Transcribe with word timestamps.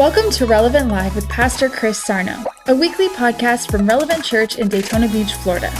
Welcome 0.00 0.30
to 0.30 0.46
Relevant 0.46 0.88
Live 0.88 1.14
with 1.14 1.28
Pastor 1.28 1.68
Chris 1.68 2.02
Sarno, 2.02 2.42
a 2.68 2.74
weekly 2.74 3.08
podcast 3.08 3.70
from 3.70 3.86
Relevant 3.86 4.24
Church 4.24 4.56
in 4.56 4.66
Daytona 4.66 5.06
Beach, 5.08 5.34
Florida. 5.34 5.70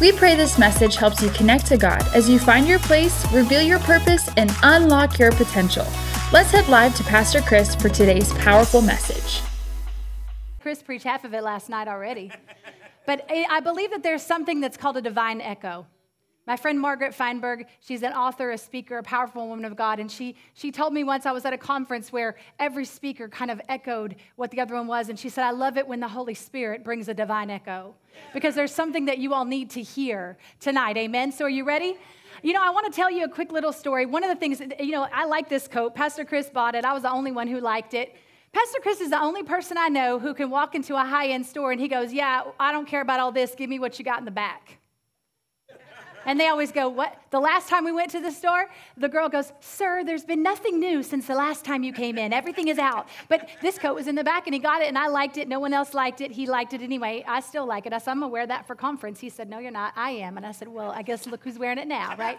We 0.00 0.12
pray 0.12 0.34
this 0.34 0.58
message 0.58 0.96
helps 0.96 1.20
you 1.20 1.28
connect 1.28 1.66
to 1.66 1.76
God 1.76 2.02
as 2.14 2.26
you 2.26 2.38
find 2.38 2.66
your 2.66 2.78
place, 2.78 3.30
reveal 3.34 3.60
your 3.60 3.78
purpose, 3.80 4.30
and 4.38 4.50
unlock 4.62 5.18
your 5.18 5.30
potential. 5.32 5.84
Let's 6.32 6.52
head 6.52 6.66
live 6.68 6.94
to 6.96 7.04
Pastor 7.04 7.42
Chris 7.42 7.74
for 7.74 7.90
today's 7.90 8.32
powerful 8.36 8.80
message. 8.80 9.42
Chris 10.62 10.82
preached 10.82 11.04
half 11.04 11.26
of 11.26 11.34
it 11.34 11.42
last 11.42 11.68
night 11.68 11.86
already. 11.86 12.32
But 13.04 13.28
I 13.30 13.60
believe 13.60 13.90
that 13.90 14.02
there's 14.02 14.22
something 14.22 14.62
that's 14.62 14.78
called 14.78 14.96
a 14.96 15.02
divine 15.02 15.42
echo. 15.42 15.86
My 16.46 16.56
friend 16.56 16.78
Margaret 16.78 17.12
Feinberg, 17.12 17.66
she's 17.80 18.04
an 18.04 18.12
author, 18.12 18.52
a 18.52 18.58
speaker, 18.58 18.98
a 18.98 19.02
powerful 19.02 19.48
woman 19.48 19.64
of 19.64 19.74
God, 19.74 19.98
and 19.98 20.08
she, 20.08 20.36
she 20.54 20.70
told 20.70 20.92
me 20.92 21.02
once 21.02 21.26
I 21.26 21.32
was 21.32 21.44
at 21.44 21.52
a 21.52 21.58
conference 21.58 22.12
where 22.12 22.36
every 22.60 22.84
speaker 22.84 23.28
kind 23.28 23.50
of 23.50 23.60
echoed 23.68 24.14
what 24.36 24.52
the 24.52 24.60
other 24.60 24.74
one 24.74 24.86
was, 24.86 25.08
and 25.08 25.18
she 25.18 25.28
said, 25.28 25.44
I 25.44 25.50
love 25.50 25.76
it 25.76 25.88
when 25.88 25.98
the 25.98 26.08
Holy 26.08 26.34
Spirit 26.34 26.84
brings 26.84 27.08
a 27.08 27.14
divine 27.14 27.50
echo 27.50 27.94
because 28.32 28.54
there's 28.54 28.72
something 28.72 29.06
that 29.06 29.18
you 29.18 29.34
all 29.34 29.44
need 29.44 29.70
to 29.70 29.82
hear 29.82 30.38
tonight. 30.60 30.96
Amen? 30.96 31.32
So 31.32 31.46
are 31.46 31.50
you 31.50 31.64
ready? 31.64 31.96
You 32.42 32.52
know, 32.52 32.62
I 32.62 32.70
want 32.70 32.86
to 32.86 32.94
tell 32.94 33.10
you 33.10 33.24
a 33.24 33.28
quick 33.28 33.50
little 33.50 33.72
story. 33.72 34.06
One 34.06 34.22
of 34.22 34.30
the 34.30 34.36
things, 34.36 34.60
you 34.78 34.92
know, 34.92 35.08
I 35.12 35.24
like 35.24 35.48
this 35.48 35.66
coat. 35.66 35.96
Pastor 35.96 36.24
Chris 36.24 36.48
bought 36.48 36.76
it. 36.76 36.84
I 36.84 36.92
was 36.92 37.02
the 37.02 37.10
only 37.10 37.32
one 37.32 37.48
who 37.48 37.58
liked 37.58 37.92
it. 37.92 38.14
Pastor 38.52 38.78
Chris 38.80 39.00
is 39.00 39.10
the 39.10 39.20
only 39.20 39.42
person 39.42 39.76
I 39.76 39.88
know 39.88 40.20
who 40.20 40.32
can 40.32 40.48
walk 40.48 40.76
into 40.76 40.94
a 40.94 41.04
high 41.04 41.28
end 41.28 41.44
store 41.44 41.72
and 41.72 41.80
he 41.80 41.88
goes, 41.88 42.12
Yeah, 42.12 42.42
I 42.60 42.72
don't 42.72 42.86
care 42.86 43.00
about 43.00 43.20
all 43.20 43.32
this. 43.32 43.54
Give 43.54 43.68
me 43.68 43.78
what 43.78 43.98
you 43.98 44.04
got 44.04 44.18
in 44.18 44.24
the 44.24 44.30
back. 44.30 44.78
And 46.26 46.38
they 46.38 46.48
always 46.48 46.72
go, 46.72 46.88
What? 46.88 47.16
The 47.36 47.40
last 47.40 47.68
time 47.68 47.84
we 47.84 47.92
went 47.92 48.10
to 48.12 48.20
the 48.20 48.32
store, 48.32 48.64
the 48.96 49.10
girl 49.10 49.28
goes, 49.28 49.52
Sir, 49.60 50.02
there's 50.04 50.24
been 50.24 50.42
nothing 50.42 50.80
new 50.80 51.02
since 51.02 51.26
the 51.26 51.34
last 51.34 51.66
time 51.66 51.82
you 51.82 51.92
came 51.92 52.16
in. 52.16 52.32
Everything 52.32 52.68
is 52.68 52.78
out. 52.78 53.08
But 53.28 53.50
this 53.60 53.78
coat 53.78 53.94
was 53.94 54.06
in 54.06 54.14
the 54.14 54.24
back 54.24 54.46
and 54.46 54.54
he 54.54 54.58
got 54.58 54.80
it 54.80 54.88
and 54.88 54.96
I 54.96 55.08
liked 55.08 55.36
it. 55.36 55.46
No 55.46 55.60
one 55.60 55.74
else 55.74 55.92
liked 55.92 56.22
it. 56.22 56.30
He 56.30 56.46
liked 56.46 56.72
it 56.72 56.80
anyway. 56.80 57.22
I 57.28 57.40
still 57.40 57.66
like 57.66 57.84
it. 57.84 57.92
I 57.92 57.98
said, 57.98 58.12
I'm 58.12 58.20
going 58.20 58.30
to 58.30 58.32
wear 58.32 58.46
that 58.46 58.66
for 58.66 58.74
conference. 58.74 59.20
He 59.20 59.28
said, 59.28 59.50
No, 59.50 59.58
you're 59.58 59.70
not. 59.70 59.92
I 59.96 60.12
am. 60.12 60.38
And 60.38 60.46
I 60.46 60.52
said, 60.52 60.66
Well, 60.66 60.90
I 60.92 61.02
guess 61.02 61.26
look 61.26 61.44
who's 61.44 61.58
wearing 61.58 61.76
it 61.76 61.86
now, 61.86 62.16
right? 62.16 62.38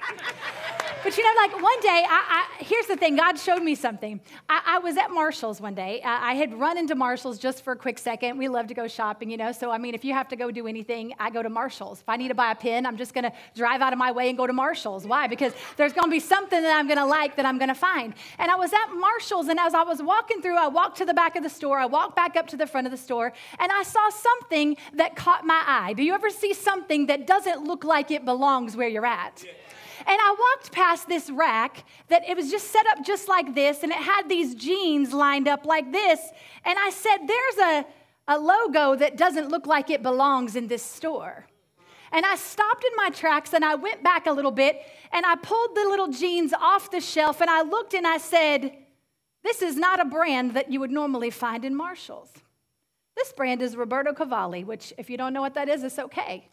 but 1.03 1.15
you 1.15 1.23
know, 1.23 1.41
like 1.43 1.61
one 1.61 1.79
day, 1.81 2.03
I, 2.09 2.47
I, 2.59 2.63
here's 2.63 2.87
the 2.87 2.97
thing 2.97 3.15
God 3.15 3.37
showed 3.37 3.61
me 3.61 3.75
something. 3.75 4.19
I, 4.49 4.61
I 4.65 4.79
was 4.79 4.97
at 4.97 5.11
Marshall's 5.11 5.61
one 5.61 5.75
day. 5.75 6.01
I, 6.01 6.31
I 6.31 6.33
had 6.33 6.59
run 6.59 6.75
into 6.75 6.95
Marshall's 6.95 7.37
just 7.37 7.63
for 7.63 7.73
a 7.73 7.77
quick 7.77 7.99
second. 7.99 8.39
We 8.39 8.47
love 8.47 8.65
to 8.65 8.73
go 8.73 8.87
shopping, 8.87 9.29
you 9.29 9.37
know. 9.37 9.51
So, 9.51 9.69
I 9.69 9.77
mean, 9.77 9.93
if 9.93 10.03
you 10.03 10.13
have 10.13 10.27
to 10.29 10.35
go 10.35 10.49
do 10.49 10.65
anything, 10.65 11.13
I 11.19 11.29
go 11.29 11.43
to 11.43 11.49
Marshall's. 11.49 12.01
If 12.01 12.09
I 12.09 12.15
need 12.15 12.29
to 12.29 12.35
buy 12.35 12.49
a 12.49 12.55
pen, 12.55 12.87
I'm 12.87 12.97
just 12.97 13.13
going 13.13 13.25
to 13.25 13.33
drive 13.53 13.67
drive 13.67 13.85
out 13.85 13.91
of 13.91 13.99
my 13.99 14.11
way 14.11 14.29
and 14.29 14.37
go 14.37 14.47
to 14.47 14.53
Marshall's. 14.53 14.86
Why? 14.87 15.27
Because 15.27 15.53
there's 15.75 15.93
going 15.93 16.07
to 16.07 16.11
be 16.11 16.19
something 16.19 16.61
that 16.61 16.75
I'm 16.75 16.87
going 16.87 16.97
to 16.97 17.05
like 17.05 17.35
that 17.35 17.45
I'm 17.45 17.57
going 17.57 17.69
to 17.69 17.75
find. 17.75 18.13
And 18.37 18.49
I 18.49 18.55
was 18.55 18.71
at 18.73 18.93
Marshall's, 18.93 19.47
and 19.47 19.59
as 19.59 19.73
I 19.73 19.83
was 19.83 20.01
walking 20.01 20.41
through, 20.41 20.57
I 20.57 20.67
walked 20.67 20.97
to 20.97 21.05
the 21.05 21.13
back 21.13 21.35
of 21.35 21.43
the 21.43 21.49
store, 21.49 21.77
I 21.79 21.85
walked 21.85 22.15
back 22.15 22.35
up 22.35 22.47
to 22.47 22.57
the 22.57 22.67
front 22.67 22.87
of 22.87 22.91
the 22.91 22.97
store, 22.97 23.33
and 23.59 23.71
I 23.71 23.83
saw 23.83 24.09
something 24.09 24.77
that 24.93 25.15
caught 25.15 25.45
my 25.45 25.61
eye. 25.65 25.93
Do 25.93 26.03
you 26.03 26.13
ever 26.13 26.29
see 26.29 26.53
something 26.53 27.07
that 27.07 27.27
doesn't 27.27 27.63
look 27.63 27.83
like 27.83 28.11
it 28.11 28.23
belongs 28.23 28.75
where 28.77 28.87
you're 28.87 29.05
at? 29.05 29.43
And 30.07 30.17
I 30.21 30.35
walked 30.39 30.71
past 30.71 31.09
this 31.09 31.29
rack 31.29 31.83
that 32.07 32.27
it 32.27 32.37
was 32.37 32.49
just 32.49 32.71
set 32.71 32.85
up 32.87 33.03
just 33.03 33.27
like 33.27 33.53
this, 33.53 33.83
and 33.83 33.91
it 33.91 33.97
had 33.97 34.29
these 34.29 34.55
jeans 34.55 35.11
lined 35.11 35.47
up 35.49 35.65
like 35.65 35.91
this. 35.91 36.19
And 36.63 36.79
I 36.79 36.91
said, 36.91 37.17
There's 37.27 37.57
a, 37.57 37.85
a 38.27 38.37
logo 38.39 38.95
that 38.95 39.17
doesn't 39.17 39.49
look 39.49 39.65
like 39.65 39.89
it 39.89 40.03
belongs 40.03 40.55
in 40.55 40.67
this 40.67 40.83
store. 40.83 41.47
And 42.11 42.25
I 42.25 42.35
stopped 42.35 42.83
in 42.83 42.95
my 42.95 43.09
tracks 43.09 43.53
and 43.53 43.63
I 43.65 43.75
went 43.75 44.03
back 44.03 44.27
a 44.27 44.31
little 44.31 44.51
bit 44.51 44.81
and 45.11 45.25
I 45.25 45.35
pulled 45.35 45.75
the 45.75 45.85
little 45.87 46.07
jeans 46.07 46.53
off 46.53 46.91
the 46.91 47.01
shelf 47.01 47.41
and 47.41 47.49
I 47.49 47.61
looked 47.61 47.93
and 47.93 48.07
I 48.07 48.17
said, 48.17 48.71
This 49.43 49.61
is 49.61 49.75
not 49.75 49.99
a 49.99 50.05
brand 50.05 50.53
that 50.53 50.71
you 50.71 50.79
would 50.79 50.91
normally 50.91 51.29
find 51.29 51.65
in 51.65 51.75
Marshall's. 51.75 52.31
This 53.15 53.33
brand 53.33 53.61
is 53.61 53.75
Roberto 53.75 54.13
Cavalli, 54.13 54.63
which, 54.63 54.93
if 54.97 55.09
you 55.09 55.17
don't 55.17 55.33
know 55.33 55.41
what 55.41 55.55
that 55.55 55.69
is, 55.69 55.83
it's 55.83 55.97
okay. 55.97 56.47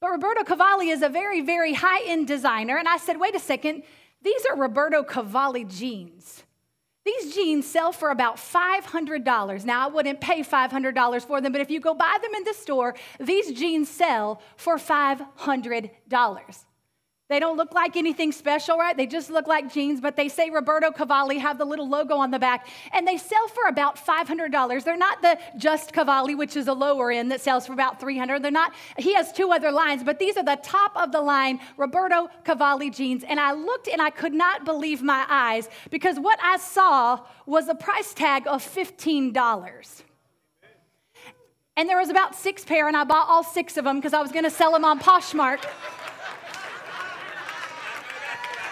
But 0.00 0.10
Roberto 0.10 0.44
Cavalli 0.44 0.90
is 0.90 1.00
a 1.00 1.08
very, 1.08 1.40
very 1.40 1.72
high 1.72 2.02
end 2.04 2.26
designer. 2.28 2.76
And 2.76 2.88
I 2.88 2.98
said, 2.98 3.18
Wait 3.18 3.34
a 3.34 3.40
second, 3.40 3.82
these 4.22 4.44
are 4.50 4.56
Roberto 4.56 5.02
Cavalli 5.02 5.64
jeans. 5.64 6.44
These 7.04 7.34
jeans 7.34 7.66
sell 7.66 7.92
for 7.92 8.10
about 8.10 8.36
$500. 8.36 9.64
Now, 9.64 9.84
I 9.84 9.90
wouldn't 9.90 10.20
pay 10.20 10.42
$500 10.42 11.26
for 11.26 11.40
them, 11.40 11.52
but 11.52 11.60
if 11.60 11.70
you 11.70 11.80
go 11.80 11.92
buy 11.94 12.16
them 12.22 12.34
in 12.34 12.44
the 12.44 12.54
store, 12.54 12.94
these 13.20 13.52
jeans 13.52 13.88
sell 13.88 14.40
for 14.56 14.76
$500. 14.76 15.90
They 17.30 17.40
don't 17.40 17.56
look 17.56 17.72
like 17.72 17.96
anything 17.96 18.32
special, 18.32 18.76
right? 18.76 18.94
They 18.94 19.06
just 19.06 19.30
look 19.30 19.46
like 19.46 19.72
jeans, 19.72 19.98
but 19.98 20.14
they 20.14 20.28
say 20.28 20.50
Roberto 20.50 20.90
Cavalli, 20.90 21.38
have 21.38 21.56
the 21.56 21.64
little 21.64 21.88
logo 21.88 22.16
on 22.16 22.30
the 22.30 22.38
back, 22.38 22.66
and 22.92 23.08
they 23.08 23.16
sell 23.16 23.48
for 23.48 23.66
about 23.66 23.96
$500. 23.96 24.84
They're 24.84 24.96
not 24.96 25.22
the 25.22 25.38
Just 25.56 25.94
Cavalli, 25.94 26.34
which 26.34 26.54
is 26.54 26.68
a 26.68 26.74
lower 26.74 27.10
end 27.10 27.32
that 27.32 27.40
sells 27.40 27.66
for 27.66 27.72
about 27.72 27.98
300. 27.98 28.42
They're 28.42 28.50
not, 28.50 28.74
he 28.98 29.14
has 29.14 29.32
two 29.32 29.50
other 29.52 29.72
lines, 29.72 30.04
but 30.04 30.18
these 30.18 30.36
are 30.36 30.44
the 30.44 30.60
top 30.62 30.92
of 30.96 31.12
the 31.12 31.22
line 31.22 31.60
Roberto 31.78 32.28
Cavalli 32.44 32.90
jeans. 32.90 33.24
And 33.24 33.40
I 33.40 33.52
looked 33.52 33.88
and 33.88 34.02
I 34.02 34.10
could 34.10 34.34
not 34.34 34.66
believe 34.66 35.02
my 35.02 35.24
eyes 35.26 35.70
because 35.90 36.20
what 36.20 36.38
I 36.42 36.58
saw 36.58 37.20
was 37.46 37.68
a 37.68 37.74
price 37.74 38.12
tag 38.12 38.46
of 38.46 38.62
$15. 38.62 40.02
And 41.76 41.88
there 41.88 41.98
was 41.98 42.10
about 42.10 42.36
six 42.36 42.64
pair, 42.66 42.86
and 42.86 42.96
I 42.96 43.04
bought 43.04 43.28
all 43.28 43.42
six 43.42 43.78
of 43.78 43.84
them 43.84 43.96
because 43.96 44.12
I 44.12 44.20
was 44.20 44.30
going 44.30 44.44
to 44.44 44.50
sell 44.50 44.72
them 44.72 44.84
on 44.84 45.00
Poshmark. 45.00 45.64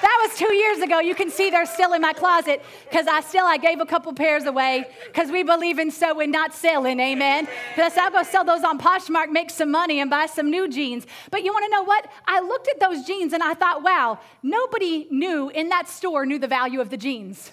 That 0.03 0.27
was 0.27 0.37
two 0.37 0.53
years 0.53 0.79
ago. 0.79 0.99
You 0.99 1.15
can 1.15 1.31
see 1.31 1.49
they're 1.49 1.65
still 1.65 1.93
in 1.93 2.03
my 2.03 2.13
closet 2.13 2.61
because 2.91 3.07
I 3.07 3.21
still 3.21 3.47
I 3.47 3.57
gave 3.57 3.81
a 3.81 3.87
couple 3.87 4.13
pairs 4.13 4.45
away 4.47 4.85
because 5.07 5.31
we 5.31 5.45
believe 5.45 5.79
in 5.79 5.93
sowing, 5.93 6.33
not 6.33 6.53
selling. 6.55 6.99
Amen. 6.99 7.47
Plus, 7.75 7.97
I'll 7.97 8.11
go 8.11 8.25
sell 8.25 8.45
those 8.45 8.65
on 8.65 8.81
Poshmark, 8.81 9.31
make 9.31 9.49
some 9.49 9.71
money, 9.71 10.01
and 10.01 10.11
buy 10.11 10.27
some 10.27 10.51
new 10.51 10.69
jeans. 10.69 11.07
But 11.31 11.45
you 11.45 11.53
want 11.53 11.67
to 11.67 11.71
know 11.71 11.85
what? 11.85 12.11
I 12.27 12.41
looked 12.41 12.67
at 12.67 12.81
those 12.81 13.07
jeans 13.07 13.33
and 13.33 13.45
I 13.45 13.55
thought, 13.55 13.85
wow, 13.85 14.19
nobody 14.43 15.07
knew 15.11 15.51
in 15.51 15.69
that 15.69 15.89
store 15.89 16.27
knew 16.27 16.41
the 16.41 16.49
value 16.49 16.81
of 16.81 16.91
the 16.91 16.97
jeans. 16.97 17.53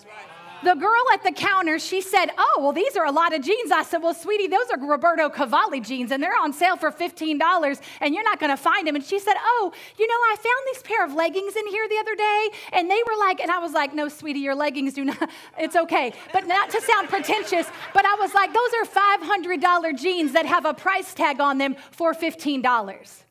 The 0.62 0.74
girl 0.74 1.04
at 1.14 1.24
the 1.24 1.32
counter, 1.32 1.80
she 1.80 2.02
said, 2.02 2.32
Oh, 2.38 2.58
well, 2.60 2.74
these 2.74 2.98
are 2.98 3.06
a 3.06 3.12
lot 3.12 3.34
of 3.34 3.42
jeans. 3.42 3.72
I 3.72 3.84
said, 3.84 4.04
Well, 4.04 4.14
sweetie, 4.14 4.48
those 4.48 4.70
are 4.72 4.78
Roberto 4.78 5.30
Cavalli 5.30 5.80
jeans, 5.80 6.12
and 6.12 6.22
they're 6.22 6.38
on 6.38 6.52
sale 6.52 6.76
for 6.76 6.92
$15, 6.92 7.82
and 8.02 8.14
you're 8.14 8.24
not 8.24 8.42
going 8.42 8.50
to 8.50 8.58
find 8.58 8.86
them. 8.86 8.96
And 8.96 9.04
she 9.04 9.20
said, 9.20 9.36
Oh, 9.40 9.72
you 9.98 10.06
know, 10.06 10.14
I 10.14 10.36
found 10.36 10.74
these 10.74 10.84
pair 10.84 11.06
of 11.06 11.14
leggings 11.14 11.56
in 11.56 11.66
here 11.68 11.88
the 11.88 11.98
other 11.98 12.16
day, 12.16 12.50
and 12.74 12.92
they 12.92 13.02
were 13.08 13.18
like, 13.20 13.40
and 13.40 13.50
I 13.50 13.60
was 13.60 13.72
like, 13.72 13.94
No, 13.94 14.10
sweetie, 14.10 14.40
your 14.40 14.56
leggings 14.56 14.94
do 14.94 15.06
not, 15.06 15.30
it's 15.58 15.78
okay. 15.78 16.12
But 16.34 16.46
not 16.46 16.70
to 16.72 16.82
sound 16.82 17.08
pretentious, 17.08 17.68
but 17.94 18.06
I 18.06 18.16
was 18.20 18.34
like, 18.34 18.54
Those 18.54 18.72
are 18.74 19.18
$500 19.20 19.98
jeans 19.98 20.34
that 20.34 20.46
have 20.46 20.66
a 20.66 20.74
price 20.74 21.14
tag 21.14 21.40
on 21.40 21.58
them 21.58 21.76
for 21.92 22.14
$15. 22.14 23.24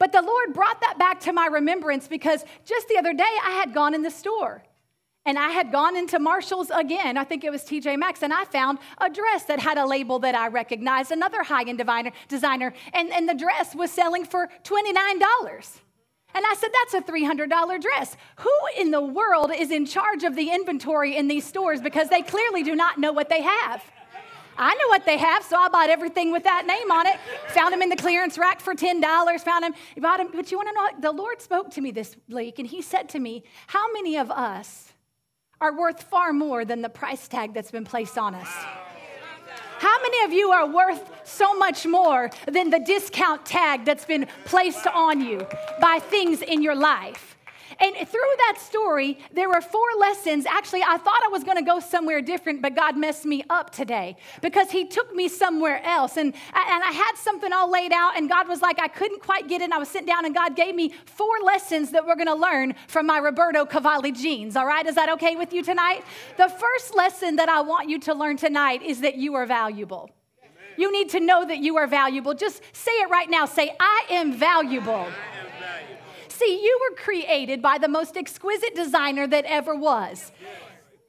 But 0.00 0.10
the 0.10 0.22
Lord 0.22 0.52
brought 0.52 0.80
that 0.80 0.98
back 0.98 1.20
to 1.20 1.32
my 1.32 1.46
remembrance 1.46 2.08
because 2.08 2.44
just 2.64 2.88
the 2.88 2.98
other 2.98 3.14
day 3.14 3.22
I 3.46 3.50
had 3.50 3.72
gone 3.72 3.94
in 3.94 4.02
the 4.02 4.10
store 4.10 4.64
and 5.24 5.38
I 5.38 5.50
had 5.50 5.70
gone 5.70 5.96
into 5.96 6.18
Marshall's 6.18 6.70
again, 6.74 7.16
I 7.16 7.24
think 7.24 7.44
it 7.44 7.50
was 7.50 7.62
TJ 7.62 7.98
Maxx, 7.98 8.22
and 8.22 8.32
I 8.32 8.44
found 8.44 8.78
a 8.98 9.08
dress 9.08 9.44
that 9.44 9.60
had 9.60 9.78
a 9.78 9.86
label 9.86 10.18
that 10.20 10.34
I 10.34 10.48
recognized, 10.48 11.12
another 11.12 11.42
high 11.44 11.62
end 11.62 11.82
designer, 12.28 12.72
and, 12.92 13.12
and 13.12 13.28
the 13.28 13.34
dress 13.34 13.74
was 13.74 13.90
selling 13.90 14.24
for 14.24 14.48
$29. 14.64 15.80
And 16.34 16.44
I 16.46 16.54
said, 16.54 16.70
That's 16.72 17.08
a 17.08 17.12
$300 17.12 17.80
dress. 17.80 18.16
Who 18.36 18.50
in 18.78 18.90
the 18.90 19.02
world 19.02 19.52
is 19.54 19.70
in 19.70 19.86
charge 19.86 20.24
of 20.24 20.34
the 20.34 20.50
inventory 20.50 21.16
in 21.16 21.28
these 21.28 21.44
stores? 21.44 21.80
Because 21.80 22.08
they 22.08 22.22
clearly 22.22 22.62
do 22.62 22.74
not 22.74 22.98
know 22.98 23.12
what 23.12 23.28
they 23.28 23.42
have. 23.42 23.82
I 24.58 24.74
know 24.74 24.88
what 24.88 25.06
they 25.06 25.16
have, 25.16 25.42
so 25.44 25.56
I 25.56 25.68
bought 25.68 25.88
everything 25.88 26.30
with 26.30 26.44
that 26.44 26.66
name 26.66 26.90
on 26.90 27.06
it. 27.06 27.16
Found 27.48 27.72
them 27.72 27.80
in 27.80 27.88
the 27.88 27.96
clearance 27.96 28.36
rack 28.36 28.60
for 28.60 28.74
$10. 28.74 29.40
Found 29.40 29.64
them, 29.64 29.74
bought 29.98 30.18
them. 30.18 30.28
But 30.34 30.50
you 30.50 30.58
want 30.58 30.68
to 30.68 30.74
know? 30.74 31.10
The 31.10 31.16
Lord 31.16 31.40
spoke 31.40 31.70
to 31.72 31.80
me 31.80 31.90
this 31.90 32.16
week, 32.28 32.58
and 32.58 32.68
He 32.68 32.82
said 32.82 33.08
to 33.10 33.18
me, 33.18 33.44
How 33.68 33.92
many 33.92 34.16
of 34.16 34.30
us 34.30 34.91
are 35.62 35.72
worth 35.72 36.02
far 36.02 36.32
more 36.32 36.64
than 36.64 36.82
the 36.82 36.88
price 36.88 37.28
tag 37.28 37.54
that's 37.54 37.70
been 37.70 37.84
placed 37.84 38.18
on 38.18 38.34
us. 38.34 38.50
How 39.78 40.02
many 40.02 40.24
of 40.24 40.32
you 40.32 40.50
are 40.50 40.66
worth 40.66 41.08
so 41.24 41.54
much 41.54 41.86
more 41.86 42.30
than 42.50 42.70
the 42.70 42.80
discount 42.80 43.46
tag 43.46 43.84
that's 43.84 44.04
been 44.04 44.26
placed 44.44 44.86
on 44.88 45.20
you 45.20 45.46
by 45.80 46.00
things 46.00 46.42
in 46.42 46.62
your 46.62 46.74
life? 46.74 47.36
And 47.80 47.96
through 48.08 48.20
that 48.38 48.58
story, 48.60 49.18
there 49.32 49.48
were 49.48 49.60
four 49.60 49.86
lessons. 49.98 50.46
Actually, 50.46 50.82
I 50.82 50.96
thought 50.96 51.20
I 51.24 51.28
was 51.28 51.44
going 51.44 51.56
to 51.56 51.64
go 51.64 51.80
somewhere 51.80 52.20
different, 52.20 52.62
but 52.62 52.74
God 52.74 52.96
messed 52.96 53.24
me 53.24 53.44
up 53.50 53.70
today 53.70 54.16
because 54.40 54.70
He 54.70 54.86
took 54.86 55.14
me 55.14 55.28
somewhere 55.28 55.82
else. 55.84 56.16
And, 56.16 56.28
and 56.28 56.34
I 56.54 56.92
had 56.92 57.16
something 57.16 57.52
all 57.52 57.70
laid 57.70 57.92
out, 57.92 58.16
and 58.16 58.28
God 58.28 58.48
was 58.48 58.62
like, 58.62 58.80
I 58.80 58.88
couldn't 58.88 59.22
quite 59.22 59.48
get 59.48 59.60
it. 59.60 59.72
I 59.72 59.78
was 59.78 59.88
sitting 59.88 60.06
down, 60.06 60.24
and 60.24 60.34
God 60.34 60.56
gave 60.56 60.74
me 60.74 60.94
four 61.06 61.34
lessons 61.44 61.90
that 61.90 62.06
we're 62.06 62.16
going 62.16 62.26
to 62.26 62.34
learn 62.34 62.74
from 62.88 63.06
my 63.06 63.18
Roberto 63.18 63.64
Cavalli 63.64 64.12
jeans. 64.12 64.56
All 64.56 64.66
right? 64.66 64.86
Is 64.86 64.94
that 64.96 65.08
okay 65.10 65.36
with 65.36 65.52
you 65.52 65.62
tonight? 65.62 66.04
The 66.36 66.48
first 66.48 66.94
lesson 66.94 67.36
that 67.36 67.48
I 67.48 67.60
want 67.60 67.88
you 67.88 67.98
to 68.00 68.14
learn 68.14 68.36
tonight 68.36 68.82
is 68.82 69.00
that 69.00 69.16
you 69.16 69.34
are 69.34 69.46
valuable. 69.46 70.10
You 70.76 70.90
need 70.90 71.10
to 71.10 71.20
know 71.20 71.44
that 71.44 71.58
you 71.58 71.76
are 71.76 71.86
valuable. 71.86 72.34
Just 72.34 72.62
say 72.72 72.92
it 72.92 73.10
right 73.10 73.28
now. 73.28 73.46
Say, 73.46 73.74
I 73.78 74.06
am 74.10 74.32
valuable. 74.32 75.06
See, 76.44 76.60
you 76.62 76.78
were 76.80 76.96
created 76.96 77.62
by 77.62 77.78
the 77.78 77.88
most 77.88 78.16
exquisite 78.16 78.74
designer 78.74 79.26
that 79.28 79.44
ever 79.44 79.76
was. 79.76 80.32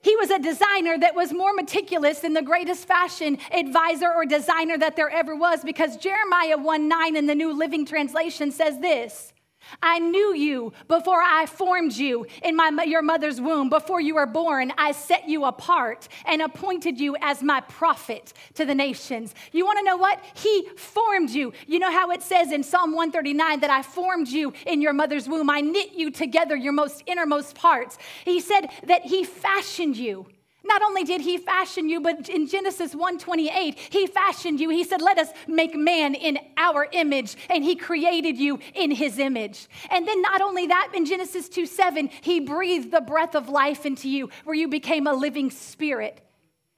He 0.04 0.16
was 0.18 0.30
a 0.30 0.38
designer 0.38 0.98
that 1.00 1.16
was 1.16 1.34
more 1.34 1.54
meticulous 1.54 2.20
than 2.20 2.34
the 2.34 2.42
greatest 2.42 2.88
fashion 2.88 3.40
advisor 3.52 4.12
or 4.14 4.26
designer 4.26 4.78
that 4.78 4.96
there 4.96 5.10
ever 5.10 5.36
was 5.36 5.64
because 5.64 5.98
Jeremiah 5.98 6.58
1 6.58 6.88
9 6.88 7.16
in 7.16 7.26
the 7.26 7.36
New 7.36 7.54
Living 7.54 7.86
Translation 7.86 8.52
says 8.52 8.80
this 8.80 9.34
I 9.82 10.00
knew 10.00 10.34
you 10.34 10.74
before 10.88 11.22
I 11.22 11.46
formed 11.46 11.94
you 11.94 12.26
in 12.44 12.56
my, 12.56 12.70
your 12.86 13.02
mother's 13.02 13.40
womb. 13.40 13.70
Before 13.70 14.02
you 14.02 14.16
were 14.16 14.26
born, 14.26 14.74
I 14.78 14.92
set 14.92 15.28
you 15.28 15.46
apart 15.46 16.08
and 16.26 16.42
appointed 16.42 17.00
you 17.00 17.16
as 17.22 17.44
my 17.44 17.62
prophet 17.62 18.34
to 18.56 18.66
the 18.66 18.76
nations. 18.76 19.34
You 19.52 19.66
want 19.66 19.80
to 19.80 19.86
know 19.86 19.98
what? 19.98 20.24
He 20.36 20.68
formed 20.76 21.30
you. 21.30 21.54
You 21.68 21.80
know 21.80 21.92
how 21.92 22.12
it 22.12 22.22
says 22.22 22.52
in 22.52 22.64
Psalm 22.64 22.92
139 22.92 23.60
that 23.62 23.70
I 23.70 23.82
formed 23.82 24.28
you 24.28 24.54
in 24.66 24.82
your 24.82 24.94
mother's 24.94 25.28
womb. 25.28 25.50
I 25.50 25.62
knit 25.62 25.94
you 25.94 26.12
together, 26.12 26.56
your 26.56 26.74
most 26.74 27.04
innermost 27.06 27.56
parts. 27.56 27.98
He 28.26 28.40
said 28.40 28.68
that 28.86 29.04
He 29.04 29.24
fashioned 29.24 29.98
you. 29.98 30.28
Not 30.66 30.82
only 30.82 31.04
did 31.04 31.22
he 31.22 31.38
fashion 31.38 31.90
you, 31.90 32.00
but 32.00 32.30
in 32.30 32.48
Genesis 32.48 32.96
1:28, 32.96 33.78
he 33.78 34.08
fashioned 34.08 34.60
you. 34.60 34.70
He 34.70 34.84
said, 34.84 35.02
"Let 35.02 35.18
us 35.18 35.30
make 35.46 35.76
man 35.76 36.16
in 36.16 36.40
our 36.58 36.88
image," 36.94 37.36
and 37.50 37.64
he 37.64 37.76
created 37.76 38.38
you 38.38 38.60
in 38.74 38.92
his 38.92 39.20
image. 39.20 39.68
And 39.90 40.08
then 40.08 40.22
not 40.22 40.42
only 40.42 40.68
that, 40.68 40.92
in 40.94 41.06
Genesis 41.06 41.50
2:7, 41.50 42.10
he 42.22 42.40
breathed 42.40 42.92
the 42.92 43.02
breath 43.02 43.36
of 43.36 43.50
life 43.50 43.86
into 43.86 44.08
you, 44.10 44.30
where 44.46 44.56
you 44.56 44.70
became 44.70 45.06
a 45.06 45.14
living 45.14 45.52
spirit. 45.52 46.22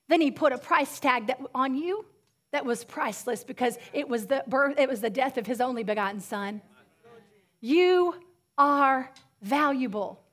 Then 0.08 0.20
he 0.20 0.32
put 0.32 0.52
a 0.52 0.58
price 0.58 1.00
tag 1.00 1.28
that, 1.28 1.40
on 1.54 1.76
you 1.76 2.06
that 2.52 2.66
was 2.66 2.84
priceless 2.84 3.44
because 3.44 3.78
it 3.94 4.10
was 4.10 4.28
the 4.28 4.44
birth, 4.48 4.80
it 4.80 4.90
was 4.90 5.02
the 5.02 5.10
death 5.10 5.38
of 5.38 5.46
his 5.46 5.62
only 5.62 5.84
begotten 5.84 6.22
son. 6.22 6.62
You 7.62 8.16
are 8.58 9.12
valuable 9.42 10.25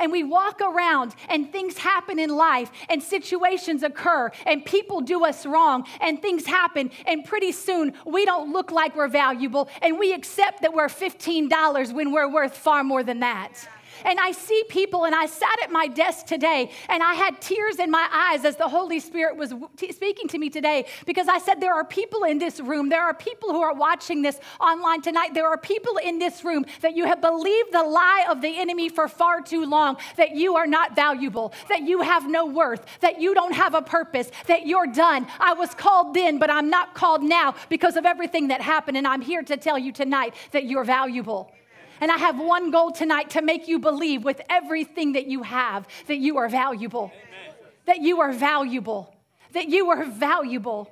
and 0.00 0.12
we 0.12 0.22
walk 0.22 0.60
around 0.60 1.14
and 1.28 1.50
things 1.50 1.78
happen 1.78 2.18
in 2.18 2.30
life 2.30 2.70
and 2.88 3.02
situations 3.02 3.82
occur 3.82 4.30
and 4.46 4.64
people 4.64 5.00
do 5.00 5.24
us 5.24 5.46
wrong 5.46 5.86
and 6.00 6.20
things 6.20 6.46
happen 6.46 6.90
and 7.06 7.24
pretty 7.24 7.52
soon 7.52 7.92
we 8.04 8.24
don't 8.24 8.52
look 8.52 8.70
like 8.70 8.96
we're 8.96 9.08
valuable 9.08 9.68
and 9.82 9.98
we 9.98 10.12
accept 10.12 10.62
that 10.62 10.72
we're 10.72 10.88
$15 10.88 11.92
when 11.92 12.12
we're 12.12 12.30
worth 12.30 12.56
far 12.56 12.84
more 12.84 13.02
than 13.02 13.20
that. 13.20 13.68
And 14.04 14.18
I 14.20 14.32
see 14.32 14.64
people, 14.68 15.04
and 15.04 15.14
I 15.14 15.26
sat 15.26 15.62
at 15.62 15.70
my 15.70 15.86
desk 15.86 16.26
today 16.26 16.70
and 16.88 17.02
I 17.02 17.14
had 17.14 17.40
tears 17.40 17.78
in 17.78 17.90
my 17.90 18.08
eyes 18.12 18.44
as 18.44 18.56
the 18.56 18.68
Holy 18.68 19.00
Spirit 19.00 19.36
was 19.36 19.52
t- 19.76 19.92
speaking 19.92 20.28
to 20.28 20.38
me 20.38 20.50
today 20.50 20.86
because 21.06 21.28
I 21.28 21.38
said, 21.38 21.60
There 21.60 21.74
are 21.74 21.84
people 21.84 22.24
in 22.24 22.38
this 22.38 22.60
room, 22.60 22.88
there 22.88 23.02
are 23.02 23.14
people 23.14 23.50
who 23.52 23.62
are 23.62 23.74
watching 23.74 24.22
this 24.22 24.38
online 24.60 25.02
tonight, 25.02 25.34
there 25.34 25.48
are 25.48 25.58
people 25.58 25.96
in 25.98 26.18
this 26.18 26.44
room 26.44 26.64
that 26.80 26.96
you 26.96 27.04
have 27.04 27.20
believed 27.20 27.72
the 27.72 27.82
lie 27.82 28.26
of 28.28 28.40
the 28.40 28.58
enemy 28.58 28.88
for 28.88 29.08
far 29.08 29.40
too 29.40 29.64
long 29.64 29.96
that 30.16 30.34
you 30.34 30.56
are 30.56 30.66
not 30.66 30.94
valuable, 30.94 31.52
that 31.68 31.82
you 31.82 32.00
have 32.02 32.28
no 32.28 32.46
worth, 32.46 32.84
that 33.00 33.20
you 33.20 33.34
don't 33.34 33.54
have 33.54 33.74
a 33.74 33.82
purpose, 33.82 34.30
that 34.46 34.66
you're 34.66 34.86
done. 34.86 35.26
I 35.40 35.54
was 35.54 35.74
called 35.74 36.14
then, 36.14 36.38
but 36.38 36.50
I'm 36.50 36.70
not 36.70 36.94
called 36.94 37.22
now 37.22 37.54
because 37.68 37.96
of 37.96 38.04
everything 38.06 38.48
that 38.48 38.60
happened. 38.60 38.96
And 38.96 39.06
I'm 39.06 39.22
here 39.22 39.42
to 39.42 39.56
tell 39.56 39.78
you 39.78 39.92
tonight 39.92 40.34
that 40.52 40.64
you're 40.64 40.84
valuable. 40.84 41.52
And 42.00 42.10
I 42.10 42.16
have 42.18 42.38
one 42.38 42.70
goal 42.70 42.90
tonight 42.90 43.30
to 43.30 43.42
make 43.42 43.68
you 43.68 43.78
believe 43.78 44.24
with 44.24 44.40
everything 44.48 45.12
that 45.12 45.26
you 45.26 45.42
have 45.42 45.86
that 46.06 46.18
you 46.18 46.36
are 46.38 46.48
valuable. 46.48 47.12
Amen. 47.14 47.54
That 47.86 48.00
you 48.00 48.20
are 48.20 48.32
valuable. 48.32 49.14
That 49.52 49.68
you 49.68 49.90
are 49.90 50.04
valuable. 50.04 50.90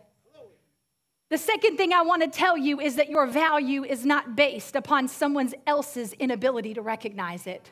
The 1.31 1.39
second 1.39 1.77
thing 1.77 1.93
I 1.93 2.03
want 2.03 2.23
to 2.23 2.29
tell 2.29 2.57
you 2.57 2.81
is 2.81 2.97
that 2.97 3.11
your 3.11 3.27
value 3.27 3.85
is 3.85 4.05
not 4.05 4.37
based 4.37 4.77
upon 4.77 5.09
someone 5.09 5.53
else's 5.67 6.13
inability 6.15 6.75
to 6.75 6.83
recognize 6.83 7.47
it. 7.47 7.71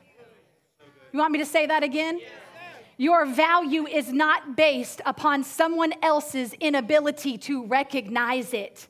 You 1.12 1.19
want 1.19 1.32
me 1.32 1.38
to 1.38 1.46
say 1.46 1.67
that 1.67 1.82
again? 1.82 2.20
Your 2.96 3.26
value 3.26 3.87
is 3.87 4.12
not 4.12 4.56
based 4.56 5.00
upon 5.06 5.44
someone 5.44 5.93
else's 6.02 6.55
inability 6.55 7.38
to 7.38 7.64
recognize 7.67 8.55
it. 8.55 8.88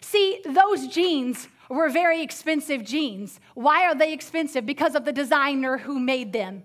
See, 0.00 0.40
those 0.44 0.88
jeans 0.88 1.48
were 1.72 1.88
very 1.88 2.22
expensive 2.22 2.84
jeans. 2.84 3.40
Why 3.54 3.84
are 3.84 3.94
they 3.94 4.12
expensive? 4.12 4.66
Because 4.66 4.94
of 4.94 5.04
the 5.04 5.12
designer 5.12 5.78
who 5.78 5.98
made 5.98 6.32
them. 6.32 6.64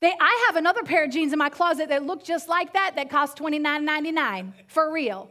They, 0.00 0.12
I 0.20 0.44
have 0.46 0.56
another 0.56 0.82
pair 0.82 1.04
of 1.04 1.10
jeans 1.10 1.32
in 1.32 1.38
my 1.38 1.48
closet 1.48 1.88
that 1.88 2.04
look 2.04 2.24
just 2.24 2.48
like 2.48 2.74
that 2.74 2.92
that 2.96 3.08
cost 3.08 3.38
$29.99 3.38 4.52
for 4.66 4.92
real. 4.92 5.30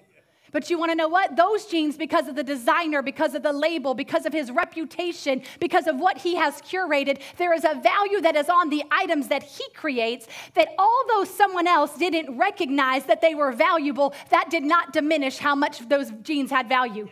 But 0.52 0.70
you 0.70 0.78
want 0.78 0.92
to 0.92 0.96
know 0.96 1.08
what? 1.08 1.36
Those 1.36 1.66
jeans, 1.66 1.98
because 1.98 2.28
of 2.28 2.36
the 2.36 2.44
designer, 2.44 3.02
because 3.02 3.34
of 3.34 3.42
the 3.42 3.52
label, 3.52 3.96
because 3.96 4.28
of 4.28 4.32
his 4.32 4.52
reputation, 4.52 5.42
because 5.60 5.88
of 5.88 6.00
what 6.00 6.20
he 6.20 6.36
has 6.36 6.62
curated, 6.62 7.22
there 7.38 7.54
is 7.54 7.66
a 7.66 7.74
value 7.82 8.22
that 8.22 8.36
is 8.36 8.50
on 8.50 8.70
the 8.70 8.84
items 8.92 9.28
that 9.30 9.42
he 9.42 9.64
creates 9.74 10.28
that 10.54 10.70
although 10.78 11.24
someone 11.24 11.66
else 11.66 11.98
didn't 11.98 12.38
recognize 12.38 13.06
that 13.06 13.20
they 13.20 13.34
were 13.34 13.52
valuable, 13.52 14.14
that 14.30 14.52
did 14.52 14.64
not 14.64 14.94
diminish 14.94 15.40
how 15.40 15.56
much 15.56 15.88
those 15.90 16.12
jeans 16.22 16.52
had 16.52 16.70
value. 16.70 17.10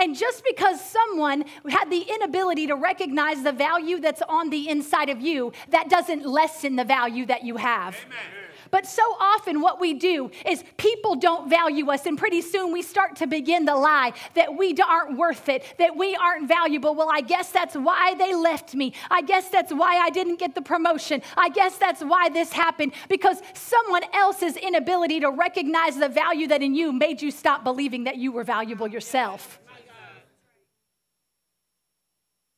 And 0.00 0.16
just 0.16 0.42
because 0.44 0.82
someone 0.82 1.44
had 1.68 1.90
the 1.90 2.00
inability 2.00 2.66
to 2.68 2.74
recognize 2.74 3.42
the 3.42 3.52
value 3.52 4.00
that's 4.00 4.22
on 4.22 4.48
the 4.48 4.68
inside 4.70 5.10
of 5.10 5.20
you, 5.20 5.52
that 5.68 5.90
doesn't 5.90 6.24
lessen 6.24 6.76
the 6.76 6.84
value 6.84 7.26
that 7.26 7.44
you 7.44 7.58
have. 7.58 7.96
Amen. 8.06 8.40
But 8.70 8.86
so 8.86 9.02
often, 9.18 9.60
what 9.60 9.80
we 9.80 9.94
do 9.94 10.30
is 10.46 10.64
people 10.76 11.16
don't 11.16 11.50
value 11.50 11.90
us, 11.90 12.06
and 12.06 12.16
pretty 12.16 12.40
soon 12.40 12.72
we 12.72 12.82
start 12.82 13.16
to 13.16 13.26
begin 13.26 13.64
the 13.64 13.74
lie 13.74 14.12
that 14.34 14.56
we 14.56 14.76
aren't 14.80 15.18
worth 15.18 15.48
it, 15.48 15.64
that 15.78 15.96
we 15.96 16.14
aren't 16.14 16.48
valuable. 16.48 16.94
Well, 16.94 17.10
I 17.12 17.20
guess 17.20 17.50
that's 17.50 17.74
why 17.74 18.14
they 18.14 18.34
left 18.34 18.74
me. 18.74 18.94
I 19.10 19.22
guess 19.22 19.48
that's 19.48 19.72
why 19.72 19.98
I 19.98 20.10
didn't 20.10 20.38
get 20.38 20.54
the 20.54 20.62
promotion. 20.62 21.20
I 21.36 21.48
guess 21.48 21.78
that's 21.78 22.00
why 22.00 22.28
this 22.28 22.52
happened 22.52 22.92
because 23.08 23.42
someone 23.54 24.02
else's 24.14 24.56
inability 24.56 25.20
to 25.20 25.30
recognize 25.30 25.96
the 25.96 26.08
value 26.08 26.46
that 26.46 26.62
in 26.62 26.74
you 26.74 26.92
made 26.92 27.20
you 27.20 27.30
stop 27.30 27.64
believing 27.64 28.04
that 28.04 28.16
you 28.18 28.30
were 28.30 28.44
valuable 28.44 28.86
yourself. 28.86 29.60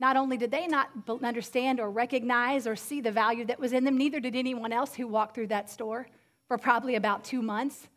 Not 0.00 0.16
only 0.16 0.36
did 0.36 0.50
they 0.50 0.66
not 0.66 0.90
understand 1.24 1.80
or 1.80 1.90
recognize 1.90 2.66
or 2.66 2.76
see 2.76 3.00
the 3.00 3.10
value 3.10 3.44
that 3.46 3.58
was 3.58 3.72
in 3.72 3.84
them, 3.84 3.98
neither 3.98 4.20
did 4.20 4.36
anyone 4.36 4.72
else 4.72 4.94
who 4.94 5.08
walked 5.08 5.34
through 5.34 5.48
that 5.48 5.68
store 5.68 6.06
for 6.46 6.56
probably 6.56 6.94
about 6.94 7.24
two 7.24 7.42
months. 7.42 7.88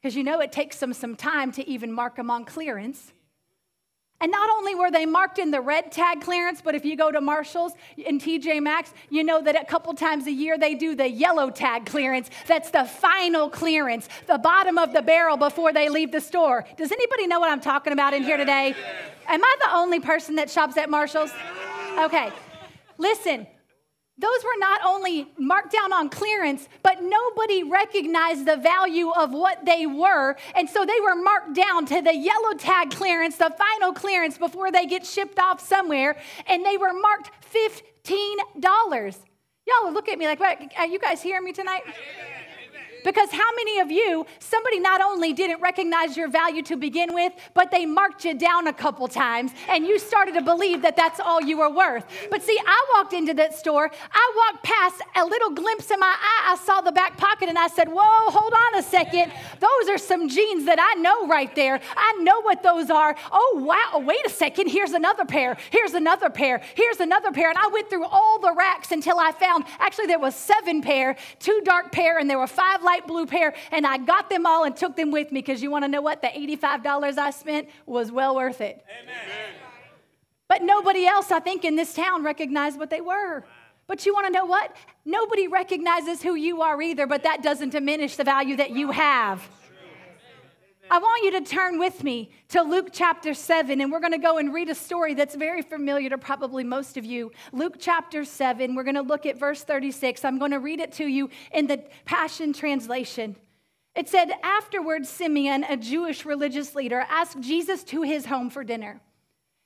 Because 0.00 0.16
you 0.16 0.22
know 0.22 0.40
it 0.40 0.52
takes 0.52 0.78
them 0.78 0.92
some 0.92 1.16
time 1.16 1.50
to 1.52 1.68
even 1.68 1.92
mark 1.92 2.16
them 2.16 2.30
on 2.30 2.44
clearance. 2.44 3.12
And 4.20 4.32
not 4.32 4.50
only 4.50 4.74
were 4.74 4.90
they 4.90 5.06
marked 5.06 5.38
in 5.38 5.52
the 5.52 5.60
red 5.60 5.92
tag 5.92 6.20
clearance, 6.22 6.60
but 6.60 6.74
if 6.74 6.84
you 6.84 6.96
go 6.96 7.12
to 7.12 7.20
Marshall's 7.20 7.72
and 8.04 8.20
TJ 8.20 8.60
Maxx, 8.60 8.92
you 9.10 9.22
know 9.22 9.40
that 9.40 9.60
a 9.60 9.64
couple 9.64 9.94
times 9.94 10.26
a 10.26 10.32
year 10.32 10.58
they 10.58 10.74
do 10.74 10.96
the 10.96 11.08
yellow 11.08 11.50
tag 11.50 11.86
clearance. 11.86 12.28
That's 12.48 12.70
the 12.70 12.84
final 12.84 13.48
clearance, 13.48 14.08
the 14.26 14.38
bottom 14.38 14.76
of 14.76 14.92
the 14.92 15.02
barrel 15.02 15.36
before 15.36 15.72
they 15.72 15.88
leave 15.88 16.10
the 16.10 16.20
store. 16.20 16.66
Does 16.76 16.90
anybody 16.90 17.28
know 17.28 17.38
what 17.38 17.50
I'm 17.50 17.60
talking 17.60 17.92
about 17.92 18.12
in 18.12 18.24
here 18.24 18.36
today? 18.36 18.74
Am 19.28 19.44
I 19.44 19.56
the 19.60 19.72
only 19.74 20.00
person 20.00 20.34
that 20.36 20.50
shops 20.50 20.76
at 20.76 20.90
Marshall's? 20.90 21.30
Okay. 21.98 22.32
Listen, 22.96 23.46
those 24.18 24.44
were 24.44 24.58
not 24.58 24.80
only 24.84 25.30
marked 25.38 25.72
down 25.72 25.92
on 25.92 26.08
clearance, 26.08 26.68
but 26.82 27.02
nobody 27.02 27.62
recognized 27.62 28.46
the 28.46 28.56
value 28.56 29.10
of 29.10 29.32
what 29.32 29.64
they 29.64 29.86
were. 29.86 30.36
And 30.56 30.68
so 30.68 30.84
they 30.84 31.00
were 31.00 31.14
marked 31.14 31.54
down 31.54 31.86
to 31.86 32.02
the 32.02 32.14
yellow 32.16 32.54
tag 32.54 32.90
clearance, 32.90 33.36
the 33.36 33.54
final 33.56 33.92
clearance 33.92 34.36
before 34.36 34.72
they 34.72 34.86
get 34.86 35.06
shipped 35.06 35.38
off 35.38 35.60
somewhere. 35.60 36.20
And 36.48 36.64
they 36.64 36.76
were 36.76 36.92
marked 36.92 37.30
$15. 37.52 39.16
Y'all 39.66 39.92
look 39.92 40.08
at 40.08 40.18
me 40.18 40.26
like, 40.26 40.40
what? 40.40 40.60
Are 40.76 40.86
you 40.86 40.98
guys 40.98 41.22
hearing 41.22 41.44
me 41.44 41.52
tonight? 41.52 41.82
Because 43.08 43.30
how 43.30 43.50
many 43.56 43.78
of 43.78 43.90
you, 43.90 44.26
somebody 44.38 44.78
not 44.80 45.00
only 45.00 45.32
didn't 45.32 45.62
recognize 45.62 46.14
your 46.14 46.28
value 46.28 46.60
to 46.64 46.76
begin 46.76 47.14
with, 47.14 47.32
but 47.54 47.70
they 47.70 47.86
marked 47.86 48.26
you 48.26 48.34
down 48.34 48.66
a 48.66 48.72
couple 48.74 49.08
times 49.08 49.50
and 49.66 49.86
you 49.86 49.98
started 49.98 50.34
to 50.34 50.42
believe 50.42 50.82
that 50.82 50.94
that's 50.94 51.18
all 51.18 51.40
you 51.40 51.56
were 51.56 51.70
worth. 51.70 52.04
But 52.30 52.42
see, 52.42 52.58
I 52.66 52.84
walked 52.94 53.14
into 53.14 53.32
that 53.32 53.54
store, 53.54 53.90
I 54.12 54.32
walked 54.36 54.62
past 54.62 55.00
a 55.16 55.24
little 55.24 55.48
glimpse 55.48 55.90
in 55.90 55.98
my 55.98 56.06
eye, 56.06 56.52
I 56.52 56.56
saw 56.56 56.82
the 56.82 56.92
back 56.92 57.16
pocket 57.16 57.48
and 57.48 57.56
I 57.56 57.68
said, 57.68 57.88
Whoa, 57.88 58.30
hold 58.30 58.52
on 58.52 58.78
a 58.78 58.82
second. 58.82 59.32
Those 59.58 59.88
are 59.88 59.96
some 59.96 60.28
jeans 60.28 60.66
that 60.66 60.78
I 60.78 61.00
know 61.00 61.26
right 61.26 61.54
there. 61.54 61.80
I 61.96 62.12
know 62.20 62.42
what 62.42 62.62
those 62.62 62.90
are. 62.90 63.16
Oh, 63.32 63.64
wow, 63.64 64.00
wait 64.00 64.26
a 64.26 64.30
second. 64.30 64.68
Here's 64.68 64.92
another 64.92 65.24
pair. 65.24 65.56
Here's 65.70 65.94
another 65.94 66.28
pair. 66.28 66.60
Here's 66.74 67.00
another 67.00 67.32
pair. 67.32 67.48
And 67.48 67.56
I 67.58 67.68
went 67.68 67.88
through 67.88 68.04
all 68.04 68.38
the 68.38 68.52
racks 68.52 68.92
until 68.92 69.18
I 69.18 69.32
found 69.32 69.64
actually 69.78 70.08
there 70.08 70.18
was 70.18 70.34
seven 70.34 70.82
pair, 70.82 71.16
two 71.38 71.62
dark 71.64 71.90
pair, 71.90 72.18
and 72.18 72.28
there 72.28 72.38
were 72.38 72.46
five 72.46 72.82
light 72.82 72.97
light 72.98 73.06
blue 73.06 73.26
pair, 73.26 73.54
and 73.70 73.86
I 73.86 73.98
got 73.98 74.30
them 74.30 74.46
all 74.46 74.64
and 74.64 74.76
took 74.76 74.96
them 74.96 75.10
with 75.10 75.32
me 75.32 75.40
because 75.40 75.62
you 75.62 75.70
want 75.70 75.84
to 75.84 75.88
know 75.88 76.00
what? 76.00 76.22
The 76.22 76.28
$85 76.28 77.18
I 77.18 77.30
spent 77.30 77.68
was 77.86 78.10
well 78.12 78.34
worth 78.34 78.60
it. 78.60 78.84
Amen. 79.02 79.14
But 80.48 80.62
nobody 80.62 81.06
else, 81.06 81.30
I 81.30 81.40
think, 81.40 81.64
in 81.64 81.76
this 81.76 81.94
town 81.94 82.24
recognized 82.24 82.78
what 82.78 82.90
they 82.90 83.00
were. 83.00 83.44
But 83.86 84.04
you 84.06 84.12
want 84.14 84.26
to 84.26 84.32
know 84.32 84.46
what? 84.46 84.74
Nobody 85.04 85.48
recognizes 85.48 86.22
who 86.22 86.34
you 86.34 86.62
are 86.62 86.80
either, 86.80 87.06
but 87.06 87.22
that 87.22 87.42
doesn't 87.42 87.70
diminish 87.70 88.16
the 88.16 88.24
value 88.24 88.56
that 88.56 88.70
you 88.70 88.90
have. 88.90 89.46
I 90.90 90.98
want 90.98 91.22
you 91.22 91.32
to 91.32 91.42
turn 91.42 91.78
with 91.78 92.02
me 92.02 92.30
to 92.48 92.62
Luke 92.62 92.88
chapter 92.92 93.34
7, 93.34 93.80
and 93.82 93.92
we're 93.92 94.00
going 94.00 94.12
to 94.12 94.18
go 94.18 94.38
and 94.38 94.54
read 94.54 94.70
a 94.70 94.74
story 94.74 95.12
that's 95.12 95.34
very 95.34 95.60
familiar 95.60 96.08
to 96.08 96.16
probably 96.16 96.64
most 96.64 96.96
of 96.96 97.04
you. 97.04 97.30
Luke 97.52 97.74
chapter 97.78 98.24
7, 98.24 98.74
we're 98.74 98.84
going 98.84 98.94
to 98.94 99.02
look 99.02 99.26
at 99.26 99.38
verse 99.38 99.62
36. 99.62 100.24
I'm 100.24 100.38
going 100.38 100.52
to 100.52 100.58
read 100.58 100.80
it 100.80 100.92
to 100.92 101.06
you 101.06 101.28
in 101.52 101.66
the 101.66 101.84
Passion 102.06 102.54
Translation. 102.54 103.36
It 103.94 104.08
said, 104.08 104.30
Afterwards, 104.42 105.10
Simeon, 105.10 105.64
a 105.64 105.76
Jewish 105.76 106.24
religious 106.24 106.74
leader, 106.74 107.04
asked 107.10 107.38
Jesus 107.40 107.84
to 107.84 108.02
his 108.02 108.24
home 108.24 108.48
for 108.48 108.64
dinner. 108.64 109.02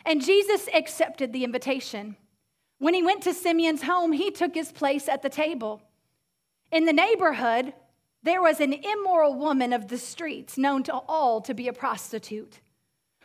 And 0.04 0.24
Jesus 0.24 0.68
accepted 0.74 1.32
the 1.32 1.44
invitation. 1.44 2.16
When 2.78 2.94
he 2.94 3.02
went 3.02 3.22
to 3.22 3.34
Simeon's 3.34 3.82
home, 3.82 4.10
he 4.10 4.32
took 4.32 4.54
his 4.54 4.72
place 4.72 5.08
at 5.08 5.22
the 5.22 5.30
table. 5.30 5.82
In 6.72 6.84
the 6.84 6.92
neighborhood, 6.92 7.74
there 8.22 8.42
was 8.42 8.60
an 8.60 8.72
immoral 8.72 9.34
woman 9.34 9.72
of 9.72 9.88
the 9.88 9.98
streets, 9.98 10.56
known 10.56 10.82
to 10.84 10.94
all 10.94 11.40
to 11.42 11.54
be 11.54 11.68
a 11.68 11.72
prostitute. 11.72 12.60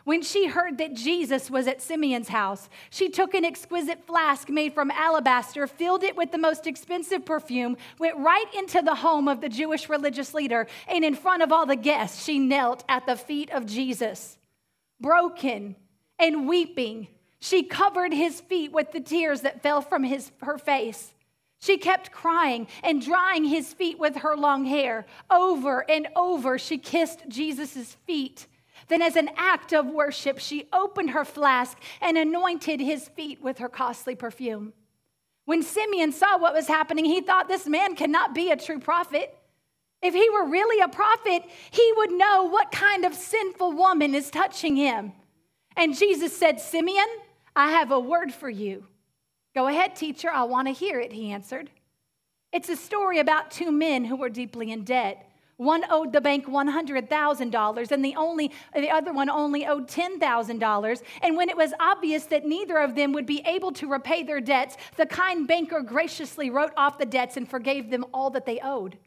When 0.07 0.21
she 0.21 0.47
heard 0.47 0.77
that 0.77 0.93
Jesus 0.93 1.51
was 1.51 1.67
at 1.67 1.81
Simeon's 1.81 2.29
house, 2.29 2.69
she 2.89 3.09
took 3.09 3.33
an 3.33 3.43
exquisite 3.43 4.07
flask 4.07 4.47
made 4.47 4.73
from 4.73 4.89
alabaster, 4.89 5.67
filled 5.67 6.01
it 6.01 6.15
with 6.15 6.31
the 6.31 6.37
most 6.37 6.65
expensive 6.65 7.25
perfume, 7.25 7.75
went 7.99 8.17
right 8.17 8.45
into 8.57 8.81
the 8.81 8.95
home 8.95 9.27
of 9.27 9.41
the 9.41 9.49
Jewish 9.49 9.89
religious 9.89 10.33
leader, 10.33 10.65
and 10.87 11.03
in 11.03 11.13
front 11.13 11.43
of 11.43 11.51
all 11.51 11.65
the 11.65 11.75
guests, 11.75 12.23
she 12.23 12.39
knelt 12.39 12.85
at 12.87 13.05
the 13.05 13.17
feet 13.17 13.49
of 13.51 13.65
Jesus. 13.65 14.37
Broken 15.01 15.75
and 16.17 16.47
weeping, 16.47 17.09
she 17.39 17.63
covered 17.63 18.13
his 18.13 18.39
feet 18.39 18.71
with 18.71 18.93
the 18.93 19.01
tears 19.01 19.41
that 19.41 19.61
fell 19.61 19.81
from 19.81 20.05
his, 20.05 20.31
her 20.41 20.57
face. 20.57 21.13
She 21.59 21.77
kept 21.77 22.11
crying 22.11 22.67
and 22.83 23.01
drying 23.01 23.45
his 23.45 23.73
feet 23.73 23.97
with 23.99 24.17
her 24.17 24.35
long 24.35 24.65
hair. 24.65 25.05
Over 25.29 25.89
and 25.89 26.07
over, 26.15 26.57
she 26.57 26.77
kissed 26.77 27.27
Jesus' 27.27 27.95
feet. 28.05 28.47
Then, 28.89 29.01
as 29.01 29.15
an 29.15 29.31
act 29.35 29.73
of 29.73 29.87
worship, 29.87 30.39
she 30.39 30.69
opened 30.71 31.11
her 31.11 31.25
flask 31.25 31.77
and 31.99 32.17
anointed 32.17 32.79
his 32.79 33.07
feet 33.09 33.41
with 33.41 33.57
her 33.57 33.69
costly 33.69 34.15
perfume. 34.15 34.73
When 35.45 35.63
Simeon 35.63 36.11
saw 36.11 36.37
what 36.37 36.53
was 36.53 36.67
happening, 36.67 37.05
he 37.05 37.21
thought 37.21 37.47
this 37.47 37.67
man 37.67 37.95
cannot 37.95 38.35
be 38.35 38.51
a 38.51 38.57
true 38.57 38.79
prophet. 38.79 39.33
If 40.01 40.13
he 40.13 40.29
were 40.29 40.45
really 40.45 40.81
a 40.81 40.87
prophet, 40.87 41.43
he 41.71 41.93
would 41.97 42.11
know 42.11 42.43
what 42.43 42.71
kind 42.71 43.03
of 43.03 43.13
sinful 43.15 43.71
woman 43.71 44.13
is 44.13 44.29
touching 44.29 44.75
him. 44.75 45.13
And 45.75 45.97
Jesus 45.97 46.37
said, 46.37 46.59
Simeon, 46.59 47.07
I 47.55 47.71
have 47.71 47.91
a 47.91 47.99
word 47.99 48.33
for 48.33 48.49
you. 48.49 48.85
Go 49.57 49.65
ahead, 49.65 49.95
teacher, 49.95 50.29
I 50.29 50.43
want 50.43 50.67
to 50.67 50.71
hear 50.71 50.99
it, 50.99 51.11
he 51.11 51.31
answered. 51.31 51.71
It's 52.53 52.69
a 52.69 52.75
story 52.75 53.17
about 53.17 53.49
two 53.49 53.71
men 53.71 54.05
who 54.05 54.15
were 54.15 54.29
deeply 54.29 54.71
in 54.71 54.83
debt. 54.83 55.31
One 55.55 55.83
owed 55.89 56.13
the 56.13 56.21
bank 56.21 56.45
$100,000 56.45 57.91
and 57.91 58.05
the 58.05 58.15
only 58.15 58.51
the 58.75 58.91
other 58.91 59.11
one 59.11 59.31
only 59.31 59.65
owed 59.65 59.87
$10,000. 59.87 61.01
And 61.23 61.35
when 61.35 61.49
it 61.49 61.57
was 61.57 61.73
obvious 61.79 62.25
that 62.25 62.45
neither 62.45 62.77
of 62.77 62.93
them 62.93 63.13
would 63.13 63.25
be 63.25 63.41
able 63.47 63.71
to 63.71 63.87
repay 63.87 64.21
their 64.21 64.41
debts, 64.41 64.77
the 64.95 65.07
kind 65.07 65.47
banker 65.47 65.81
graciously 65.81 66.51
wrote 66.51 66.73
off 66.77 66.99
the 66.99 67.07
debts 67.07 67.35
and 67.35 67.49
forgave 67.49 67.89
them 67.89 68.05
all 68.13 68.29
that 68.29 68.45
they 68.45 68.59
owed. 68.59 68.99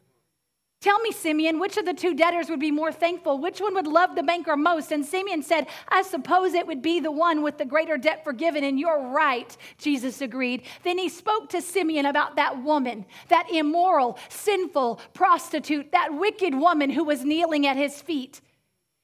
Tell 0.81 0.97
me, 1.01 1.11
Simeon, 1.11 1.59
which 1.59 1.77
of 1.77 1.85
the 1.85 1.93
two 1.93 2.15
debtors 2.15 2.49
would 2.49 2.59
be 2.59 2.71
more 2.71 2.91
thankful? 2.91 3.37
Which 3.37 3.61
one 3.61 3.75
would 3.75 3.85
love 3.85 4.15
the 4.15 4.23
banker 4.23 4.57
most? 4.57 4.91
And 4.91 5.05
Simeon 5.05 5.43
said, 5.43 5.67
I 5.87 6.01
suppose 6.01 6.55
it 6.55 6.65
would 6.65 6.81
be 6.81 6.99
the 6.99 7.11
one 7.11 7.43
with 7.43 7.59
the 7.59 7.65
greater 7.65 7.99
debt 7.99 8.23
forgiven. 8.23 8.63
And 8.63 8.79
you're 8.79 9.09
right, 9.09 9.55
Jesus 9.77 10.21
agreed. 10.21 10.63
Then 10.83 10.97
he 10.97 11.07
spoke 11.07 11.49
to 11.49 11.61
Simeon 11.61 12.07
about 12.07 12.35
that 12.37 12.63
woman, 12.63 13.05
that 13.27 13.47
immoral, 13.51 14.17
sinful 14.29 14.99
prostitute, 15.13 15.91
that 15.91 16.15
wicked 16.15 16.55
woman 16.55 16.89
who 16.89 17.03
was 17.03 17.23
kneeling 17.23 17.67
at 17.67 17.77
his 17.77 18.01
feet. 18.01 18.41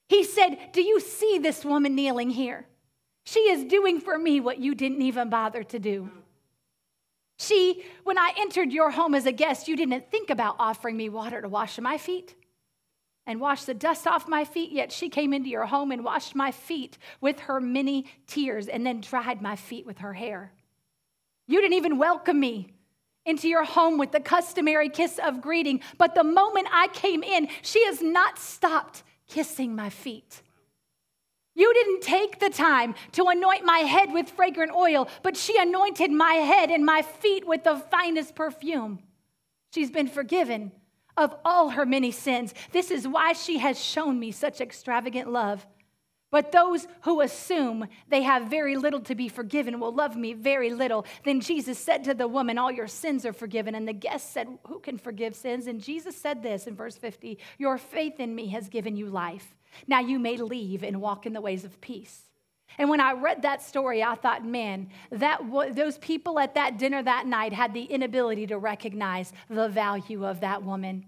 He 0.10 0.24
said, 0.24 0.58
Do 0.74 0.82
you 0.82 1.00
see 1.00 1.38
this 1.38 1.64
woman 1.64 1.94
kneeling 1.94 2.32
here? 2.32 2.66
She 3.24 3.42
is 3.42 3.64
doing 3.64 4.02
for 4.02 4.18
me 4.18 4.40
what 4.40 4.58
you 4.58 4.74
didn't 4.74 5.04
even 5.04 5.30
bother 5.30 5.62
to 5.66 5.78
do. 5.78 6.10
She, 7.38 7.84
when 8.04 8.18
I 8.18 8.34
entered 8.38 8.72
your 8.72 8.90
home 8.90 9.14
as 9.14 9.26
a 9.26 9.32
guest, 9.32 9.68
you 9.68 9.76
didn't 9.76 10.10
think 10.10 10.30
about 10.30 10.56
offering 10.60 10.98
me 10.98 11.10
water 11.10 11.42
to 11.42 11.48
wash 11.48 11.80
my 11.80 11.98
feet 11.98 12.36
and 13.28 13.40
wash 13.40 13.66
the 13.66 13.74
dust 13.74 14.08
off 14.08 14.28
my 14.28 14.44
feet, 14.44 14.72
yet 14.72 14.92
she 14.92 15.10
came 15.10 15.34
into 15.34 15.50
your 15.50 15.66
home 15.66 15.92
and 15.92 16.04
washed 16.04 16.34
my 16.34 16.52
feet 16.52 16.98
with 17.22 17.42
her 17.42 17.60
many 17.60 18.06
tears 18.26 18.68
and 18.68 18.86
then 18.86 19.02
dried 19.02 19.42
my 19.42 19.56
feet 19.56 19.86
with 19.86 20.00
her 20.00 20.14
hair. 20.14 20.52
You 21.46 21.62
didn't 21.62 21.76
even 21.76 21.98
welcome 21.98 22.40
me 22.40 22.74
into 23.26 23.50
your 23.50 23.66
home 23.66 23.98
with 23.98 24.14
the 24.14 24.20
customary 24.20 24.90
kiss 24.90 25.20
of 25.20 25.42
greeting, 25.42 25.82
but 25.98 26.16
the 26.16 26.24
moment 26.24 26.68
I 26.72 26.88
came 26.88 27.22
in, 27.22 27.50
she 27.62 27.86
has 27.86 28.02
not 28.02 28.40
stopped 28.40 29.04
kissing 29.28 29.76
my 29.76 29.90
feet. 29.90 30.42
You 31.58 31.74
didn't 31.74 32.02
take 32.02 32.40
the 32.40 32.52
time 32.52 32.94
to 33.14 33.26
anoint 33.26 33.66
my 33.66 33.80
head 33.80 34.14
with 34.14 34.30
fragrant 34.30 34.74
oil, 34.74 35.10
but 35.24 35.36
she 35.36 35.58
anointed 35.58 36.12
my 36.12 36.36
head 36.36 36.70
and 36.70 36.86
my 36.86 37.02
feet 37.02 37.48
with 37.48 37.64
the 37.64 37.78
finest 37.78 38.36
perfume. 38.36 39.00
She's 39.74 39.90
been 39.90 40.08
forgiven 40.08 40.72
of 41.18 41.36
all 41.44 41.70
her 41.70 41.84
many 41.84 42.12
sins. 42.12 42.54
This 42.74 42.92
is 42.92 43.08
why 43.08 43.34
she 43.34 43.58
has 43.58 43.84
shown 43.84 44.20
me 44.20 44.32
such 44.32 44.62
extravagant 44.62 45.32
love. 45.32 45.66
But 46.30 46.52
those 46.52 46.88
who 47.02 47.22
assume 47.22 47.88
they 48.10 48.24
have 48.24 48.50
very 48.50 48.76
little 48.76 49.00
to 49.02 49.16
be 49.16 49.30
forgiven 49.30 49.80
will 49.80 49.94
love 49.94 50.18
me 50.18 50.34
very 50.34 50.72
little. 50.72 51.06
Then 51.24 51.40
Jesus 51.40 51.80
said 51.80 52.04
to 52.04 52.14
the 52.14 52.28
woman, 52.28 52.58
All 52.58 52.72
your 52.72 52.88
sins 52.88 53.26
are 53.26 53.34
forgiven. 53.34 53.76
And 53.76 53.88
the 53.88 53.94
guest 53.94 54.34
said, 54.34 54.48
Who 54.68 54.80
can 54.80 54.98
forgive 54.98 55.36
sins? 55.36 55.68
And 55.68 55.82
Jesus 55.82 56.18
said 56.18 56.44
this 56.44 56.68
in 56.68 56.76
verse 56.76 56.98
50 56.98 57.38
Your 57.58 57.78
faith 57.78 58.20
in 58.20 58.36
me 58.36 58.48
has 58.48 58.68
given 58.68 58.98
you 58.98 59.08
life. 59.08 59.56
Now 59.88 60.02
you 60.02 60.20
may 60.20 60.38
leave 60.38 60.84
and 60.84 61.02
walk 61.02 61.26
in 61.26 61.34
the 61.34 61.42
ways 61.42 61.64
of 61.64 61.80
peace. 61.80 62.24
And 62.78 62.90
when 62.90 63.00
I 63.00 63.14
read 63.14 63.44
that 63.44 63.62
story, 63.62 64.04
I 64.04 64.16
thought, 64.16 64.46
man, 64.46 64.90
that 65.12 65.42
those 65.72 65.98
people 65.98 66.40
at 66.40 66.56
that 66.56 66.78
dinner 66.78 67.02
that 67.02 67.26
night 67.26 67.54
had 67.54 67.74
the 67.74 67.84
inability 67.84 68.48
to 68.48 68.58
recognize 68.58 69.32
the 69.50 69.70
value 69.70 70.26
of 70.26 70.42
that 70.42 70.64
woman. 70.64 71.06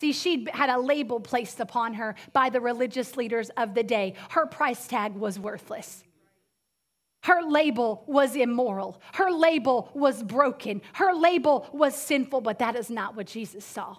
See, 0.00 0.12
she 0.12 0.46
had 0.52 0.70
a 0.70 0.78
label 0.78 1.20
placed 1.20 1.60
upon 1.60 1.94
her 1.94 2.14
by 2.32 2.48
the 2.48 2.60
religious 2.60 3.16
leaders 3.18 3.50
of 3.50 3.74
the 3.74 3.82
day. 3.82 4.14
Her 4.30 4.46
price 4.46 4.86
tag 4.86 5.14
was 5.14 5.38
worthless. 5.38 6.04
Her 7.22 7.42
label 7.42 8.02
was 8.06 8.34
immoral. 8.34 8.98
Her 9.12 9.30
label 9.30 9.90
was 9.92 10.22
broken. 10.22 10.80
Her 10.94 11.12
label 11.12 11.68
was 11.72 11.94
sinful, 11.94 12.40
but 12.40 12.60
that 12.60 12.76
is 12.76 12.88
not 12.88 13.14
what 13.14 13.26
Jesus 13.26 13.62
saw. 13.62 13.96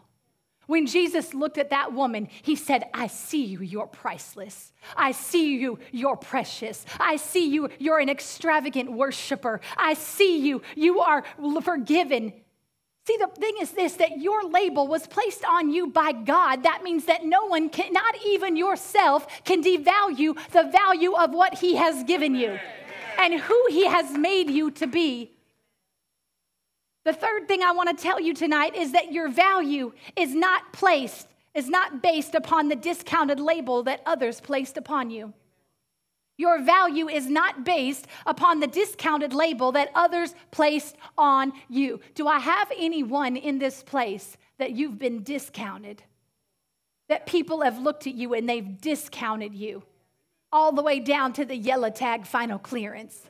When 0.65 0.87
Jesus 0.87 1.33
looked 1.33 1.59
at 1.59 1.69
that 1.69 1.93
woman, 1.93 2.29
he 2.41 2.55
said, 2.55 2.85
I 2.93 3.07
see 3.07 3.43
you, 3.43 3.61
you're 3.61 3.87
priceless. 3.87 4.71
I 4.95 5.11
see 5.11 5.57
you, 5.57 5.77
you're 5.91 6.15
precious. 6.15 6.85
I 6.99 7.17
see 7.17 7.49
you, 7.49 7.69
you're 7.77 7.99
an 7.99 8.09
extravagant 8.09 8.91
worshiper. 8.91 9.61
I 9.77 9.93
see 9.93 10.39
you, 10.39 10.63
you 10.75 11.01
are 11.01 11.23
forgiven. 11.61 12.33
See, 13.07 13.17
the 13.17 13.27
thing 13.27 13.55
is 13.59 13.71
this 13.71 13.93
that 13.93 14.19
your 14.19 14.43
label 14.43 14.87
was 14.87 15.07
placed 15.07 15.43
on 15.43 15.71
you 15.71 15.87
by 15.87 16.11
God. 16.11 16.63
That 16.63 16.83
means 16.83 17.05
that 17.05 17.25
no 17.25 17.45
one 17.45 17.69
can, 17.69 17.91
not 17.91 18.15
even 18.25 18.55
yourself, 18.55 19.43
can 19.43 19.63
devalue 19.63 20.37
the 20.51 20.69
value 20.71 21.13
of 21.13 21.33
what 21.33 21.55
He 21.55 21.75
has 21.75 22.03
given 22.03 22.35
you 22.35 22.59
and 23.17 23.33
who 23.39 23.67
He 23.69 23.87
has 23.87 24.11
made 24.11 24.49
you 24.49 24.69
to 24.71 24.87
be. 24.87 25.31
The 27.03 27.13
third 27.13 27.47
thing 27.47 27.63
I 27.63 27.71
want 27.71 27.89
to 27.89 28.01
tell 28.01 28.19
you 28.19 28.35
tonight 28.35 28.75
is 28.75 28.91
that 28.91 29.11
your 29.11 29.29
value 29.29 29.93
is 30.15 30.35
not 30.35 30.71
placed, 30.71 31.27
is 31.55 31.67
not 31.67 32.03
based 32.03 32.35
upon 32.35 32.67
the 32.67 32.75
discounted 32.75 33.39
label 33.39 33.81
that 33.83 34.01
others 34.05 34.39
placed 34.39 34.77
upon 34.77 35.09
you. 35.09 35.33
Your 36.41 36.59
value 36.59 37.07
is 37.07 37.29
not 37.29 37.63
based 37.63 38.07
upon 38.25 38.61
the 38.61 38.65
discounted 38.65 39.31
label 39.31 39.71
that 39.73 39.91
others 39.93 40.33
placed 40.49 40.95
on 41.15 41.53
you. 41.69 41.99
Do 42.15 42.27
I 42.27 42.39
have 42.39 42.71
anyone 42.75 43.37
in 43.37 43.59
this 43.59 43.83
place 43.83 44.37
that 44.57 44.71
you've 44.71 44.97
been 44.97 45.21
discounted? 45.21 46.01
That 47.09 47.27
people 47.27 47.61
have 47.61 47.77
looked 47.77 48.07
at 48.07 48.15
you 48.15 48.33
and 48.33 48.49
they've 48.49 48.81
discounted 48.81 49.53
you 49.53 49.83
all 50.51 50.71
the 50.71 50.81
way 50.81 50.99
down 50.99 51.31
to 51.33 51.45
the 51.45 51.55
yellow 51.55 51.91
tag 51.91 52.25
final 52.25 52.57
clearance? 52.57 53.21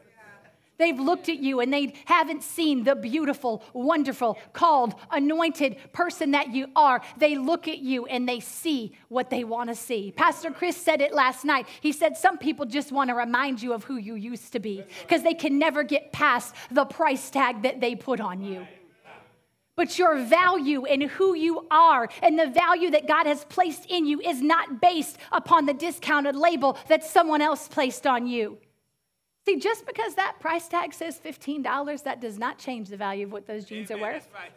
They've 0.82 1.00
looked 1.00 1.30
at 1.30 1.38
you 1.38 1.60
and 1.60 1.72
they 1.72 1.94
haven't 2.06 2.42
seen 2.42 2.84
the 2.84 2.96
beautiful, 2.96 3.64
wonderful, 3.72 4.40
called, 4.52 4.96
anointed 5.12 5.78
person 5.94 6.32
that 6.32 6.54
you 6.56 6.68
are. 6.76 7.02
They 7.18 7.36
look 7.36 7.68
at 7.68 7.78
you 7.78 8.08
and 8.08 8.28
they 8.28 8.40
see 8.40 8.94
what 9.08 9.30
they 9.30 9.44
want 9.44 9.70
to 9.70 9.76
see. 9.76 10.12
Pastor 10.12 10.50
Chris 10.50 10.76
said 10.76 11.00
it 11.00 11.14
last 11.14 11.46
night. 11.46 11.68
He 11.82 11.92
said, 11.92 12.18
Some 12.18 12.40
people 12.40 12.66
just 12.66 12.92
want 12.92 13.12
to 13.12 13.16
remind 13.16 13.62
you 13.62 13.74
of 13.74 13.84
who 13.84 13.98
you 13.98 14.16
used 14.16 14.54
to 14.54 14.60
be 14.60 14.84
because 15.02 15.22
they 15.22 15.36
can 15.36 15.60
never 15.60 15.84
get 15.84 16.12
past 16.12 16.56
the 16.72 16.86
price 16.86 17.30
tag 17.30 17.62
that 17.62 17.80
they 17.80 17.96
put 17.96 18.20
on 18.20 18.42
you. 18.42 18.66
But 19.76 20.00
your 20.00 20.18
value 20.18 20.86
and 20.86 21.04
who 21.04 21.36
you 21.36 21.68
are 21.70 22.10
and 22.24 22.40
the 22.40 22.50
value 22.50 22.90
that 22.90 23.08
God 23.08 23.28
has 23.28 23.46
placed 23.46 23.86
in 23.86 24.08
you 24.08 24.20
is 24.20 24.42
not 24.42 24.82
based 24.82 25.20
upon 25.32 25.68
the 25.68 25.76
discounted 25.76 26.36
label 26.36 26.76
that 26.88 27.04
someone 27.04 27.42
else 27.42 27.68
placed 27.68 28.08
on 28.08 28.26
you. 28.26 28.58
See, 29.46 29.58
just 29.58 29.86
because 29.86 30.16
that 30.16 30.40
price 30.40 30.68
tag 30.68 30.94
says 30.94 31.20
$15, 31.24 32.04
that 32.04 32.22
does 32.22 32.38
not 32.38 32.60
change 32.60 32.90
the 32.90 32.98
value 32.98 33.26
of 33.26 33.32
what 33.32 33.48
those 33.48 33.66
jeans 33.66 33.90
Amen. 33.90 34.04
are 34.04 34.14
worth. 34.14 34.30
Right. 34.34 34.52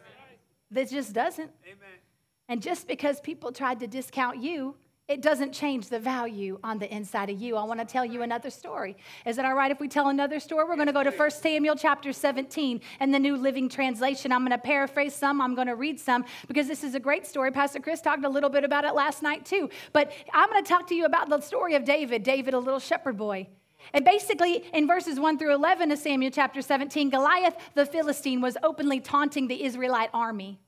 That 0.71 0.89
just 0.89 1.13
doesn't. 1.13 1.51
Amen. 1.65 1.99
And 2.47 2.61
just 2.61 2.87
because 2.87 3.19
people 3.19 3.51
tried 3.51 3.79
to 3.79 3.87
discount 3.87 4.41
you, 4.41 4.75
it 5.07 5.21
doesn't 5.21 5.53
change 5.53 5.89
the 5.89 5.99
value 5.99 6.59
on 6.63 6.79
the 6.79 6.91
inside 6.93 7.29
of 7.29 7.39
you. 7.39 7.57
I 7.57 7.63
want 7.63 7.79
to 7.79 7.85
tell 7.85 8.03
you 8.03 8.23
another 8.23 8.49
story. 8.49 8.97
Is 9.25 9.37
it 9.37 9.45
all 9.45 9.53
right 9.53 9.69
if 9.69 9.79
we 9.79 9.87
tell 9.87 10.09
another 10.09 10.39
story? 10.39 10.65
We're 10.65 10.75
going 10.75 10.87
to 10.87 10.93
go 10.93 11.03
to 11.03 11.11
1 11.11 11.31
Samuel 11.31 11.75
chapter 11.75 12.11
17 12.11 12.81
and 12.99 13.13
the 13.13 13.19
New 13.19 13.37
Living 13.37 13.69
Translation. 13.69 14.31
I'm 14.31 14.41
going 14.41 14.51
to 14.51 14.57
paraphrase 14.57 15.13
some, 15.13 15.41
I'm 15.41 15.53
going 15.53 15.67
to 15.67 15.75
read 15.75 15.99
some 15.99 16.25
because 16.47 16.67
this 16.67 16.83
is 16.83 16.95
a 16.95 16.99
great 16.99 17.27
story. 17.27 17.51
Pastor 17.51 17.79
Chris 17.79 18.01
talked 18.01 18.25
a 18.25 18.29
little 18.29 18.49
bit 18.49 18.63
about 18.63 18.83
it 18.83 18.95
last 18.95 19.21
night 19.21 19.45
too. 19.45 19.69
But 19.93 20.11
I'm 20.33 20.49
going 20.49 20.63
to 20.63 20.67
talk 20.67 20.87
to 20.87 20.95
you 20.95 21.05
about 21.05 21.29
the 21.29 21.39
story 21.39 21.75
of 21.75 21.85
David, 21.85 22.23
David, 22.23 22.55
a 22.55 22.59
little 22.59 22.79
shepherd 22.79 23.15
boy. 23.15 23.47
And 23.93 24.05
basically, 24.05 24.63
in 24.73 24.87
verses 24.87 25.19
1 25.19 25.37
through 25.37 25.53
11 25.53 25.91
of 25.91 25.99
Samuel 25.99 26.31
chapter 26.31 26.61
17, 26.61 27.09
Goliath 27.09 27.55
the 27.73 27.85
Philistine 27.85 28.41
was 28.41 28.57
openly 28.63 28.99
taunting 28.99 29.47
the 29.47 29.63
Israelite 29.63 30.09
army. 30.13 30.59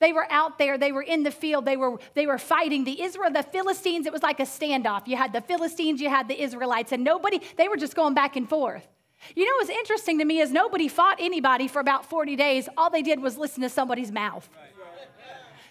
They 0.00 0.12
were 0.12 0.26
out 0.30 0.58
there, 0.58 0.76
they 0.76 0.92
were 0.92 1.02
in 1.02 1.22
the 1.22 1.30
field, 1.30 1.64
they 1.64 1.76
were, 1.76 1.98
they 2.14 2.26
were 2.26 2.38
fighting. 2.38 2.84
The 2.84 3.00
Israel, 3.00 3.30
the 3.30 3.42
Philistines, 3.42 4.06
it 4.06 4.12
was 4.12 4.22
like 4.22 4.40
a 4.40 4.44
standoff. 4.44 5.06
You 5.06 5.16
had 5.16 5.32
the 5.32 5.40
Philistines, 5.40 6.00
you 6.00 6.10
had 6.10 6.28
the 6.28 6.40
Israelites, 6.40 6.92
and 6.92 7.04
nobody, 7.04 7.40
they 7.56 7.68
were 7.68 7.76
just 7.76 7.94
going 7.94 8.12
back 8.12 8.36
and 8.36 8.48
forth. 8.48 8.86
You 9.34 9.46
know 9.46 9.52
what's 9.56 9.70
interesting 9.70 10.18
to 10.18 10.24
me 10.24 10.40
is 10.40 10.52
nobody 10.52 10.88
fought 10.88 11.16
anybody 11.20 11.68
for 11.68 11.80
about 11.80 12.04
40 12.06 12.36
days. 12.36 12.68
All 12.76 12.90
they 12.90 13.02
did 13.02 13.22
was 13.22 13.38
listen 13.38 13.62
to 13.62 13.68
somebody's 13.68 14.12
mouth. 14.12 14.48
Right. 14.54 14.73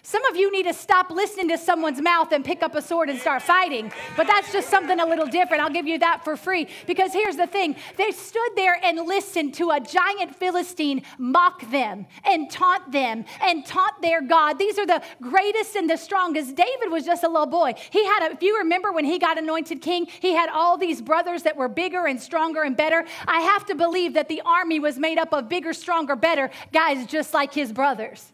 Some 0.06 0.22
of 0.26 0.36
you 0.36 0.52
need 0.52 0.64
to 0.64 0.74
stop 0.74 1.08
listening 1.08 1.48
to 1.48 1.56
someone's 1.56 1.98
mouth 1.98 2.30
and 2.32 2.44
pick 2.44 2.62
up 2.62 2.74
a 2.74 2.82
sword 2.82 3.08
and 3.08 3.18
start 3.18 3.40
fighting. 3.40 3.90
But 4.18 4.26
that's 4.26 4.52
just 4.52 4.68
something 4.68 5.00
a 5.00 5.06
little 5.06 5.24
different. 5.24 5.62
I'll 5.62 5.70
give 5.70 5.86
you 5.86 5.98
that 6.00 6.22
for 6.22 6.36
free. 6.36 6.68
Because 6.86 7.14
here's 7.14 7.36
the 7.36 7.46
thing 7.46 7.74
they 7.96 8.10
stood 8.10 8.50
there 8.54 8.78
and 8.84 8.98
listened 8.98 9.54
to 9.54 9.70
a 9.70 9.80
giant 9.80 10.36
Philistine 10.36 11.00
mock 11.16 11.70
them 11.70 12.04
and 12.22 12.50
taunt 12.50 12.92
them 12.92 13.24
and 13.40 13.64
taunt 13.64 14.02
their 14.02 14.20
God. 14.20 14.58
These 14.58 14.78
are 14.78 14.84
the 14.84 15.02
greatest 15.22 15.74
and 15.74 15.88
the 15.88 15.96
strongest. 15.96 16.54
David 16.54 16.90
was 16.90 17.06
just 17.06 17.24
a 17.24 17.28
little 17.28 17.46
boy. 17.46 17.72
He 17.90 18.04
had, 18.04 18.28
a, 18.28 18.32
if 18.34 18.42
you 18.42 18.58
remember 18.58 18.92
when 18.92 19.06
he 19.06 19.18
got 19.18 19.38
anointed 19.38 19.80
king, 19.80 20.06
he 20.20 20.34
had 20.34 20.50
all 20.50 20.76
these 20.76 21.00
brothers 21.00 21.44
that 21.44 21.56
were 21.56 21.68
bigger 21.68 22.06
and 22.06 22.20
stronger 22.20 22.62
and 22.62 22.76
better. 22.76 23.06
I 23.26 23.40
have 23.40 23.64
to 23.66 23.74
believe 23.74 24.12
that 24.12 24.28
the 24.28 24.42
army 24.44 24.80
was 24.80 24.98
made 24.98 25.16
up 25.16 25.32
of 25.32 25.48
bigger, 25.48 25.72
stronger, 25.72 26.14
better 26.14 26.50
guys 26.74 27.06
just 27.06 27.32
like 27.32 27.54
his 27.54 27.72
brothers. 27.72 28.33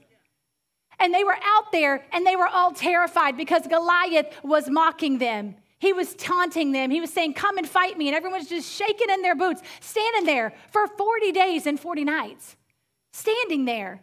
And 1.01 1.15
they 1.15 1.25
were 1.25 1.37
out 1.43 1.73
there 1.73 2.05
and 2.13 2.27
they 2.27 2.37
were 2.37 2.47
all 2.47 2.73
terrified 2.73 3.37
because 3.37 3.67
Goliath 3.67 4.33
was 4.45 4.69
mocking 4.69 5.19
them. 5.19 5.57
He 5.79 5.95
was 5.95 6.15
taunting 6.15 6.73
them. 6.73 6.91
He 6.91 7.01
was 7.01 7.11
saying, 7.11 7.33
Come 7.33 7.57
and 7.57 7.67
fight 7.67 7.97
me. 7.97 8.09
And 8.09 8.17
everyone's 8.17 8.49
just 8.49 8.71
shaking 8.71 9.09
in 9.09 9.23
their 9.23 9.35
boots, 9.35 9.63
standing 9.81 10.27
there 10.27 10.53
for 10.71 10.87
40 10.87 11.33
days 11.33 11.67
and 11.67 11.81
40 11.81 12.05
nights, 12.05 12.55
standing 13.15 13.65
there. 13.65 14.03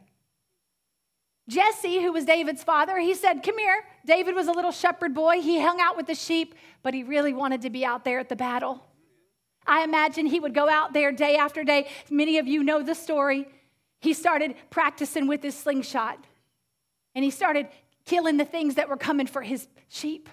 Jesse, 1.48 2.02
who 2.02 2.12
was 2.12 2.26
David's 2.26 2.64
father, 2.64 2.98
he 2.98 3.14
said, 3.14 3.44
Come 3.44 3.60
here. 3.60 3.84
David 4.06 4.34
was 4.34 4.48
a 4.48 4.52
little 4.52 4.72
shepherd 4.72 5.14
boy. 5.14 5.40
He 5.40 5.62
hung 5.62 5.80
out 5.80 5.96
with 5.96 6.08
the 6.08 6.16
sheep, 6.16 6.56
but 6.82 6.96
he 6.96 7.04
really 7.04 7.32
wanted 7.32 7.62
to 7.62 7.70
be 7.70 7.86
out 7.86 8.04
there 8.04 8.18
at 8.18 8.28
the 8.28 8.36
battle. 8.36 8.84
I 9.68 9.84
imagine 9.84 10.26
he 10.26 10.40
would 10.40 10.56
go 10.56 10.68
out 10.68 10.94
there 10.94 11.12
day 11.12 11.36
after 11.36 11.64
day. 11.64 11.90
Many 12.10 12.40
of 12.40 12.48
you 12.48 12.64
know 12.64 12.82
the 12.82 12.96
story. 12.96 13.48
He 14.00 14.14
started 14.14 14.56
practicing 14.72 15.28
with 15.28 15.44
his 15.44 15.56
slingshot 15.56 16.18
and 17.18 17.24
he 17.24 17.32
started 17.32 17.68
killing 18.06 18.38
the 18.38 18.46
things 18.46 18.76
that 18.76 18.90
were 18.90 18.96
coming 18.96 19.26
for 19.26 19.42
his 19.42 19.68
sheep. 19.90 20.30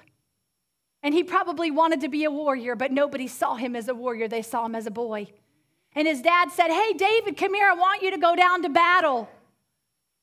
And 1.03 1.15
he 1.15 1.25
probably 1.25 1.71
wanted 1.71 2.03
to 2.03 2.09
be 2.09 2.25
a 2.25 2.31
warrior, 2.31 2.77
but 2.77 2.93
nobody 2.93 3.27
saw 3.27 3.55
him 3.55 3.75
as 3.75 3.89
a 3.89 3.95
warrior. 3.95 4.29
They 4.29 4.43
saw 4.43 4.67
him 4.67 4.75
as 4.75 4.87
a 4.87 4.91
boy. 4.91 5.29
And 5.95 6.07
his 6.07 6.21
dad 6.21 6.51
said, 6.51 6.69
Hey, 6.69 6.93
David, 6.93 7.39
come 7.39 7.55
here. 7.55 7.71
I 7.71 7.75
want 7.75 8.03
you 8.03 8.11
to 8.11 8.19
go 8.19 8.37
down 8.37 8.61
to 8.65 8.69
battle. 8.69 9.31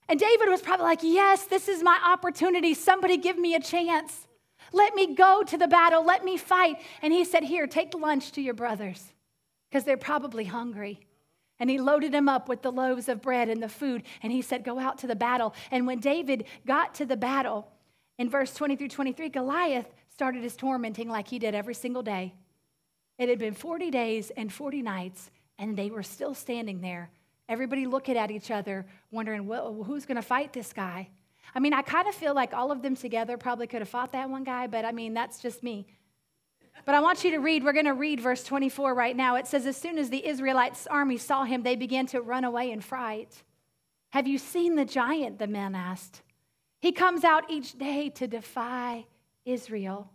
And 0.07 0.19
David 0.19 0.49
was 0.49 0.61
probably 0.61 0.83
like, 0.83 0.99
Yes, 1.01 1.45
this 1.45 1.67
is 1.67 1.81
my 1.81 1.99
opportunity. 2.05 2.75
Somebody 2.75 3.17
give 3.17 3.39
me 3.39 3.55
a 3.55 3.59
chance. 3.59 4.27
Let 4.71 4.93
me 4.93 5.15
go 5.15 5.41
to 5.41 5.57
the 5.57 5.67
battle. 5.67 6.05
Let 6.05 6.23
me 6.23 6.37
fight. 6.37 6.75
And 7.01 7.11
he 7.11 7.25
said, 7.25 7.41
Here, 7.41 7.65
take 7.65 7.95
lunch 7.95 8.33
to 8.33 8.41
your 8.41 8.53
brothers 8.53 9.03
because 9.67 9.83
they're 9.83 9.97
probably 9.97 10.45
hungry. 10.45 10.99
And 11.61 11.69
he 11.69 11.77
loaded 11.77 12.11
him 12.15 12.27
up 12.27 12.49
with 12.49 12.63
the 12.63 12.71
loaves 12.71 13.07
of 13.07 13.21
bread 13.21 13.47
and 13.47 13.61
the 13.61 13.69
food. 13.69 14.01
And 14.23 14.33
he 14.33 14.41
said, 14.41 14.63
Go 14.63 14.79
out 14.79 14.97
to 14.97 15.07
the 15.07 15.15
battle. 15.15 15.53
And 15.69 15.85
when 15.85 15.99
David 15.99 16.45
got 16.65 16.95
to 16.95 17.05
the 17.05 17.15
battle, 17.15 17.67
in 18.17 18.31
verse 18.31 18.51
20 18.55 18.75
through 18.75 18.87
23, 18.87 19.29
Goliath 19.29 19.85
started 20.09 20.41
his 20.41 20.55
tormenting 20.55 21.07
like 21.07 21.27
he 21.27 21.37
did 21.37 21.53
every 21.53 21.75
single 21.75 22.01
day. 22.01 22.33
It 23.19 23.29
had 23.29 23.37
been 23.37 23.53
40 23.53 23.91
days 23.91 24.31
and 24.31 24.51
40 24.51 24.81
nights, 24.81 25.29
and 25.59 25.77
they 25.77 25.91
were 25.91 26.01
still 26.01 26.33
standing 26.33 26.81
there. 26.81 27.11
Everybody 27.47 27.85
looking 27.85 28.17
at 28.17 28.31
each 28.31 28.49
other, 28.49 28.87
wondering, 29.11 29.45
well, 29.45 29.83
who's 29.83 30.07
going 30.07 30.15
to 30.15 30.23
fight 30.23 30.53
this 30.53 30.73
guy? 30.73 31.09
I 31.53 31.59
mean, 31.59 31.73
I 31.73 31.83
kind 31.83 32.07
of 32.07 32.15
feel 32.15 32.33
like 32.33 32.55
all 32.55 32.71
of 32.71 32.81
them 32.81 32.95
together 32.95 33.37
probably 33.37 33.67
could 33.67 33.81
have 33.81 33.89
fought 33.89 34.13
that 34.13 34.31
one 34.31 34.43
guy, 34.43 34.65
but 34.65 34.83
I 34.83 34.93
mean, 34.93 35.13
that's 35.13 35.39
just 35.39 35.61
me. 35.61 35.85
But 36.85 36.95
I 36.95 36.99
want 36.99 37.23
you 37.23 37.31
to 37.31 37.37
read, 37.37 37.63
we're 37.63 37.73
going 37.73 37.85
to 37.85 37.93
read 37.93 38.19
verse 38.19 38.43
24 38.43 38.93
right 38.93 39.15
now. 39.15 39.35
It 39.35 39.47
says, 39.47 39.65
As 39.65 39.77
soon 39.77 39.97
as 39.97 40.09
the 40.09 40.25
Israelites' 40.25 40.87
army 40.87 41.17
saw 41.17 41.43
him, 41.43 41.63
they 41.63 41.75
began 41.75 42.07
to 42.07 42.21
run 42.21 42.43
away 42.43 42.71
in 42.71 42.81
fright. 42.81 43.43
Have 44.11 44.27
you 44.27 44.37
seen 44.37 44.75
the 44.75 44.85
giant? 44.85 45.39
The 45.39 45.47
men 45.47 45.75
asked. 45.75 46.21
He 46.79 46.91
comes 46.91 47.23
out 47.23 47.49
each 47.49 47.77
day 47.77 48.09
to 48.09 48.27
defy 48.27 49.05
Israel. 49.45 50.09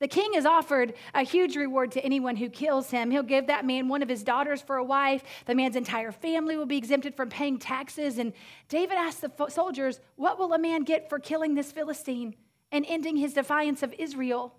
The 0.00 0.08
king 0.08 0.32
has 0.32 0.46
offered 0.46 0.94
a 1.12 1.22
huge 1.22 1.56
reward 1.56 1.92
to 1.92 2.04
anyone 2.04 2.36
who 2.36 2.48
kills 2.48 2.90
him. 2.90 3.10
He'll 3.10 3.22
give 3.22 3.48
that 3.48 3.66
man 3.66 3.88
one 3.88 4.02
of 4.02 4.08
his 4.08 4.22
daughters 4.22 4.62
for 4.62 4.76
a 4.76 4.84
wife. 4.84 5.22
The 5.44 5.54
man's 5.54 5.76
entire 5.76 6.10
family 6.10 6.56
will 6.56 6.64
be 6.64 6.78
exempted 6.78 7.14
from 7.14 7.28
paying 7.28 7.58
taxes. 7.58 8.16
And 8.16 8.32
David 8.70 8.96
asked 8.96 9.20
the 9.20 9.48
soldiers, 9.48 10.00
What 10.16 10.38
will 10.38 10.54
a 10.54 10.58
man 10.58 10.84
get 10.84 11.10
for 11.10 11.18
killing 11.18 11.54
this 11.54 11.70
Philistine 11.70 12.34
and 12.72 12.86
ending 12.88 13.16
his 13.18 13.34
defiance 13.34 13.82
of 13.82 13.92
Israel? 13.98 14.54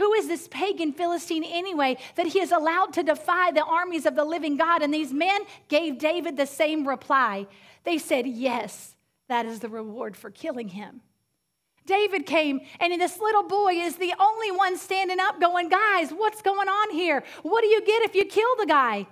Who 0.00 0.14
is 0.14 0.28
this 0.28 0.48
pagan 0.48 0.94
Philistine 0.94 1.44
anyway 1.44 1.98
that 2.16 2.28
he 2.28 2.40
is 2.40 2.52
allowed 2.52 2.94
to 2.94 3.02
defy 3.02 3.50
the 3.50 3.62
armies 3.62 4.06
of 4.06 4.14
the 4.14 4.24
living 4.24 4.56
God? 4.56 4.80
And 4.80 4.94
these 4.94 5.12
men 5.12 5.42
gave 5.68 5.98
David 5.98 6.38
the 6.38 6.46
same 6.46 6.88
reply. 6.88 7.46
They 7.84 7.98
said, 7.98 8.26
Yes, 8.26 8.96
that 9.28 9.44
is 9.44 9.60
the 9.60 9.68
reward 9.68 10.16
for 10.16 10.30
killing 10.30 10.68
him. 10.68 11.02
David 11.84 12.24
came, 12.24 12.60
and 12.80 12.98
this 12.98 13.20
little 13.20 13.42
boy 13.42 13.72
is 13.74 13.96
the 13.96 14.14
only 14.18 14.50
one 14.50 14.78
standing 14.78 15.20
up, 15.20 15.38
going, 15.38 15.68
Guys, 15.68 16.12
what's 16.12 16.40
going 16.40 16.68
on 16.68 16.92
here? 16.92 17.22
What 17.42 17.60
do 17.60 17.66
you 17.66 17.84
get 17.84 18.02
if 18.04 18.14
you 18.14 18.24
kill 18.24 18.56
the 18.58 18.66
guy? 18.66 19.06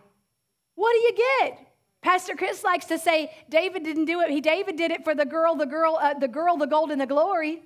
What 0.75 0.93
do 0.95 0.99
you 1.01 1.13
get? 1.43 1.59
Pastor 2.01 2.35
Chris 2.35 2.65
likes 2.65 2.87
to 2.87 2.99
say 2.99 3.31
David 3.51 3.85
didn't 3.85 4.07
do 4.07 4.23
it. 4.23 4.31
He 4.31 4.41
David 4.41 4.77
did 4.77 4.91
it 4.91 5.05
for 5.05 5.15
the 5.15 5.27
girl, 5.27 5.55
the 5.55 5.67
girl, 5.67 5.99
uh, 6.01 6.15
the 6.15 6.29
girl, 6.29 6.57
the 6.57 6.67
gold, 6.67 6.91
and 6.91 7.01
the 7.01 7.07
glory 7.07 7.61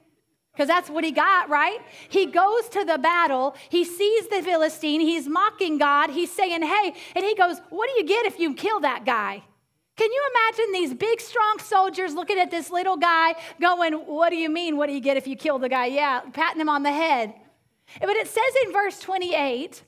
because 0.53 0.69
that's 0.69 0.91
what 0.91 1.03
he 1.03 1.13
got, 1.13 1.49
right? 1.49 1.79
He 2.09 2.27
goes 2.27 2.69
to 2.71 2.85
the 2.85 2.99
battle. 2.99 3.57
He 3.71 3.85
sees 3.85 4.29
the 4.29 4.43
Philistine. 4.43 5.01
He's 5.01 5.27
mocking 5.27 5.79
God. 5.79 6.11
He's 6.11 6.31
saying, 6.31 6.63
hey, 6.63 6.95
and 7.17 7.25
he 7.25 7.35
goes, 7.35 7.59
what 7.71 7.89
do 7.89 7.95
you 7.97 8.05
get 8.07 8.27
if 8.27 8.39
you 8.39 8.55
kill 8.55 8.81
that 8.81 9.07
guy? 9.07 9.43
Can 9.97 10.11
you 10.11 10.23
imagine 10.35 10.73
these 10.73 10.95
big, 10.95 11.21
strong 11.21 11.59
soldiers 11.59 12.15
looking 12.15 12.39
at 12.39 12.51
this 12.51 12.71
little 12.71 12.97
guy 12.97 13.35
going, 13.61 13.93
What 13.93 14.31
do 14.31 14.37
you 14.37 14.49
mean? 14.49 14.77
What 14.77 14.87
do 14.87 14.95
you 14.95 15.01
get 15.01 15.17
if 15.17 15.27
you 15.27 15.37
kill 15.37 15.59
the 15.59 15.69
guy? 15.69 15.87
Yeah, 15.87 16.21
patting 16.33 16.61
him 16.61 16.69
on 16.69 16.83
the 16.83 16.93
head. 16.93 17.35
But 18.01 18.17
it 18.17 18.27
says 18.27 18.43
in 18.65 18.73
verse 18.73 18.99
28 19.01 19.83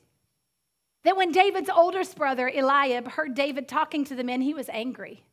that 1.05 1.17
when 1.17 1.31
David's 1.31 1.69
oldest 1.69 2.15
brother, 2.15 2.47
Eliab, 2.47 3.07
heard 3.07 3.33
David 3.33 3.67
talking 3.67 4.05
to 4.05 4.15
the 4.15 4.23
men, 4.23 4.41
he 4.41 4.53
was 4.53 4.69
angry. 4.69 5.23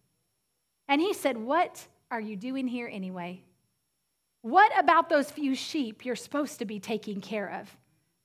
And 0.89 1.03
he 1.03 1.13
said, 1.13 1.37
What 1.37 1.87
are 2.11 2.21
you 2.21 2.37
doing 2.37 2.67
here 2.67 2.89
anyway? 2.91 3.43
What 4.43 4.73
about 4.79 5.09
those 5.09 5.31
few 5.31 5.55
sheep 5.55 6.05
you're 6.05 6.17
supposed 6.17 6.59
to 6.59 6.65
be 6.65 6.81
taking 6.81 7.21
care 7.21 7.61
of? 7.61 7.77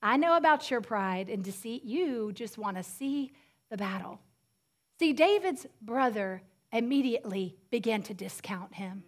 I 0.01 0.17
know 0.17 0.35
about 0.35 0.69
your 0.69 0.81
pride 0.81 1.29
and 1.29 1.43
deceit. 1.43 1.83
You 1.83 2.31
just 2.33 2.57
want 2.57 2.77
to 2.77 2.83
see 2.83 3.31
the 3.69 3.77
battle. 3.77 4.19
See, 4.99 5.13
David's 5.13 5.67
brother 5.81 6.41
immediately 6.71 7.55
began 7.69 8.01
to 8.03 8.13
discount 8.13 8.73
him. 8.73 9.03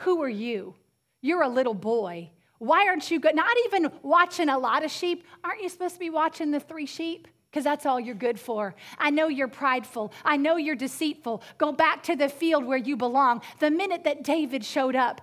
Who 0.00 0.20
are 0.22 0.28
you? 0.28 0.74
You're 1.20 1.42
a 1.42 1.48
little 1.48 1.74
boy. 1.74 2.30
Why 2.58 2.88
aren't 2.88 3.10
you 3.10 3.20
good? 3.20 3.36
Not 3.36 3.56
even 3.66 3.90
watching 4.02 4.48
a 4.48 4.58
lot 4.58 4.84
of 4.84 4.90
sheep. 4.90 5.24
Aren't 5.44 5.62
you 5.62 5.68
supposed 5.68 5.94
to 5.94 6.00
be 6.00 6.10
watching 6.10 6.50
the 6.50 6.60
three 6.60 6.86
sheep? 6.86 7.28
Because 7.50 7.64
that's 7.64 7.86
all 7.86 8.00
you're 8.00 8.14
good 8.14 8.40
for. 8.40 8.74
I 8.98 9.10
know 9.10 9.28
you're 9.28 9.46
prideful. 9.46 10.12
I 10.24 10.36
know 10.38 10.56
you're 10.56 10.74
deceitful. 10.74 11.42
Go 11.58 11.70
back 11.70 12.02
to 12.04 12.16
the 12.16 12.28
field 12.28 12.64
where 12.64 12.78
you 12.78 12.96
belong. 12.96 13.42
The 13.60 13.70
minute 13.70 14.04
that 14.04 14.24
David 14.24 14.64
showed 14.64 14.96
up, 14.96 15.20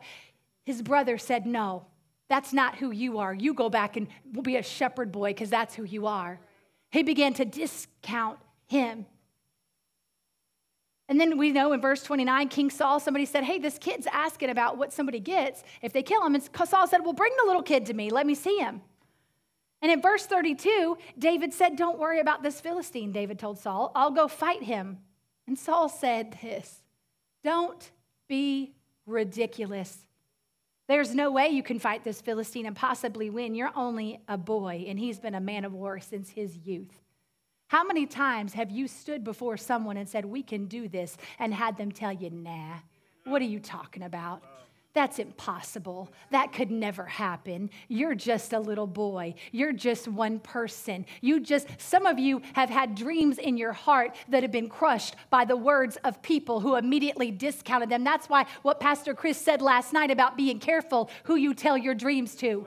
his 0.70 0.84
brother 0.84 1.18
said, 1.18 1.48
No, 1.48 1.88
that's 2.28 2.54
not 2.54 2.76
who 2.76 2.92
you 2.92 3.18
are. 3.18 3.34
You 3.34 3.56
go 3.56 3.72
back 3.72 3.98
and 3.98 4.08
be 4.44 4.56
a 4.56 4.62
shepherd 4.62 5.12
boy 5.12 5.32
because 5.32 5.50
that's 5.50 5.74
who 5.74 5.84
you 5.84 6.06
are. 6.06 6.40
He 6.92 7.02
began 7.02 7.34
to 7.34 7.44
discount 7.44 8.38
him. 8.68 9.08
And 11.08 11.20
then 11.20 11.40
we 11.40 11.52
know 11.52 11.74
in 11.74 11.82
verse 11.82 12.04
29, 12.04 12.50
King 12.50 12.70
Saul, 12.70 13.00
somebody 13.00 13.26
said, 13.26 13.46
Hey, 13.46 13.58
this 13.58 13.80
kid's 13.80 14.06
asking 14.06 14.52
about 14.52 14.78
what 14.78 14.94
somebody 14.94 15.20
gets 15.20 15.64
if 15.82 15.92
they 15.92 16.04
kill 16.04 16.24
him. 16.24 16.36
And 16.36 16.48
Saul 16.68 16.86
said, 16.86 17.00
Well, 17.04 17.14
bring 17.14 17.34
the 17.40 17.48
little 17.48 17.64
kid 17.64 17.88
to 17.88 17.96
me. 17.96 18.12
Let 18.12 18.28
me 18.28 18.36
see 18.36 18.60
him. 18.60 18.82
And 19.82 19.92
in 19.92 20.04
verse 20.04 20.28
32, 20.28 21.00
David 21.18 21.52
said, 21.52 21.78
Don't 21.78 21.98
worry 21.98 22.20
about 22.20 22.44
this 22.44 22.62
Philistine, 22.62 23.12
David 23.12 23.40
told 23.40 23.58
Saul. 23.58 23.92
I'll 23.96 24.12
go 24.12 24.28
fight 24.28 24.62
him. 24.62 25.00
And 25.48 25.58
Saul 25.58 25.90
said 25.90 26.38
this 26.44 26.84
Don't 27.44 27.90
be 28.28 28.76
ridiculous. 29.08 30.06
There's 30.90 31.14
no 31.14 31.30
way 31.30 31.50
you 31.50 31.62
can 31.62 31.78
fight 31.78 32.04
this 32.04 32.20
Philistine 32.20 32.66
and 32.66 32.76
possibly 32.76 33.30
win. 33.30 33.54
You're 33.54 33.72
only 33.76 34.22
a 34.28 34.40
boy, 34.40 34.86
and 34.88 34.98
he's 34.98 35.20
been 35.20 35.36
a 35.36 35.40
man 35.40 35.64
of 35.64 35.72
war 35.72 36.00
since 36.00 36.32
his 36.32 36.58
youth. 36.58 37.04
How 37.68 37.84
many 37.84 38.08
times 38.08 38.54
have 38.54 38.72
you 38.72 38.88
stood 38.88 39.24
before 39.24 39.56
someone 39.56 39.98
and 39.98 40.10
said, 40.10 40.26
We 40.26 40.42
can 40.42 40.66
do 40.66 40.88
this, 40.88 41.16
and 41.38 41.54
had 41.54 41.78
them 41.78 41.92
tell 41.92 42.12
you, 42.12 42.32
Nah, 42.32 42.78
what 43.26 43.40
are 43.40 43.46
you 43.46 43.60
talking 43.60 44.02
about? 44.02 44.42
That's 44.94 45.20
impossible. 45.20 46.12
That 46.32 46.52
could 46.52 46.72
never 46.72 47.06
happen. 47.06 47.70
You're 47.88 48.16
just 48.16 48.54
a 48.54 48.60
little 48.60 48.88
boy. 48.88 49.36
You're 49.52 49.72
just 49.72 50.08
one 50.08 50.40
person. 50.40 51.06
You 51.22 51.40
just, 51.40 51.68
some 51.78 52.08
of 52.08 52.18
you 52.18 52.42
have 52.54 52.72
had 52.72 52.96
dreams 52.96 53.38
in 53.38 53.56
your 53.56 53.72
heart 53.72 54.16
that 54.30 54.42
have 54.42 54.52
been 54.52 54.68
crushed 54.68 55.16
by 55.30 55.46
the 55.46 55.56
words 55.56 55.98
of 56.04 56.22
people 56.24 56.60
who 56.60 56.76
immediately 56.76 57.30
discounted 57.30 57.90
them. 57.90 58.04
That's 58.04 58.28
why 58.28 58.48
what 58.64 58.80
Pastor 58.80 59.14
Chris 59.14 59.38
said 59.38 59.62
last 59.62 59.94
night 59.94 60.10
about 60.10 60.36
being 60.36 60.60
careful 60.60 61.12
who 61.24 61.36
you 61.36 61.54
tell 61.54 61.78
your 61.78 61.94
dreams 61.94 62.34
to. 62.38 62.66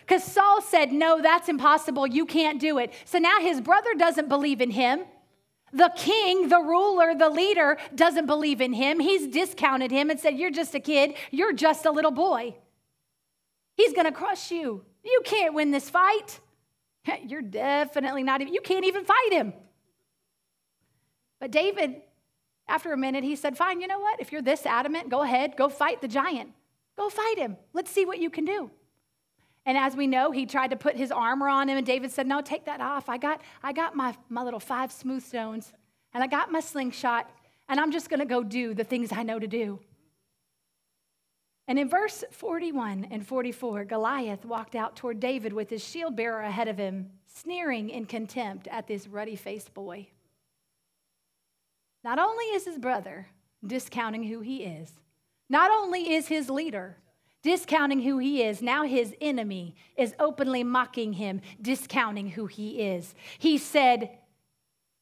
Because 0.00 0.24
Saul 0.24 0.62
said, 0.62 0.92
No, 0.92 1.20
that's 1.20 1.50
impossible. 1.50 2.06
You 2.06 2.24
can't 2.24 2.58
do 2.58 2.78
it. 2.78 2.92
So 3.04 3.18
now 3.18 3.38
his 3.38 3.60
brother 3.60 3.94
doesn't 3.94 4.30
believe 4.30 4.62
in 4.62 4.70
him. 4.70 5.02
The 5.72 5.92
king, 5.94 6.48
the 6.48 6.60
ruler, 6.60 7.14
the 7.14 7.28
leader 7.28 7.78
doesn't 7.94 8.26
believe 8.26 8.60
in 8.60 8.72
him. 8.72 8.98
He's 8.98 9.26
discounted 9.26 9.90
him 9.90 10.10
and 10.10 10.18
said, 10.18 10.38
You're 10.38 10.50
just 10.50 10.74
a 10.74 10.80
kid. 10.80 11.14
You're 11.30 11.52
just 11.52 11.86
a 11.86 11.90
little 11.90 12.10
boy. 12.10 12.56
He's 13.76 13.92
going 13.92 14.06
to 14.06 14.12
crush 14.12 14.50
you. 14.50 14.84
You 15.04 15.22
can't 15.24 15.54
win 15.54 15.70
this 15.70 15.88
fight. 15.88 16.40
You're 17.26 17.42
definitely 17.42 18.22
not 18.22 18.40
even, 18.40 18.52
you 18.52 18.60
can't 18.60 18.84
even 18.84 19.04
fight 19.04 19.32
him. 19.32 19.52
But 21.38 21.50
David, 21.50 22.02
after 22.68 22.92
a 22.92 22.96
minute, 22.96 23.24
he 23.24 23.36
said, 23.36 23.56
Fine, 23.56 23.80
you 23.80 23.86
know 23.86 23.98
what? 23.98 24.20
If 24.20 24.30
you're 24.30 24.42
this 24.42 24.66
adamant, 24.66 25.08
go 25.08 25.22
ahead, 25.22 25.56
go 25.56 25.68
fight 25.68 26.02
the 26.02 26.08
giant. 26.08 26.50
Go 26.96 27.08
fight 27.08 27.38
him. 27.38 27.56
Let's 27.72 27.90
see 27.90 28.04
what 28.04 28.18
you 28.18 28.28
can 28.28 28.44
do. 28.44 28.70
And 29.66 29.76
as 29.76 29.94
we 29.94 30.06
know, 30.06 30.30
he 30.30 30.46
tried 30.46 30.70
to 30.70 30.76
put 30.76 30.96
his 30.96 31.12
armor 31.12 31.48
on 31.48 31.68
him, 31.68 31.76
and 31.76 31.86
David 31.86 32.10
said, 32.10 32.26
No, 32.26 32.40
take 32.40 32.64
that 32.64 32.80
off. 32.80 33.08
I 33.08 33.18
got, 33.18 33.42
I 33.62 33.72
got 33.72 33.94
my, 33.94 34.16
my 34.28 34.42
little 34.42 34.60
five 34.60 34.90
smooth 34.90 35.22
stones, 35.22 35.72
and 36.14 36.24
I 36.24 36.26
got 36.26 36.50
my 36.50 36.60
slingshot, 36.60 37.30
and 37.68 37.78
I'm 37.78 37.92
just 37.92 38.08
going 38.08 38.20
to 38.20 38.26
go 38.26 38.42
do 38.42 38.74
the 38.74 38.84
things 38.84 39.12
I 39.12 39.22
know 39.22 39.38
to 39.38 39.46
do. 39.46 39.78
And 41.68 41.78
in 41.78 41.88
verse 41.88 42.24
41 42.32 43.06
and 43.12 43.24
44, 43.24 43.84
Goliath 43.84 44.44
walked 44.44 44.74
out 44.74 44.96
toward 44.96 45.20
David 45.20 45.52
with 45.52 45.70
his 45.70 45.84
shield 45.84 46.16
bearer 46.16 46.40
ahead 46.40 46.66
of 46.66 46.78
him, 46.78 47.10
sneering 47.26 47.90
in 47.90 48.06
contempt 48.06 48.66
at 48.68 48.88
this 48.88 49.06
ruddy 49.06 49.36
faced 49.36 49.72
boy. 49.72 50.08
Not 52.02 52.18
only 52.18 52.46
is 52.46 52.64
his 52.64 52.78
brother 52.78 53.28
discounting 53.64 54.24
who 54.24 54.40
he 54.40 54.64
is, 54.64 54.90
not 55.48 55.70
only 55.70 56.12
is 56.12 56.26
his 56.26 56.50
leader 56.50 56.96
discounting 57.42 58.00
who 58.00 58.18
he 58.18 58.42
is. 58.42 58.62
Now 58.62 58.84
his 58.84 59.14
enemy 59.20 59.74
is 59.96 60.14
openly 60.18 60.64
mocking 60.64 61.14
him, 61.14 61.40
discounting 61.60 62.30
who 62.30 62.46
he 62.46 62.80
is. 62.82 63.14
He 63.38 63.58
said, 63.58 64.10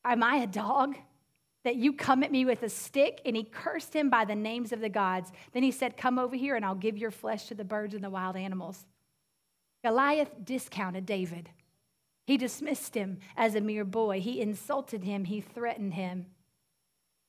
Am 0.05 0.23
I 0.23 0.37
a 0.37 0.47
dog? 0.47 0.97
That 1.65 1.77
you 1.77 1.93
come 1.93 2.23
at 2.23 2.33
me 2.33 2.45
with 2.45 2.63
a 2.63 2.69
stick, 2.69 3.21
and 3.27 3.37
he 3.37 3.43
cursed 3.43 3.95
him 3.95 4.09
by 4.09 4.25
the 4.25 4.35
names 4.35 4.73
of 4.73 4.81
the 4.81 4.89
gods. 4.89 5.33
Then 5.53 5.63
he 5.63 5.73
said, 5.73 5.97
Come 5.97 6.19
over 6.19 6.37
here, 6.37 6.57
and 6.57 6.65
I'll 6.65 6.75
give 6.75 6.97
your 6.97 7.11
flesh 7.11 7.47
to 7.47 7.55
the 7.55 7.65
birds 7.65 7.95
and 7.95 8.03
the 8.03 8.11
wild 8.11 8.37
animals. 8.37 8.87
Goliath 9.85 10.31
discounted 10.45 11.05
David. 11.05 11.51
He 12.27 12.37
dismissed 12.37 12.95
him 12.95 13.19
as 13.37 13.55
a 13.55 13.61
mere 13.61 13.85
boy. 13.85 14.21
He 14.21 14.41
insulted 14.41 15.05
him. 15.05 15.25
He 15.25 15.41
threatened 15.41 15.95
him. 15.95 16.27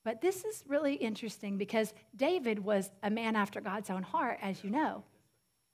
But 0.03 0.21
this 0.21 0.45
is 0.45 0.63
really 0.67 0.95
interesting 0.95 1.57
because 1.57 1.93
David 2.15 2.59
was 2.59 2.89
a 3.03 3.09
man 3.09 3.35
after 3.35 3.61
God's 3.61 3.89
own 3.89 4.03
heart, 4.03 4.39
as 4.41 4.63
you 4.63 4.69
know. 4.69 5.03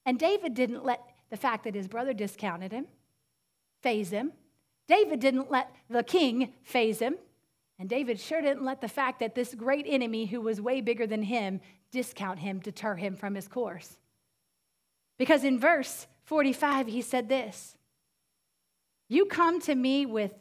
And 0.06 0.20
David 0.20 0.54
didn't 0.54 0.84
let 0.84 1.02
the 1.30 1.38
fact 1.38 1.64
that 1.64 1.76
his 1.76 1.88
brother 1.88 2.14
discounted 2.14 2.72
him 2.72 2.88
faze 3.86 4.10
him. 4.10 4.32
David 4.88 5.20
didn't 5.20 5.52
let 5.52 5.72
the 5.92 6.02
king 6.02 6.54
faze 6.64 6.98
him. 6.98 7.18
And 7.78 7.88
David 7.88 8.20
sure 8.20 8.42
didn't 8.42 8.66
let 8.66 8.82
the 8.82 8.88
fact 8.88 9.20
that 9.20 9.36
this 9.36 9.54
great 9.54 9.86
enemy 9.88 10.26
who 10.26 10.42
was 10.42 10.60
way 10.60 10.82
bigger 10.82 11.06
than 11.06 11.22
him 11.22 11.62
discount 11.92 12.40
him, 12.40 12.58
deter 12.58 12.96
him 12.96 13.16
from 13.16 13.36
his 13.36 13.48
course. 13.48 14.00
Because 15.20 15.44
in 15.44 15.60
verse 15.60 16.08
45, 16.24 16.88
he 16.88 17.04
said 17.04 17.30
this 17.30 17.76
You 19.08 19.26
come 19.26 19.62
to 19.62 19.76
me 19.76 20.08
with 20.08 20.32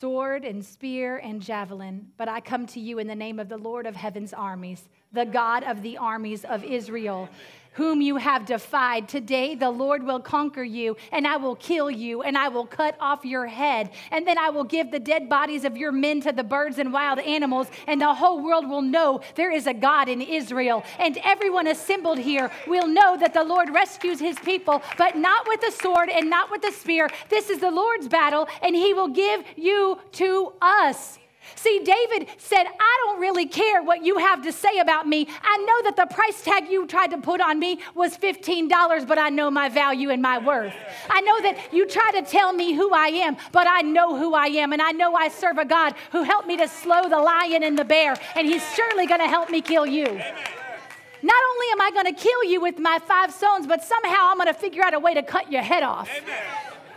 sword 0.00 0.44
and 0.44 0.62
spear 0.62 1.16
and 1.18 1.40
javelin, 1.40 2.06
but 2.18 2.28
I 2.28 2.40
come 2.40 2.66
to 2.66 2.80
you 2.80 2.98
in 2.98 3.06
the 3.06 3.14
name 3.14 3.38
of 3.38 3.48
the 3.48 3.56
Lord 3.56 3.86
of 3.86 3.96
heaven's 3.96 4.34
armies, 4.34 4.88
the 5.12 5.24
God 5.24 5.64
of 5.64 5.82
the 5.82 5.96
armies 5.96 6.44
of 6.44 6.62
Israel 6.64 7.30
whom 7.76 8.00
you 8.00 8.16
have 8.16 8.44
defied. 8.44 9.08
Today 9.08 9.54
the 9.54 9.70
Lord 9.70 10.02
will 10.02 10.20
conquer 10.20 10.64
you, 10.64 10.96
and 11.12 11.26
I 11.26 11.36
will 11.36 11.56
kill 11.56 11.90
you, 11.90 12.22
and 12.22 12.36
I 12.36 12.48
will 12.48 12.66
cut 12.66 12.96
off 13.00 13.24
your 13.24 13.46
head. 13.46 13.90
And 14.10 14.26
then 14.26 14.38
I 14.38 14.50
will 14.50 14.64
give 14.64 14.90
the 14.90 14.98
dead 14.98 15.28
bodies 15.28 15.64
of 15.64 15.76
your 15.76 15.92
men 15.92 16.20
to 16.22 16.32
the 16.32 16.42
birds 16.42 16.78
and 16.78 16.92
wild 16.92 17.18
animals, 17.20 17.68
and 17.86 18.00
the 18.00 18.14
whole 18.14 18.42
world 18.42 18.68
will 18.68 18.82
know 18.82 19.20
there 19.34 19.52
is 19.52 19.66
a 19.66 19.74
God 19.74 20.08
in 20.08 20.20
Israel. 20.22 20.82
And 20.98 21.18
everyone 21.24 21.66
assembled 21.66 22.18
here 22.18 22.50
will 22.66 22.86
know 22.86 23.16
that 23.18 23.34
the 23.34 23.44
Lord 23.44 23.70
rescues 23.70 24.18
his 24.18 24.38
people, 24.38 24.82
but 24.96 25.16
not 25.16 25.46
with 25.46 25.60
the 25.60 25.72
sword 25.72 26.08
and 26.08 26.30
not 26.30 26.50
with 26.50 26.62
the 26.62 26.72
spear. 26.72 27.08
This 27.28 27.50
is 27.50 27.58
the 27.58 27.70
Lord's 27.70 28.08
battle, 28.08 28.48
and 28.62 28.74
he 28.74 28.94
will 28.94 29.08
give 29.08 29.44
you 29.56 29.98
to 30.12 30.52
us. 30.62 31.18
See, 31.54 31.80
David 31.84 32.28
said, 32.38 32.64
I 32.64 33.02
don't 33.04 33.20
really 33.20 33.46
care 33.46 33.82
what 33.82 34.04
you 34.04 34.18
have 34.18 34.42
to 34.42 34.52
say 34.52 34.78
about 34.78 35.06
me. 35.06 35.28
I 35.42 35.56
know 35.58 35.82
that 35.90 35.96
the 35.96 36.14
price 36.14 36.42
tag 36.42 36.68
you 36.68 36.86
tried 36.86 37.12
to 37.12 37.18
put 37.18 37.40
on 37.40 37.58
me 37.58 37.80
was 37.94 38.16
$15, 38.16 39.06
but 39.06 39.18
I 39.18 39.28
know 39.28 39.50
my 39.50 39.68
value 39.68 40.10
and 40.10 40.20
my 40.20 40.38
worth. 40.38 40.74
I 41.08 41.20
know 41.20 41.40
that 41.42 41.72
you 41.72 41.86
try 41.86 42.10
to 42.12 42.22
tell 42.22 42.52
me 42.52 42.74
who 42.74 42.92
I 42.92 43.08
am, 43.08 43.36
but 43.52 43.66
I 43.68 43.82
know 43.82 44.16
who 44.16 44.34
I 44.34 44.46
am. 44.46 44.72
And 44.72 44.82
I 44.82 44.92
know 44.92 45.14
I 45.14 45.28
serve 45.28 45.58
a 45.58 45.64
God 45.64 45.94
who 46.12 46.22
helped 46.22 46.48
me 46.48 46.56
to 46.56 46.68
slow 46.68 47.08
the 47.08 47.18
lion 47.18 47.62
and 47.62 47.78
the 47.78 47.84
bear, 47.84 48.16
and 48.34 48.46
he's 48.46 48.64
surely 48.74 49.06
going 49.06 49.20
to 49.20 49.28
help 49.28 49.50
me 49.50 49.60
kill 49.60 49.86
you. 49.86 50.06
Not 51.22 51.42
only 51.50 51.66
am 51.72 51.80
I 51.80 51.90
going 51.92 52.14
to 52.14 52.20
kill 52.20 52.44
you 52.44 52.60
with 52.60 52.78
my 52.78 52.98
five 53.06 53.32
stones, 53.32 53.66
but 53.66 53.82
somehow 53.82 54.30
I'm 54.30 54.36
going 54.36 54.46
to 54.46 54.54
figure 54.54 54.84
out 54.84 54.94
a 54.94 54.98
way 54.98 55.14
to 55.14 55.22
cut 55.22 55.50
your 55.50 55.62
head 55.62 55.82
off. 55.82 56.08
Amen. 56.08 56.42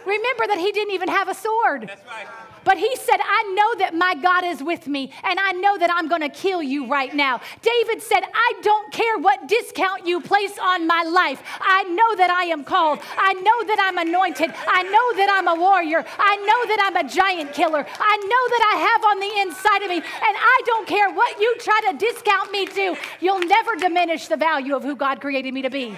Remember 0.06 0.48
that 0.48 0.58
he 0.58 0.72
didn't 0.72 0.94
even 0.94 1.10
have 1.10 1.30
a 1.30 1.34
sword. 1.34 1.90
Right. 2.08 2.28
But 2.70 2.78
he 2.78 2.96
said, 2.98 3.18
I 3.18 3.42
know 3.58 3.80
that 3.80 3.96
my 3.96 4.14
God 4.14 4.44
is 4.44 4.62
with 4.62 4.86
me, 4.86 5.12
and 5.24 5.40
I 5.40 5.54
know 5.54 5.80
that 5.80 5.90
I'm 5.90 6.08
going 6.08 6.22
to 6.22 6.30
kill 6.30 6.62
you 6.62 6.86
right 6.86 7.12
now. 7.12 7.42
David 7.64 8.00
said, 8.00 8.22
I 8.22 8.54
don't 8.62 8.94
care 8.94 9.18
what 9.18 9.48
discount 9.48 10.06
you 10.06 10.22
place 10.22 10.54
on 10.62 10.86
my 10.86 11.02
life. 11.02 11.42
I 11.60 11.82
know 11.86 12.16
that 12.18 12.30
I 12.30 12.44
am 12.54 12.64
called. 12.64 13.00
I 13.18 13.34
know 13.34 13.64
that 13.64 13.80
I'm 13.82 13.98
anointed. 13.98 14.54
I 14.54 14.84
know 14.84 15.18
that 15.18 15.30
I'm 15.34 15.48
a 15.48 15.60
warrior. 15.60 16.06
I 16.20 16.36
know 16.46 16.62
that 16.70 16.80
I'm 16.86 17.04
a 17.04 17.10
giant 17.10 17.54
killer. 17.54 17.84
I 18.00 18.16
know 18.32 18.44
that 18.54 18.64
I 18.72 18.76
have 18.86 19.04
on 19.04 19.20
the 19.20 19.34
inside 19.50 19.82
of 19.82 19.90
me, 19.90 19.98
and 19.98 20.36
I 20.38 20.62
don't 20.68 20.88
care 20.88 21.10
what 21.10 21.42
you 21.42 21.56
try 21.58 21.82
to 21.90 21.98
discount 21.98 22.52
me 22.52 22.68
to. 22.68 22.96
You'll 23.20 23.48
never 23.48 23.78
diminish 23.78 24.28
the 24.28 24.38
value 24.38 24.76
of 24.76 24.84
who 24.84 24.96
God 24.96 25.22
created 25.22 25.56
me 25.56 25.64
to 25.64 25.72
be. 25.72 25.98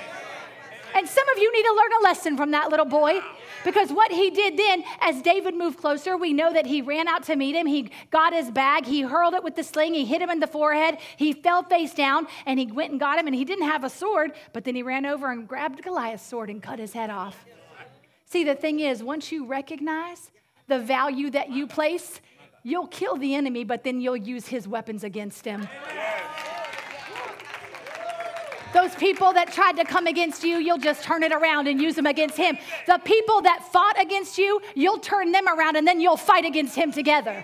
And 0.95 1.07
some 1.07 1.29
of 1.29 1.37
you 1.37 1.51
need 1.53 1.63
to 1.63 1.73
learn 1.73 1.91
a 1.99 2.03
lesson 2.03 2.37
from 2.37 2.51
that 2.51 2.69
little 2.69 2.85
boy. 2.85 3.19
Because 3.63 3.91
what 3.91 4.11
he 4.11 4.29
did 4.29 4.57
then, 4.57 4.83
as 4.99 5.21
David 5.21 5.55
moved 5.55 5.77
closer, 5.77 6.17
we 6.17 6.33
know 6.33 6.51
that 6.51 6.65
he 6.65 6.81
ran 6.81 7.07
out 7.07 7.23
to 7.23 7.35
meet 7.35 7.55
him. 7.55 7.67
He 7.67 7.91
got 8.09 8.33
his 8.33 8.49
bag, 8.49 8.85
he 8.85 9.01
hurled 9.01 9.33
it 9.33 9.43
with 9.43 9.55
the 9.55 9.63
sling, 9.63 9.93
he 9.93 10.05
hit 10.05 10.21
him 10.21 10.29
in 10.29 10.39
the 10.39 10.47
forehead, 10.47 10.97
he 11.17 11.33
fell 11.33 11.63
face 11.63 11.93
down, 11.93 12.27
and 12.45 12.59
he 12.59 12.65
went 12.65 12.91
and 12.91 12.99
got 12.99 13.19
him. 13.19 13.27
And 13.27 13.35
he 13.35 13.45
didn't 13.45 13.67
have 13.67 13.83
a 13.83 13.89
sword, 13.89 14.33
but 14.53 14.63
then 14.63 14.75
he 14.75 14.83
ran 14.83 15.05
over 15.05 15.31
and 15.31 15.47
grabbed 15.47 15.83
Goliath's 15.83 16.25
sword 16.25 16.49
and 16.49 16.61
cut 16.61 16.79
his 16.79 16.93
head 16.93 17.09
off. 17.09 17.45
See, 18.25 18.43
the 18.43 18.55
thing 18.55 18.79
is, 18.79 19.03
once 19.03 19.31
you 19.31 19.45
recognize 19.45 20.31
the 20.67 20.79
value 20.79 21.29
that 21.31 21.49
you 21.49 21.67
place, 21.67 22.21
you'll 22.63 22.87
kill 22.87 23.17
the 23.17 23.35
enemy, 23.35 23.63
but 23.63 23.83
then 23.83 24.01
you'll 24.01 24.15
use 24.15 24.47
his 24.47 24.67
weapons 24.67 25.03
against 25.03 25.45
him. 25.45 25.67
Those 28.73 28.95
people 28.95 29.33
that 29.33 29.51
tried 29.51 29.77
to 29.77 29.85
come 29.85 30.07
against 30.07 30.43
you, 30.43 30.57
you'll 30.57 30.77
just 30.77 31.03
turn 31.03 31.23
it 31.23 31.31
around 31.31 31.67
and 31.67 31.81
use 31.81 31.95
them 31.95 32.05
against 32.05 32.37
him. 32.37 32.57
The 32.87 32.99
people 33.03 33.41
that 33.41 33.67
fought 33.71 33.99
against 34.01 34.37
you, 34.37 34.61
you'll 34.75 34.99
turn 34.99 35.31
them 35.31 35.47
around 35.47 35.75
and 35.75 35.87
then 35.87 35.99
you'll 35.99 36.17
fight 36.17 36.45
against 36.45 36.75
him 36.75 36.91
together. 36.91 37.43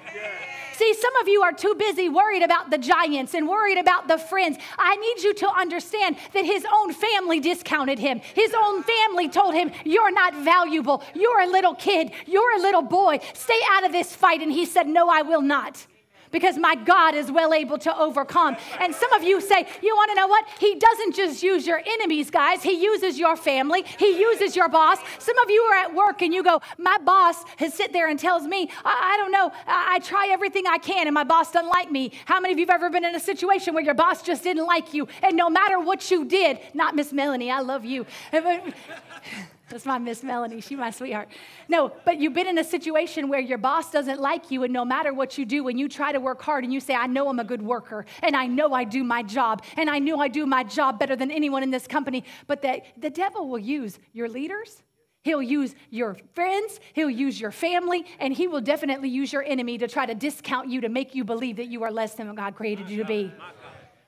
See, 0.77 0.93
some 0.93 1.15
of 1.15 1.27
you 1.27 1.41
are 1.41 1.53
too 1.53 1.73
busy 1.73 2.07
worried 2.07 2.43
about 2.43 2.69
the 2.69 2.77
giants 2.77 3.33
and 3.33 3.47
worried 3.49 3.79
about 3.79 4.07
the 4.07 4.19
friends. 4.19 4.59
I 4.77 4.95
need 4.97 5.23
you 5.23 5.33
to 5.33 5.49
understand 5.49 6.17
that 6.33 6.45
his 6.45 6.67
own 6.71 6.93
family 6.93 7.39
discounted 7.39 7.97
him. 7.97 8.19
His 8.35 8.53
own 8.53 8.83
family 8.83 9.27
told 9.27 9.55
him, 9.55 9.71
You're 9.83 10.11
not 10.11 10.35
valuable. 10.35 11.03
You're 11.15 11.41
a 11.41 11.47
little 11.47 11.73
kid. 11.73 12.11
You're 12.27 12.57
a 12.57 12.61
little 12.61 12.83
boy. 12.83 13.19
Stay 13.33 13.59
out 13.71 13.85
of 13.85 13.91
this 13.91 14.15
fight. 14.15 14.41
And 14.41 14.51
he 14.51 14.67
said, 14.67 14.87
No, 14.87 15.09
I 15.09 15.23
will 15.23 15.41
not. 15.41 15.83
Because 16.31 16.57
my 16.57 16.75
God 16.75 17.15
is 17.15 17.31
well 17.31 17.53
able 17.53 17.77
to 17.79 17.97
overcome. 17.97 18.57
And 18.79 18.93
some 18.93 19.11
of 19.13 19.23
you 19.23 19.41
say, 19.41 19.67
you 19.81 19.95
want 19.95 20.11
to 20.11 20.15
know 20.15 20.27
what? 20.27 20.45
He 20.59 20.75
doesn't 20.75 21.15
just 21.15 21.43
use 21.43 21.65
your 21.65 21.81
enemies, 21.85 22.29
guys. 22.29 22.63
He 22.63 22.81
uses 22.81 23.17
your 23.19 23.35
family. 23.35 23.83
He 23.99 24.19
uses 24.19 24.55
your 24.55 24.69
boss. 24.69 24.97
Some 25.19 25.37
of 25.39 25.49
you 25.49 25.61
are 25.63 25.75
at 25.75 25.93
work 25.93 26.21
and 26.21 26.33
you 26.33 26.43
go, 26.43 26.61
my 26.77 26.97
boss 26.99 27.43
has 27.57 27.73
sit 27.73 27.93
there 27.93 28.09
and 28.09 28.19
tells 28.19 28.43
me, 28.43 28.69
I, 28.83 29.13
I 29.13 29.17
don't 29.17 29.31
know, 29.31 29.51
I, 29.67 29.95
I 29.95 29.99
try 29.99 30.29
everything 30.31 30.65
I 30.67 30.77
can 30.77 31.07
and 31.07 31.13
my 31.13 31.23
boss 31.23 31.51
doesn't 31.51 31.69
like 31.69 31.91
me. 31.91 32.11
How 32.25 32.39
many 32.39 32.53
of 32.53 32.59
you 32.59 32.65
have 32.65 32.75
ever 32.75 32.89
been 32.89 33.05
in 33.05 33.15
a 33.15 33.19
situation 33.19 33.73
where 33.73 33.83
your 33.83 33.93
boss 33.93 34.21
just 34.21 34.43
didn't 34.43 34.65
like 34.65 34.93
you 34.93 35.07
and 35.21 35.35
no 35.35 35.49
matter 35.49 35.79
what 35.79 36.09
you 36.11 36.25
did, 36.25 36.59
not 36.73 36.95
Miss 36.95 37.13
Melanie, 37.13 37.51
I 37.51 37.59
love 37.59 37.85
you. 37.85 38.05
That's 39.69 39.85
my 39.85 39.97
Miss 39.97 40.23
Melanie. 40.23 40.61
She's 40.61 40.77
my 40.77 40.91
sweetheart. 40.91 41.27
No, 41.67 41.91
but 42.05 42.19
you've 42.19 42.33
been 42.33 42.47
in 42.47 42.57
a 42.57 42.63
situation 42.63 43.27
where 43.27 43.41
your 43.41 43.57
boss 43.57 43.91
doesn't 43.91 44.21
like 44.21 44.49
you, 44.49 44.63
and 44.63 44.71
no 44.71 44.85
matter 44.85 45.13
what 45.13 45.37
you 45.37 45.45
do, 45.45 45.63
when 45.63 45.77
you 45.77 45.89
try 45.89 46.13
to 46.13 46.19
work 46.19 46.41
hard 46.41 46.63
and 46.63 46.73
you 46.73 46.79
say, 46.79 46.93
I 46.93 47.07
know 47.07 47.27
I'm 47.27 47.39
a 47.39 47.43
good 47.43 47.61
worker, 47.61 48.05
and 48.23 48.35
I 48.35 48.47
know 48.47 48.73
I 48.73 48.85
do 48.85 49.03
my 49.03 49.23
job, 49.23 49.63
and 49.75 49.89
I 49.89 49.99
know 49.99 50.19
I 50.19 50.29
do 50.29 50.45
my 50.45 50.63
job 50.63 50.99
better 50.99 51.17
than 51.17 51.31
anyone 51.31 51.63
in 51.63 51.71
this 51.71 51.85
company, 51.85 52.23
but 52.47 52.61
that 52.61 52.85
the 52.97 53.09
devil 53.09 53.49
will 53.49 53.59
use 53.59 53.99
your 54.13 54.29
leaders. 54.29 54.83
He'll 55.23 55.41
use 55.41 55.75
your 55.89 56.15
friends, 56.33 56.79
he'll 56.93 57.09
use 57.09 57.41
your 57.41 57.51
family, 57.51 58.05
and 58.19 58.33
he 58.33 58.47
will 58.47 58.61
definitely 58.61 59.09
use 59.09 59.33
your 59.33 59.43
enemy 59.43 59.77
to 59.79 59.87
try 59.89 60.05
to 60.05 60.15
discount 60.15 60.69
you 60.69 60.79
to 60.81 60.89
make 60.89 61.13
you 61.13 61.25
believe 61.25 61.57
that 61.57 61.67
you 61.67 61.83
are 61.83 61.91
less 61.91 62.13
than 62.13 62.27
what 62.27 62.37
God 62.37 62.55
created 62.55 62.89
you 62.89 62.99
to 62.99 63.05
be. 63.05 63.33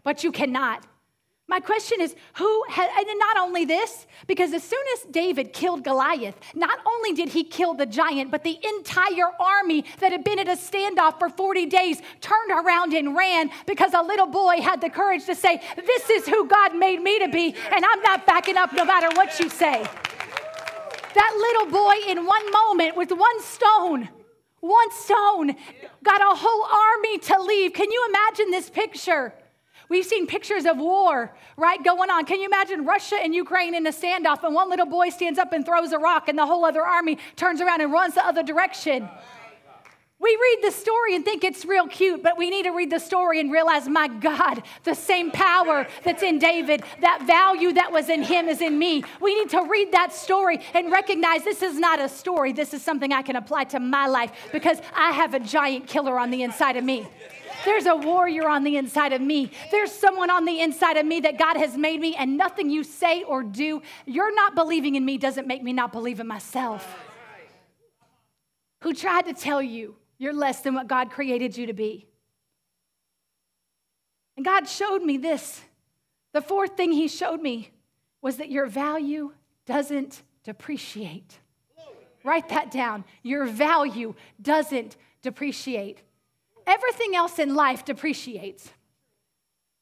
But 0.03 0.23
you 0.23 0.31
cannot. 0.31 0.85
My 1.49 1.59
question 1.59 1.99
is 1.99 2.15
who 2.35 2.63
had, 2.69 2.91
and 2.95 3.17
not 3.17 3.37
only 3.37 3.65
this, 3.65 4.05
because 4.27 4.53
as 4.53 4.61
soon 4.61 4.83
as 4.93 5.05
David 5.09 5.51
killed 5.51 5.83
Goliath, 5.83 6.35
not 6.53 6.77
only 6.85 7.13
did 7.13 7.29
he 7.29 7.43
kill 7.43 7.73
the 7.73 7.87
giant, 7.87 8.29
but 8.29 8.43
the 8.43 8.59
entire 8.63 9.31
army 9.39 9.83
that 9.97 10.11
had 10.11 10.23
been 10.23 10.37
at 10.37 10.47
a 10.47 10.51
standoff 10.51 11.17
for 11.17 11.27
40 11.27 11.65
days 11.65 12.03
turned 12.21 12.51
around 12.51 12.93
and 12.93 13.15
ran 13.17 13.49
because 13.65 13.95
a 13.95 14.01
little 14.03 14.27
boy 14.27 14.61
had 14.61 14.79
the 14.79 14.91
courage 14.91 15.25
to 15.25 15.33
say, 15.33 15.59
This 15.75 16.07
is 16.11 16.27
who 16.27 16.47
God 16.47 16.75
made 16.75 17.01
me 17.01 17.17
to 17.17 17.27
be, 17.27 17.55
and 17.71 17.83
I'm 17.83 18.01
not 18.03 18.27
backing 18.27 18.55
up 18.55 18.71
no 18.71 18.85
matter 18.85 19.09
what 19.15 19.39
you 19.39 19.49
say. 19.49 19.83
That 21.15 21.33
little 21.35 21.71
boy, 21.71 22.11
in 22.11 22.27
one 22.27 22.51
moment, 22.51 22.95
with 22.95 23.11
one 23.11 23.41
stone, 23.41 24.07
one 24.59 24.91
stone, 24.91 25.55
got 26.03 26.21
a 26.21 26.37
whole 26.37 26.93
army 26.93 27.17
to 27.17 27.41
leave. 27.41 27.73
Can 27.73 27.89
you 27.89 28.05
imagine 28.07 28.51
this 28.51 28.69
picture? 28.69 29.33
We've 29.89 30.05
seen 30.05 30.27
pictures 30.27 30.65
of 30.65 30.77
war, 30.77 31.33
right, 31.57 31.83
going 31.83 32.11
on. 32.11 32.25
Can 32.25 32.39
you 32.39 32.45
imagine 32.45 32.85
Russia 32.85 33.15
and 33.15 33.33
Ukraine 33.33 33.73
in 33.73 33.87
a 33.87 33.91
standoff, 33.91 34.43
and 34.43 34.53
one 34.53 34.69
little 34.69 34.85
boy 34.85 35.09
stands 35.09 35.39
up 35.39 35.51
and 35.51 35.65
throws 35.65 35.91
a 35.91 35.97
rock, 35.97 36.29
and 36.29 36.37
the 36.37 36.45
whole 36.45 36.63
other 36.63 36.83
army 36.83 37.17
turns 37.35 37.59
around 37.59 37.81
and 37.81 37.91
runs 37.91 38.13
the 38.13 38.25
other 38.25 38.43
direction? 38.43 39.09
We 40.21 40.29
read 40.35 40.69
the 40.69 40.71
story 40.71 41.15
and 41.15 41.23
think 41.23 41.45
it's 41.45 41.63
real 41.63 41.87
cute, 41.87 42.21
but 42.21 42.37
we 42.37 42.49
need 42.49 42.63
to 42.63 42.71
read 42.71 42.89
the 42.89 42.99
story 42.99 43.39
and 43.39 43.49
realize, 43.49 43.87
my 43.87 44.09
God, 44.09 44.61
the 44.83 44.93
same 44.93 45.31
power 45.31 45.87
that's 46.03 46.21
in 46.23 46.39
David, 46.39 46.83
that 46.99 47.25
value 47.25 47.71
that 47.73 47.89
was 47.91 48.09
in 48.09 48.23
him 48.23 48.49
is 48.49 48.59
in 48.59 48.77
me. 48.77 49.05
We 49.21 49.33
need 49.33 49.49
to 49.51 49.61
read 49.61 49.93
that 49.93 50.11
story 50.11 50.59
and 50.73 50.91
recognize 50.91 51.45
this 51.45 51.61
is 51.61 51.79
not 51.79 52.01
a 52.01 52.09
story. 52.09 52.51
This 52.51 52.73
is 52.73 52.83
something 52.83 53.13
I 53.13 53.21
can 53.21 53.37
apply 53.37 53.63
to 53.65 53.79
my 53.79 54.07
life 54.07 54.33
because 54.51 54.81
I 54.93 55.11
have 55.11 55.33
a 55.33 55.39
giant 55.39 55.87
killer 55.87 56.19
on 56.19 56.31
the 56.31 56.43
inside 56.43 56.75
of 56.75 56.83
me. 56.83 57.07
There's 57.69 57.85
a 57.85 57.95
warrior 57.95 58.49
on 58.49 58.63
the 58.63 58.77
inside 58.77 59.13
of 59.13 59.21
me. 59.21 59.51
There's 59.69 59.91
someone 59.91 60.31
on 60.31 60.43
the 60.45 60.59
inside 60.59 60.97
of 60.97 61.05
me 61.05 61.19
that 61.19 61.37
God 61.37 61.55
has 61.55 61.77
made 61.77 62.01
me, 62.01 62.15
and 62.15 62.35
nothing 62.35 62.71
you 62.71 62.83
say 62.83 63.21
or 63.21 63.43
do, 63.43 63.83
you're 64.07 64.33
not 64.33 64.55
believing 64.55 64.95
in 64.95 65.05
me 65.05 65.19
doesn't 65.19 65.45
make 65.45 65.61
me 65.61 65.71
not 65.71 65.91
believe 65.91 66.19
in 66.19 66.25
myself. 66.25 66.95
Who 68.79 68.91
tried 68.95 69.27
to 69.27 69.33
tell 69.33 69.61
you 69.61 69.95
you're 70.17 70.33
less 70.33 70.61
than 70.61 70.73
what 70.73 70.87
God 70.87 71.11
created 71.11 71.55
you 71.55 71.67
to 71.67 71.73
be? 71.73 72.07
And 74.35 74.43
God 74.43 74.67
showed 74.67 75.03
me 75.03 75.17
this. 75.17 75.61
The 76.33 76.41
fourth 76.41 76.75
thing 76.75 76.91
He 76.91 77.07
showed 77.07 77.39
me 77.39 77.69
was 78.19 78.37
that 78.37 78.49
your 78.49 78.65
value 78.65 79.33
doesn't 79.67 80.23
depreciate. 80.43 81.37
Write 82.23 82.49
that 82.49 82.71
down. 82.71 83.05
Your 83.21 83.45
value 83.45 84.15
doesn't 84.41 84.97
depreciate. 85.21 86.01
Everything 86.69 87.15
else 87.15 87.39
in 87.39 87.55
life 87.55 87.83
depreciates. 87.83 88.69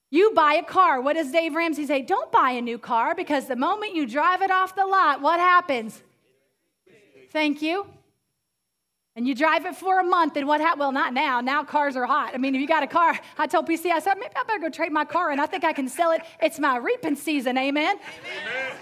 You 0.09 0.31
buy 0.33 0.53
a 0.53 0.63
car. 0.63 1.01
What 1.01 1.17
does 1.17 1.33
Dave 1.33 1.53
Ramsey 1.53 1.85
say? 1.85 2.01
Don't 2.01 2.31
buy 2.31 2.51
a 2.51 2.61
new 2.61 2.77
car 2.77 3.13
because 3.13 3.47
the 3.47 3.57
moment 3.57 3.93
you 3.93 4.07
drive 4.07 4.41
it 4.41 4.51
off 4.51 4.73
the 4.73 4.85
lot, 4.85 5.21
what 5.21 5.37
happens? 5.37 6.01
Thank 7.31 7.61
you. 7.61 7.85
And 9.17 9.27
you 9.27 9.35
drive 9.35 9.65
it 9.65 9.75
for 9.75 9.99
a 9.99 10.03
month, 10.03 10.37
and 10.37 10.47
what 10.47 10.61
happens? 10.61 10.79
Well, 10.79 10.93
not 10.93 11.13
now. 11.13 11.41
Now 11.41 11.65
cars 11.65 11.97
are 11.97 12.05
hot. 12.05 12.33
I 12.33 12.37
mean, 12.37 12.55
if 12.55 12.61
you 12.61 12.67
got 12.67 12.83
a 12.83 12.87
car, 12.87 13.19
I 13.37 13.47
told 13.47 13.67
PC, 13.67 13.91
I 13.91 13.99
said, 13.99 14.13
maybe 14.13 14.31
I 14.37 14.43
better 14.43 14.59
go 14.59 14.69
trade 14.69 14.93
my 14.93 15.03
car, 15.03 15.31
and 15.31 15.41
I 15.41 15.45
think 15.45 15.65
I 15.65 15.73
can 15.73 15.89
sell 15.89 16.11
it. 16.11 16.21
It's 16.41 16.57
my 16.57 16.77
reaping 16.77 17.15
season, 17.15 17.57
amen? 17.57 17.97
amen. 17.97 18.77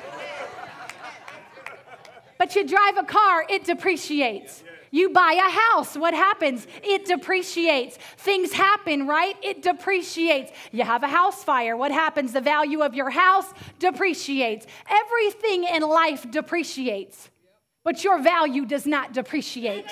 but 2.37 2.55
you 2.55 2.67
drive 2.67 2.97
a 2.97 3.03
car, 3.03 3.45
it 3.49 3.63
depreciates. 3.63 4.63
You 4.95 5.09
buy 5.09 5.33
a 5.33 5.51
house, 5.51 5.97
what 5.97 6.13
happens? 6.13 6.65
It 6.81 7.03
depreciates. 7.03 7.97
Things 8.15 8.53
happen, 8.53 9.05
right? 9.05 9.35
It 9.43 9.61
depreciates. 9.61 10.53
You 10.71 10.85
have 10.85 11.03
a 11.03 11.07
house 11.09 11.43
fire, 11.43 11.75
what 11.75 11.91
happens? 11.91 12.31
The 12.31 12.39
value 12.39 12.81
of 12.81 12.93
your 12.93 13.09
house 13.09 13.51
depreciates. 13.77 14.65
Everything 14.89 15.65
in 15.65 15.81
life 15.81 16.31
depreciates 16.31 17.29
but 17.85 18.03
your 18.03 18.19
value 18.19 18.65
does 18.65 18.85
not 18.85 19.13
depreciate. 19.13 19.85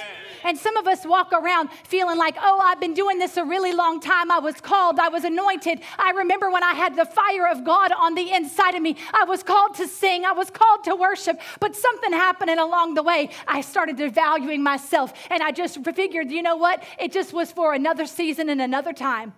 And 0.44 0.58
some 0.58 0.76
of 0.76 0.88
us 0.88 1.06
walk 1.06 1.32
around 1.32 1.70
feeling 1.86 2.18
like, 2.18 2.36
oh, 2.42 2.60
I've 2.62 2.80
been 2.80 2.96
doing 2.96 3.20
this 3.20 3.38
a 3.38 3.46
really 3.46 3.72
long 3.72 4.02
time. 4.02 4.32
I 4.32 4.40
was 4.40 4.60
called, 4.60 5.00
I 5.00 5.08
was 5.08 5.24
anointed. 5.24 5.80
I 5.98 6.10
remember 6.12 6.50
when 6.50 6.64
I 6.64 6.74
had 6.74 6.96
the 6.96 7.06
fire 7.06 7.48
of 7.48 7.64
God 7.64 7.92
on 7.94 8.16
the 8.16 8.34
inside 8.34 8.74
of 8.74 8.82
me. 8.82 8.98
I 9.14 9.24
was 9.26 9.44
called 9.44 9.76
to 9.76 9.88
sing, 9.88 10.26
I 10.26 10.34
was 10.34 10.50
called 10.50 10.84
to 10.86 10.96
worship, 10.96 11.40
but 11.60 11.76
something 11.76 12.12
happened, 12.12 12.50
and 12.50 12.60
along 12.60 12.96
the 12.96 13.04
way, 13.04 13.30
I 13.48 13.62
started 13.62 13.98
devaluing 13.98 14.62
myself. 14.62 15.14
And 15.30 15.44
I 15.44 15.52
just 15.52 15.86
figured, 15.86 16.32
you 16.32 16.42
know 16.42 16.58
what? 16.58 16.84
It 17.00 17.12
just 17.12 17.32
was 17.32 17.52
for 17.52 17.74
another 17.74 18.08
season 18.08 18.50
and 18.50 18.60
another 18.60 18.92
time. 18.92 19.34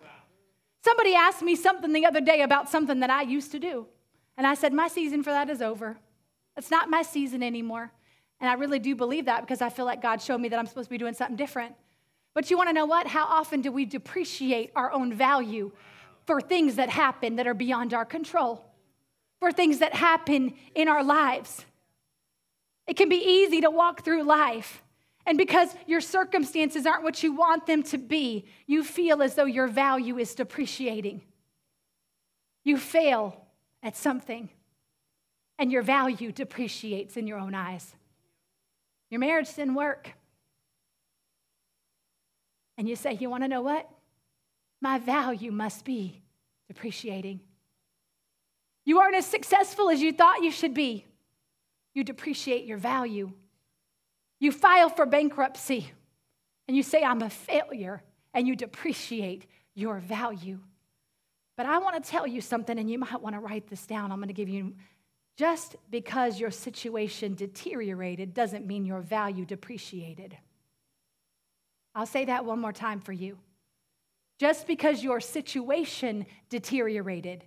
Somebody 0.83 1.13
asked 1.13 1.41
me 1.41 1.57
something 1.57 1.91
the 1.91 2.05
other 2.05 2.21
day 2.21 2.41
about 2.41 2.69
something 2.69 3.01
that 3.01 3.09
I 3.09 3.23
used 3.23 3.51
to 3.51 3.59
do. 3.59 3.87
And 4.37 4.47
I 4.47 4.53
said, 4.53 4.71
my 4.71 4.87
season 4.87 5.23
for 5.23 5.31
that 5.31 5.49
is 5.49 5.61
over. 5.61 5.97
It's 6.55 6.71
not 6.71 6.89
my 6.89 7.01
season 7.01 7.43
anymore. 7.43 7.91
And 8.39 8.49
I 8.49 8.53
really 8.53 8.79
do 8.79 8.95
believe 8.95 9.25
that 9.25 9.41
because 9.41 9.61
I 9.61 9.69
feel 9.69 9.85
like 9.85 10.01
God 10.01 10.21
showed 10.21 10.39
me 10.39 10.49
that 10.49 10.59
I'm 10.59 10.67
supposed 10.67 10.87
to 10.87 10.91
be 10.91 10.97
doing 10.97 11.13
something 11.13 11.37
different. 11.37 11.75
But 12.33 12.51
you 12.51 12.57
want 12.57 12.69
to 12.69 12.73
know 12.73 12.85
what? 12.85 13.07
How 13.07 13.25
often 13.25 13.61
do 13.61 13.71
we 13.71 13.85
depreciate 13.85 14.71
our 14.75 14.91
own 14.91 15.13
value 15.13 15.71
for 16.25 16.41
things 16.41 16.75
that 16.75 16.89
happen 16.89 17.37
that 17.37 17.47
are 17.47 17.53
beyond 17.53 17.93
our 17.93 18.05
control, 18.05 18.65
for 19.39 19.51
things 19.51 19.79
that 19.79 19.93
happen 19.93 20.53
in 20.75 20.87
our 20.87 21.03
lives? 21.03 21.65
It 22.87 22.97
can 22.97 23.09
be 23.09 23.15
easy 23.15 23.61
to 23.61 23.69
walk 23.71 24.03
through 24.03 24.23
life. 24.23 24.83
And 25.25 25.37
because 25.37 25.69
your 25.87 26.01
circumstances 26.01 26.85
aren't 26.85 27.03
what 27.03 27.23
you 27.23 27.33
want 27.33 27.65
them 27.65 27.81
to 27.83 27.97
be, 27.97 28.45
you 28.67 28.83
feel 28.83 29.23
as 29.23 29.35
though 29.35 29.45
your 29.45 29.67
value 29.67 30.19
is 30.19 30.35
depreciating. 30.35 31.21
You 32.63 32.77
fail 32.77 33.41
at 33.81 33.95
something, 33.95 34.49
and 35.57 35.71
your 35.71 35.83
value 35.83 36.31
depreciates 36.31 37.17
in 37.17 37.27
your 37.27 37.39
own 37.39 37.55
eyes. 37.55 37.95
Your 39.15 39.21
marriage 39.21 39.55
didn't 39.55 39.75
work. 39.75 40.11
And 42.77 42.89
you 42.89 42.97
say, 42.97 43.13
You 43.13 43.29
want 43.29 43.43
to 43.43 43.47
know 43.47 43.61
what? 43.61 43.89
My 44.81 44.99
value 44.99 45.53
must 45.53 45.85
be 45.85 46.21
depreciating. 46.67 47.39
You 48.83 48.99
aren't 48.99 49.15
as 49.15 49.25
successful 49.25 49.89
as 49.89 50.01
you 50.01 50.11
thought 50.11 50.43
you 50.43 50.51
should 50.51 50.73
be. 50.73 51.05
You 51.93 52.03
depreciate 52.03 52.65
your 52.65 52.77
value. 52.77 53.31
You 54.41 54.51
file 54.51 54.89
for 54.89 55.05
bankruptcy 55.05 55.93
and 56.67 56.75
you 56.75 56.83
say, 56.83 57.01
I'm 57.01 57.21
a 57.21 57.29
failure, 57.29 58.03
and 58.33 58.45
you 58.45 58.57
depreciate 58.57 59.45
your 59.75 59.99
value. 59.99 60.59
But 61.55 61.67
I 61.67 61.77
want 61.77 62.03
to 62.03 62.11
tell 62.11 62.27
you 62.27 62.41
something, 62.41 62.77
and 62.77 62.91
you 62.91 62.99
might 62.99 63.21
want 63.21 63.35
to 63.35 63.39
write 63.39 63.69
this 63.69 63.87
down. 63.87 64.11
I'm 64.11 64.17
going 64.17 64.27
to 64.27 64.33
give 64.33 64.49
you 64.49 64.73
just 65.37 65.75
because 65.89 66.39
your 66.39 66.51
situation 66.51 67.35
deteriorated 67.35 68.33
doesn't 68.33 68.65
mean 68.65 68.85
your 68.85 69.01
value 69.01 69.45
depreciated. 69.45 70.37
I'll 71.93 72.05
say 72.05 72.25
that 72.25 72.45
one 72.45 72.59
more 72.59 72.73
time 72.73 72.99
for 73.01 73.13
you. 73.13 73.37
Just 74.37 74.67
because 74.67 75.03
your 75.03 75.19
situation 75.19 76.25
deteriorated 76.49 77.43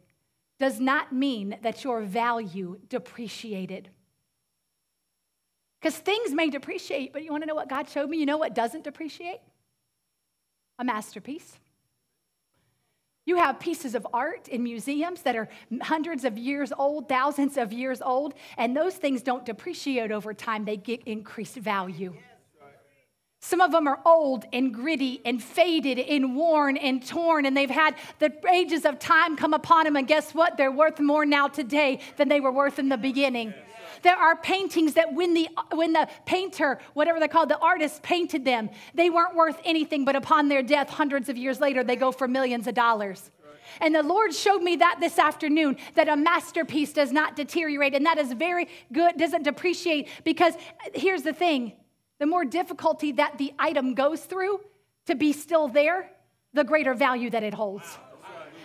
does 0.59 0.81
not 0.81 1.12
mean 1.12 1.57
that 1.62 1.85
your 1.85 2.01
value 2.03 2.79
depreciated. 2.88 3.90
Because 5.81 5.96
things 5.96 6.33
may 6.33 6.51
depreciate, 6.51 7.12
but 7.12 7.22
you 7.22 7.31
want 7.31 7.42
to 7.42 7.46
know 7.46 7.55
what 7.55 7.68
God 7.68 7.88
showed 7.88 8.11
me? 8.11 8.18
You 8.18 8.27
know 8.27 8.38
what 8.38 8.55
doesn't 8.55 8.85
depreciate? 8.85 9.38
A 10.79 10.85
masterpiece. 10.85 11.59
You 13.29 13.37
have 13.37 13.61
pieces 13.61 13.95
of 13.95 14.07
art 14.14 14.49
in 14.49 14.62
museums 14.62 15.21
that 15.21 15.37
are 15.37 15.51
hundreds 15.83 16.25
of 16.25 16.38
years 16.38 16.73
old, 16.73 17.11
thousands 17.11 17.59
of 17.59 17.75
years 17.75 18.01
old, 18.01 18.33
and 18.57 18.75
those 18.75 18.95
things 18.95 19.21
don't 19.21 19.45
depreciate 19.45 20.11
over 20.11 20.33
time, 20.33 20.64
they 20.64 20.79
get 20.79 21.03
increased 21.05 21.57
value. 21.57 22.14
Some 23.41 23.61
of 23.61 23.71
them 23.71 23.87
are 23.87 24.01
old 24.07 24.47
and 24.51 24.73
gritty 24.73 25.21
and 25.27 25.43
faded 25.43 25.99
and 25.99 26.37
worn 26.37 26.79
and 26.79 27.07
torn, 27.07 27.45
and 27.45 27.55
they've 27.55 27.69
had 27.69 27.97
the 28.19 28.33
ages 28.51 28.87
of 28.87 28.99
time 28.99 29.37
come 29.37 29.53
upon 29.53 29.85
them. 29.85 29.97
And 29.97 30.09
guess 30.09 30.33
what? 30.33 30.57
They're 30.57 30.73
worth 30.73 30.99
more 30.99 31.27
now 31.27 31.49
today 31.49 32.01
than 32.17 32.31
they 32.31 32.41
were 32.41 32.51
worth 32.51 32.79
in 32.79 32.88
the 32.88 32.97
beginning. 32.97 33.53
There 34.03 34.17
are 34.17 34.37
paintings 34.37 34.95
that 34.95 35.13
when 35.13 35.35
the, 35.35 35.49
when 35.73 35.93
the 35.93 36.09
painter, 36.27 36.79
whatever 36.95 37.19
they're 37.19 37.29
called, 37.29 37.49
the 37.49 37.59
artist 37.59 38.03
painted 38.03 38.45
them, 38.45 38.71
they 38.95 39.11
weren't 39.11 39.35
worth 39.35 39.61
anything, 39.65 40.05
but 40.05 40.17
upon 40.17 40.49
their 40.49 40.63
death, 40.63 40.91
hundreds 40.91 41.29
of 41.29 41.37
years 41.37 41.61
later, 41.61 41.83
they 41.85 41.97
go 41.97 42.13
for 42.13 42.29
millions 42.29 42.67
of 42.67 42.75
dollars. 42.75 43.31
And 43.81 43.95
the 43.95 44.03
Lord 44.03 44.35
showed 44.35 44.63
me 44.63 44.77
that 44.77 44.97
this 45.01 45.19
afternoon 45.19 45.77
that 45.95 46.09
a 46.09 46.17
masterpiece 46.17 46.93
does 46.93 47.13
not 47.13 47.37
deteriorate, 47.37 47.95
and 47.95 48.07
that 48.07 48.19
is 48.19 48.33
very 48.33 48.69
good, 48.93 49.17
doesn't 49.17 49.43
depreciate, 49.43 50.09
because 50.25 50.55
here's 50.95 51.23
the 51.23 51.33
thing 51.33 51.75
the 52.19 52.27
more 52.27 52.45
difficulty 52.45 53.13
that 53.13 53.39
the 53.39 53.53
item 53.59 53.95
goes 53.95 54.23
through 54.23 54.61
to 55.07 55.15
be 55.15 55.33
still 55.33 55.69
there, 55.69 56.11
the 56.53 56.65
greater 56.65 56.95
value 56.95 57.31
that 57.31 57.43
it 57.43 57.55
holds. 57.55 57.99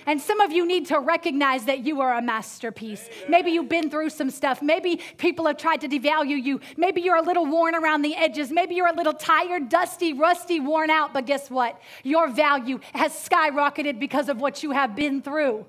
And 0.05 0.21
some 0.21 0.41
of 0.41 0.51
you 0.51 0.65
need 0.65 0.87
to 0.87 0.99
recognize 0.99 1.65
that 1.65 1.85
you 1.85 2.01
are 2.01 2.15
a 2.17 2.21
masterpiece. 2.21 3.09
Maybe 3.29 3.51
you've 3.51 3.69
been 3.69 3.89
through 3.89 4.09
some 4.09 4.29
stuff. 4.29 4.61
Maybe 4.61 4.99
people 5.17 5.47
have 5.47 5.57
tried 5.57 5.81
to 5.81 5.87
devalue 5.87 6.41
you. 6.41 6.59
Maybe 6.77 7.01
you're 7.01 7.15
a 7.15 7.21
little 7.21 7.45
worn 7.45 7.75
around 7.75 8.01
the 8.01 8.15
edges. 8.15 8.51
Maybe 8.51 8.75
you're 8.75 8.87
a 8.87 8.95
little 8.95 9.13
tired, 9.13 9.69
dusty, 9.69 10.13
rusty, 10.13 10.59
worn 10.59 10.89
out. 10.89 11.13
But 11.13 11.25
guess 11.25 11.49
what? 11.49 11.79
Your 12.03 12.27
value 12.29 12.79
has 12.93 13.13
skyrocketed 13.13 13.99
because 13.99 14.29
of 14.29 14.39
what 14.39 14.63
you 14.63 14.71
have 14.71 14.95
been 14.95 15.21
through. 15.21 15.65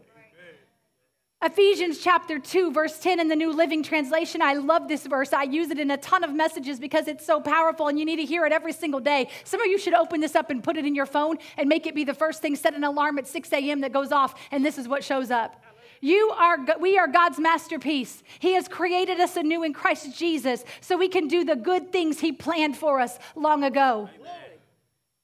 Ephesians 1.44 1.98
chapter 1.98 2.38
2, 2.38 2.72
verse 2.72 2.98
10 2.98 3.20
in 3.20 3.28
the 3.28 3.36
New 3.36 3.52
Living 3.52 3.82
Translation. 3.82 4.40
I 4.40 4.54
love 4.54 4.88
this 4.88 5.04
verse. 5.04 5.34
I 5.34 5.42
use 5.42 5.70
it 5.70 5.78
in 5.78 5.90
a 5.90 5.98
ton 5.98 6.24
of 6.24 6.32
messages 6.32 6.80
because 6.80 7.06
it's 7.06 7.26
so 7.26 7.38
powerful 7.38 7.88
and 7.88 7.98
you 7.98 8.06
need 8.06 8.16
to 8.16 8.24
hear 8.24 8.46
it 8.46 8.52
every 8.52 8.72
single 8.72 8.98
day. 8.98 9.28
Some 9.44 9.60
of 9.60 9.66
you 9.66 9.76
should 9.76 9.92
open 9.92 10.22
this 10.22 10.34
up 10.34 10.48
and 10.48 10.64
put 10.64 10.78
it 10.78 10.86
in 10.86 10.94
your 10.94 11.04
phone 11.04 11.36
and 11.58 11.68
make 11.68 11.86
it 11.86 11.94
be 11.94 12.02
the 12.02 12.14
first 12.14 12.40
thing, 12.40 12.56
set 12.56 12.72
an 12.72 12.82
alarm 12.82 13.18
at 13.18 13.26
6 13.26 13.52
a.m. 13.52 13.82
that 13.82 13.92
goes 13.92 14.10
off, 14.10 14.34
and 14.52 14.64
this 14.64 14.78
is 14.78 14.88
what 14.88 15.04
shows 15.04 15.30
up. 15.30 15.62
You 16.00 16.30
are, 16.34 16.56
we 16.80 16.96
are 16.96 17.08
God's 17.08 17.38
masterpiece. 17.38 18.22
He 18.38 18.54
has 18.54 18.66
created 18.66 19.20
us 19.20 19.36
anew 19.36 19.64
in 19.64 19.74
Christ 19.74 20.18
Jesus 20.18 20.64
so 20.80 20.96
we 20.96 21.08
can 21.08 21.28
do 21.28 21.44
the 21.44 21.56
good 21.56 21.92
things 21.92 22.20
He 22.20 22.32
planned 22.32 22.78
for 22.78 23.00
us 23.00 23.18
long 23.36 23.64
ago. 23.64 24.08
Amen. 24.18 24.43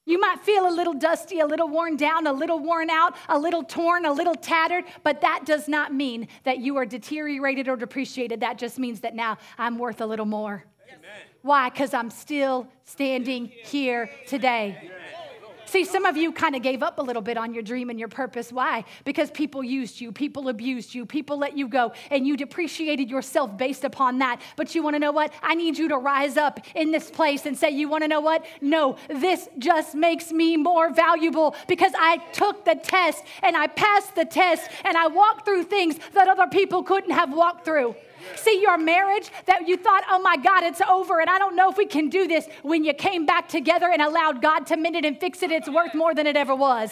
You 0.05 0.19
might 0.19 0.39
feel 0.39 0.67
a 0.67 0.73
little 0.73 0.93
dusty, 0.93 1.39
a 1.39 1.45
little 1.45 1.67
worn 1.67 1.95
down, 1.95 2.25
a 2.25 2.33
little 2.33 2.59
worn 2.59 2.89
out, 2.89 3.15
a 3.29 3.37
little 3.37 3.63
torn, 3.63 4.05
a 4.05 4.11
little 4.11 4.33
tattered, 4.33 4.85
but 5.03 5.21
that 5.21 5.45
does 5.45 5.67
not 5.67 5.93
mean 5.93 6.27
that 6.43 6.57
you 6.57 6.75
are 6.77 6.85
deteriorated 6.85 7.67
or 7.67 7.75
depreciated. 7.75 8.39
That 8.39 8.57
just 8.57 8.79
means 8.79 9.01
that 9.01 9.13
now 9.15 9.37
I'm 9.59 9.77
worth 9.77 10.01
a 10.01 10.05
little 10.05 10.25
more. 10.25 10.65
Amen. 10.87 11.01
Why? 11.43 11.69
Because 11.69 11.93
I'm 11.93 12.09
still 12.09 12.67
standing 12.83 13.51
here 13.63 14.09
today. 14.27 14.77
Amen. 14.81 15.20
See, 15.71 15.85
some 15.85 16.03
of 16.03 16.17
you 16.17 16.33
kind 16.33 16.53
of 16.53 16.61
gave 16.61 16.83
up 16.83 16.99
a 16.99 17.01
little 17.01 17.21
bit 17.21 17.37
on 17.37 17.53
your 17.53 17.63
dream 17.63 17.89
and 17.89 17.97
your 17.97 18.09
purpose. 18.09 18.51
Why? 18.51 18.83
Because 19.05 19.31
people 19.31 19.63
used 19.63 20.01
you, 20.01 20.11
people 20.11 20.49
abused 20.49 20.93
you, 20.93 21.05
people 21.05 21.37
let 21.37 21.57
you 21.57 21.69
go, 21.69 21.93
and 22.09 22.27
you 22.27 22.35
depreciated 22.35 23.09
yourself 23.09 23.57
based 23.57 23.85
upon 23.85 24.19
that. 24.19 24.41
But 24.57 24.75
you 24.75 24.83
want 24.83 24.95
to 24.95 24.99
know 24.99 25.13
what? 25.13 25.31
I 25.41 25.55
need 25.55 25.77
you 25.77 25.87
to 25.87 25.97
rise 25.97 26.35
up 26.35 26.59
in 26.75 26.91
this 26.91 27.09
place 27.09 27.45
and 27.45 27.57
say, 27.57 27.69
You 27.69 27.87
want 27.87 28.03
to 28.03 28.09
know 28.09 28.19
what? 28.19 28.45
No, 28.59 28.97
this 29.07 29.47
just 29.59 29.95
makes 29.95 30.33
me 30.33 30.57
more 30.57 30.91
valuable 30.91 31.55
because 31.69 31.93
I 31.97 32.17
took 32.33 32.65
the 32.65 32.75
test 32.75 33.23
and 33.41 33.55
I 33.55 33.67
passed 33.67 34.13
the 34.13 34.25
test 34.25 34.69
and 34.83 34.97
I 34.97 35.07
walked 35.07 35.45
through 35.45 35.63
things 35.63 35.97
that 36.13 36.27
other 36.27 36.47
people 36.47 36.83
couldn't 36.83 37.11
have 37.11 37.33
walked 37.33 37.63
through. 37.63 37.95
See, 38.35 38.61
your 38.61 38.77
marriage 38.77 39.29
that 39.45 39.67
you 39.67 39.77
thought, 39.77 40.03
oh 40.09 40.19
my 40.19 40.37
God, 40.37 40.63
it's 40.63 40.81
over 40.81 41.19
and 41.19 41.29
I 41.29 41.37
don't 41.39 41.55
know 41.55 41.69
if 41.69 41.77
we 41.77 41.85
can 41.85 42.09
do 42.09 42.27
this. 42.27 42.47
When 42.63 42.83
you 42.83 42.93
came 42.93 43.25
back 43.25 43.47
together 43.47 43.89
and 43.91 44.01
allowed 44.01 44.41
God 44.41 44.67
to 44.67 44.77
mend 44.77 44.95
it 44.95 45.05
and 45.05 45.19
fix 45.19 45.43
it, 45.43 45.51
it's 45.51 45.69
worth 45.69 45.93
more 45.93 46.13
than 46.13 46.27
it 46.27 46.35
ever 46.35 46.55
was. 46.55 46.91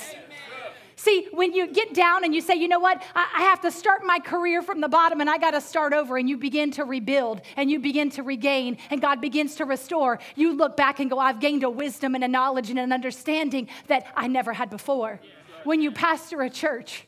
See, 0.95 1.29
when 1.31 1.53
you 1.53 1.67
get 1.67 1.93
down 1.93 2.25
and 2.25 2.35
you 2.35 2.41
say, 2.41 2.55
you 2.55 2.67
know 2.67 2.79
what, 2.79 3.01
I 3.15 3.43
have 3.43 3.61
to 3.61 3.71
start 3.71 4.01
my 4.03 4.19
career 4.19 4.61
from 4.61 4.81
the 4.81 4.89
bottom 4.89 5.21
and 5.21 5.29
I 5.29 5.37
got 5.37 5.51
to 5.51 5.61
start 5.61 5.93
over, 5.93 6.17
and 6.17 6.27
you 6.27 6.35
begin 6.37 6.71
to 6.71 6.83
rebuild 6.83 7.39
and 7.55 7.71
you 7.71 7.79
begin 7.79 8.09
to 8.11 8.23
regain, 8.23 8.77
and 8.89 9.01
God 9.01 9.21
begins 9.21 9.55
to 9.55 9.65
restore, 9.65 10.19
you 10.35 10.51
look 10.51 10.75
back 10.75 10.99
and 10.99 11.09
go, 11.09 11.17
I've 11.17 11.39
gained 11.39 11.63
a 11.63 11.69
wisdom 11.69 12.15
and 12.15 12.23
a 12.25 12.27
knowledge 12.27 12.69
and 12.69 12.77
an 12.77 12.91
understanding 12.91 13.69
that 13.87 14.07
I 14.13 14.27
never 14.27 14.51
had 14.51 14.69
before. 14.69 15.21
When 15.63 15.81
you 15.81 15.91
pastor 15.91 16.41
a 16.41 16.49
church, 16.49 17.07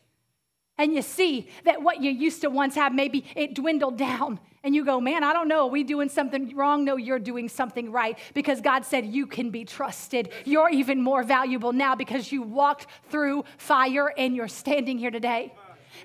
and 0.78 0.94
you 0.94 1.02
see 1.02 1.50
that 1.66 1.82
what 1.82 2.02
you 2.02 2.10
used 2.10 2.42
to 2.42 2.50
once 2.50 2.76
have, 2.76 2.94
maybe 2.94 3.26
it 3.36 3.54
dwindled 3.54 3.98
down. 3.98 4.40
And 4.64 4.76
you 4.76 4.86
go, 4.86 5.02
man, 5.02 5.24
I 5.24 5.34
don't 5.34 5.48
know. 5.48 5.66
Are 5.66 5.70
we 5.70 5.84
doing 5.84 6.08
something 6.10 6.56
wrong? 6.56 6.86
No, 6.86 6.96
you're 6.96 7.20
doing 7.20 7.50
something 7.50 7.92
right 7.92 8.18
because 8.34 8.62
God 8.62 8.86
said 8.86 9.06
you 9.08 9.26
can 9.26 9.50
be 9.50 9.66
trusted. 9.66 10.32
You're 10.46 10.70
even 10.70 11.02
more 11.02 11.24
valuable 11.24 11.74
now 11.74 11.96
because 11.96 12.32
you 12.32 12.44
walked 12.44 12.86
through 13.10 13.44
fire 13.58 14.14
and 14.18 14.36
you're 14.36 14.48
standing 14.48 15.00
here 15.00 15.12
today. 15.12 15.54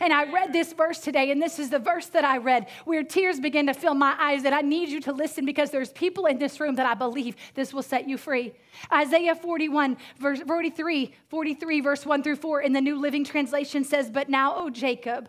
And 0.01 0.12
I 0.12 0.31
read 0.31 0.53
this 0.53 0.72
verse 0.72 0.99
today, 0.99 1.31
and 1.31 1.40
this 1.40 1.59
is 1.59 1.70
the 1.70 1.79
verse 1.79 2.07
that 2.09 2.25
I 2.25 2.38
read 2.38 2.68
where 2.85 3.03
tears 3.03 3.40
begin 3.40 3.66
to 3.66 3.75
fill 3.75 3.94
my 3.94 4.16
eyes. 4.18 4.42
That 4.42 4.53
I 4.53 4.61
need 4.61 4.88
you 4.88 5.01
to 5.03 5.12
listen 5.12 5.44
because 5.44 5.70
there's 5.70 5.92
people 5.92 6.27
in 6.27 6.38
this 6.38 6.61
room 6.61 6.75
that 6.77 6.87
I 6.87 6.94
believe 6.94 7.37
this 7.55 7.72
will 7.72 7.83
set 7.83 8.09
you 8.09 8.18
free. 8.18 8.53
Isaiah 8.92 9.35
41, 9.35 9.96
verse 10.18 10.40
43, 10.40 11.14
43, 11.29 11.81
verse 11.81 12.07
1 12.07 12.22
through 12.22 12.37
4 12.37 12.62
in 12.62 12.72
the 12.72 12.81
New 12.81 12.99
Living 12.99 13.25
Translation 13.25 13.85
says, 13.85 14.11
But 14.11 14.29
now, 14.29 14.55
O 14.57 14.70
Jacob, 14.70 15.29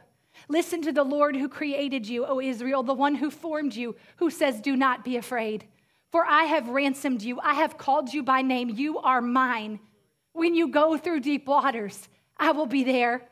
listen 0.50 0.82
to 0.82 0.92
the 0.92 1.04
Lord 1.04 1.36
who 1.36 1.50
created 1.50 2.08
you, 2.08 2.26
O 2.26 2.40
Israel, 2.40 2.84
the 2.84 2.94
one 2.94 3.16
who 3.16 3.30
formed 3.30 3.76
you, 3.76 3.96
who 4.18 4.30
says, 4.30 4.62
Do 4.62 4.76
not 4.76 5.06
be 5.06 5.18
afraid. 5.18 5.66
For 6.12 6.26
I 6.26 6.44
have 6.44 6.70
ransomed 6.70 7.22
you, 7.22 7.40
I 7.42 7.56
have 7.56 7.78
called 7.78 8.14
you 8.14 8.24
by 8.24 8.42
name, 8.42 8.70
you 8.70 8.98
are 9.00 9.22
mine. 9.22 9.80
When 10.34 10.56
you 10.56 10.70
go 10.70 10.98
through 10.98 11.22
deep 11.22 11.48
waters, 11.48 12.08
I 12.38 12.52
will 12.52 12.66
be 12.66 12.84
there. 12.84 13.28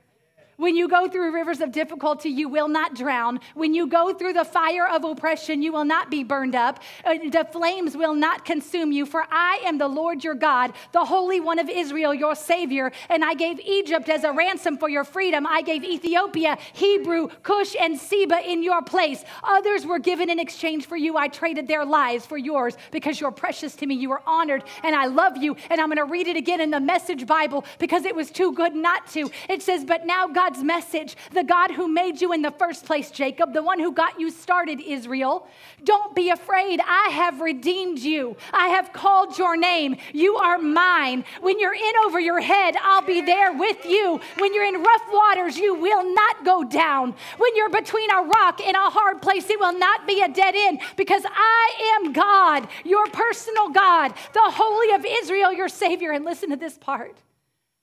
When 0.58 0.78
you 0.78 0.88
go 0.88 1.10
through 1.10 1.34
rivers 1.34 1.60
of 1.60 1.74
difficulty, 1.74 2.30
you 2.30 2.48
will 2.48 2.70
not 2.70 2.96
drown. 2.96 3.42
When 3.56 3.74
you 3.74 3.88
go 3.88 4.14
through 4.14 4.34
the 4.34 4.46
fire 4.46 4.88
of 4.88 5.04
oppression, 5.04 5.62
you 5.62 5.74
will 5.74 5.84
not 5.84 6.10
be 6.10 6.24
burned 6.24 6.56
up. 6.56 6.80
Uh, 7.04 7.16
the 7.30 7.46
flames 7.52 7.98
will 7.98 8.14
not 8.14 8.46
consume 8.46 8.94
you, 8.94 9.06
for 9.06 9.26
I 9.30 9.62
am 9.66 9.78
the 9.78 9.90
Lord 9.90 10.24
your 10.24 10.34
God, 10.34 10.72
the 10.94 11.04
Holy 11.04 11.42
One 11.42 11.60
of 11.60 11.68
Israel, 11.70 12.14
your 12.14 12.36
Savior. 12.36 12.94
And 13.10 13.26
I 13.26 13.34
gave 13.34 13.60
Egypt 13.60 14.08
as 14.08 14.24
a 14.24 14.32
ransom 14.32 14.78
for 14.78 14.88
your 14.88 15.04
freedom. 15.04 15.46
I 15.46 15.62
gave 15.62 15.84
Ethiopia, 15.84 16.58
Hebrew, 16.72 17.28
Cush, 17.44 17.76
and 17.78 18.00
Seba 18.00 18.40
in 18.50 18.64
your 18.64 18.82
place. 18.82 19.26
Others 19.44 19.86
were 19.86 20.00
given 20.00 20.30
in 20.30 20.40
exchange 20.40 20.86
for 20.86 20.96
you. 20.96 21.18
I 21.18 21.28
traded 21.28 21.68
their 21.68 21.84
lives 21.84 22.26
for 22.26 22.38
yours 22.38 22.78
because 22.92 23.20
you're 23.20 23.32
precious 23.32 23.76
to 23.76 23.86
me. 23.86 23.96
You 23.96 24.14
are 24.14 24.24
honored, 24.26 24.64
and 24.84 24.96
I 24.96 25.08
love 25.08 25.36
you. 25.36 25.58
And 25.70 25.82
I'm 25.82 25.90
going 25.90 25.98
to 25.98 26.06
read 26.06 26.28
it 26.28 26.38
again 26.38 26.62
in 26.62 26.70
the 26.70 26.80
Message 26.80 27.28
Bible 27.28 27.66
because 27.78 28.06
it 28.06 28.16
was 28.16 28.32
too 28.32 28.54
good 28.54 28.74
not 28.74 29.08
to. 29.08 29.30
It 29.50 29.62
says, 29.62 29.84
But 29.84 30.06
now 30.06 30.28
God 30.28 30.45
God's 30.46 30.64
message, 30.64 31.18
the 31.32 31.44
God 31.44 31.72
who 31.72 31.88
made 31.88 32.22
you 32.22 32.32
in 32.32 32.44
the 32.44 32.52
first 32.52 32.86
place, 32.86 33.10
Jacob, 33.10 33.52
the 33.52 33.64
one 33.64 33.80
who 33.80 33.92
got 33.92 34.20
you 34.20 34.30
started, 34.30 34.80
Israel. 34.80 35.48
Don't 35.84 36.16
be 36.16 36.30
afraid. 36.30 36.80
I 36.86 37.10
have 37.14 37.42
redeemed 37.42 37.98
you. 37.98 38.38
I 38.54 38.68
have 38.68 38.94
called 38.94 39.40
your 39.40 39.58
name. 39.58 39.98
You 40.14 40.36
are 40.36 40.60
mine. 40.60 41.26
When 41.42 41.60
you're 41.60 41.74
in 41.74 41.94
over 42.06 42.20
your 42.20 42.42
head, 42.42 42.76
I'll 42.80 43.02
be 43.02 43.22
there 43.22 43.54
with 43.54 43.86
you. 43.86 44.22
When 44.38 44.54
you're 44.54 44.66
in 44.66 44.84
rough 44.84 45.02
waters, 45.12 45.58
you 45.58 45.74
will 45.74 46.14
not 46.14 46.46
go 46.46 46.64
down. 46.64 47.16
When 47.40 47.56
you're 47.56 47.72
between 47.72 48.12
a 48.12 48.22
rock 48.22 48.62
and 48.62 48.78
a 48.78 48.92
hard 48.92 49.24
place, 49.24 49.50
it 49.50 49.60
will 49.60 49.76
not 49.76 50.06
be 50.06 50.22
a 50.22 50.30
dead 50.30 50.54
end 50.56 50.80
because 50.96 51.24
I 51.26 51.98
am 52.04 52.14
God, 52.14 52.68
your 52.84 53.08
personal 53.08 53.70
God, 53.70 54.14
the 54.34 54.42
Holy 54.44 54.94
of 54.94 55.08
Israel, 55.24 55.52
your 55.52 55.70
Savior. 55.70 56.12
And 56.12 56.24
listen 56.24 56.52
to 56.52 56.56
this 56.56 56.78
part. 56.78 57.18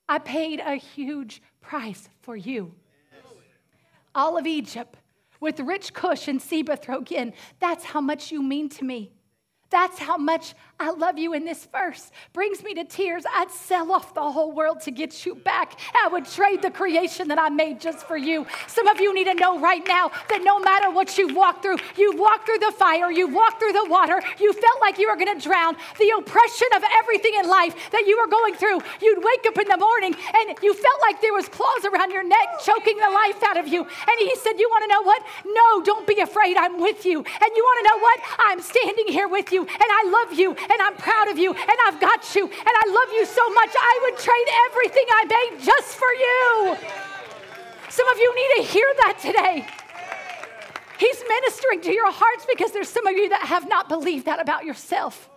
I 0.08 0.18
paid 0.18 0.60
a 0.60 0.74
huge 0.74 1.42
price 1.62 2.08
for 2.20 2.36
you. 2.36 2.74
All 4.14 4.36
of 4.36 4.46
Egypt 4.46 4.98
with 5.40 5.58
rich 5.60 5.94
Cush 5.94 6.28
and 6.28 6.40
Seba 6.40 6.76
thrown 6.76 7.06
in. 7.10 7.32
That's 7.58 7.84
how 7.84 8.00
much 8.00 8.30
you 8.30 8.42
mean 8.42 8.68
to 8.70 8.84
me. 8.84 9.12
That's 9.72 9.98
how 9.98 10.18
much 10.18 10.54
I 10.78 10.90
love 10.90 11.16
you 11.16 11.32
in 11.32 11.44
this 11.44 11.66
verse. 11.72 12.10
Brings 12.32 12.62
me 12.62 12.74
to 12.74 12.84
tears. 12.84 13.24
I'd 13.34 13.50
sell 13.50 13.90
off 13.90 14.14
the 14.14 14.30
whole 14.30 14.52
world 14.52 14.80
to 14.82 14.90
get 14.90 15.24
you 15.24 15.34
back. 15.34 15.78
I 15.94 16.08
would 16.08 16.26
trade 16.26 16.60
the 16.60 16.70
creation 16.70 17.28
that 17.28 17.38
I 17.38 17.48
made 17.48 17.80
just 17.80 18.06
for 18.06 18.16
you. 18.16 18.46
Some 18.66 18.86
of 18.88 19.00
you 19.00 19.14
need 19.14 19.24
to 19.24 19.34
know 19.34 19.58
right 19.60 19.82
now 19.86 20.10
that 20.28 20.42
no 20.42 20.58
matter 20.58 20.90
what 20.90 21.16
you've 21.16 21.34
walked 21.34 21.62
through, 21.62 21.76
you've 21.96 22.18
walked 22.18 22.46
through 22.46 22.58
the 22.58 22.72
fire, 22.72 23.10
you've 23.10 23.32
walked 23.32 23.60
through 23.60 23.72
the 23.72 23.86
water, 23.88 24.20
you 24.38 24.52
felt 24.52 24.80
like 24.80 24.98
you 24.98 25.08
were 25.08 25.16
going 25.16 25.32
to 25.38 25.42
drown, 25.42 25.76
the 25.98 26.12
oppression 26.18 26.68
of 26.76 26.82
everything 26.98 27.32
in 27.38 27.48
life 27.48 27.74
that 27.92 28.04
you 28.06 28.18
were 28.20 28.28
going 28.28 28.54
through. 28.54 28.80
You'd 29.00 29.24
wake 29.24 29.46
up 29.48 29.58
in 29.58 29.68
the 29.68 29.78
morning 29.78 30.14
and 30.34 30.58
you 30.62 30.74
felt 30.74 31.00
like 31.00 31.22
there 31.22 31.32
was 31.32 31.48
claws 31.48 31.86
around 31.86 32.10
your 32.10 32.24
neck 32.24 32.60
choking 32.62 32.98
the 32.98 33.10
life 33.10 33.42
out 33.44 33.56
of 33.56 33.68
you. 33.68 33.80
And 33.80 34.16
he 34.18 34.34
said, 34.36 34.58
You 34.58 34.68
want 34.68 34.84
to 34.84 34.88
know 34.88 35.02
what? 35.02 35.22
No, 35.46 35.82
don't 35.82 36.06
be 36.06 36.20
afraid. 36.20 36.58
I'm 36.58 36.78
with 36.80 37.06
you. 37.06 37.18
And 37.18 37.50
you 37.56 37.62
want 37.62 37.78
to 37.80 37.88
know 37.88 38.02
what? 38.02 38.20
I'm 38.50 38.60
standing 38.60 39.08
here 39.08 39.28
with 39.28 39.52
you 39.52 39.61
and 39.62 39.88
I 39.90 40.02
love 40.10 40.38
you 40.38 40.50
and 40.54 40.82
I'm 40.82 40.96
proud 40.96 41.28
of 41.28 41.38
you 41.38 41.52
and 41.52 41.78
I've 41.86 42.00
got 42.00 42.34
you 42.34 42.44
and 42.44 42.52
I 42.52 42.84
love 42.88 43.14
you 43.14 43.26
so 43.26 43.48
much. 43.50 43.70
I 43.74 44.00
would 44.04 44.18
trade 44.18 44.48
everything 44.70 45.04
I 45.10 45.24
made 45.24 45.64
just 45.64 45.96
for 45.96 46.12
you. 46.12 46.76
Some 47.88 48.08
of 48.08 48.18
you 48.18 48.34
need 48.34 48.62
to 48.62 48.72
hear 48.72 48.86
that 49.04 49.18
today. 49.20 49.66
He's 50.98 51.22
ministering 51.28 51.80
to 51.82 51.92
your 51.92 52.12
hearts 52.12 52.46
because 52.48 52.72
there's 52.72 52.88
some 52.88 53.06
of 53.06 53.14
you 53.14 53.28
that 53.30 53.42
have 53.42 53.68
not 53.68 53.88
believed 53.88 54.26
that 54.26 54.40
about 54.40 54.64
yourself. 54.64 55.28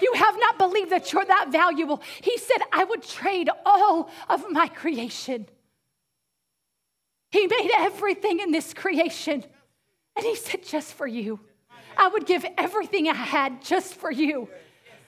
You 0.00 0.12
have 0.14 0.34
not 0.38 0.58
believed 0.58 0.90
that 0.90 1.12
you're 1.12 1.24
that 1.24 1.52
valuable. 1.52 2.02
He 2.22 2.38
said, 2.38 2.62
I 2.72 2.84
would 2.84 3.02
trade 3.02 3.50
all 3.66 4.10
of 4.28 4.50
my 4.50 4.68
creation. 4.68 5.46
He 7.30 7.46
made 7.46 7.70
everything 7.78 8.40
in 8.40 8.50
this 8.50 8.74
creation. 8.74 9.44
And 10.16 10.26
He 10.26 10.36
said, 10.36 10.64
just 10.64 10.94
for 10.94 11.06
you. 11.06 11.40
I 12.00 12.08
would 12.08 12.26
give 12.26 12.46
everything 12.56 13.08
I 13.08 13.14
had 13.14 13.62
just 13.62 13.94
for 13.94 14.10
you. 14.10 14.48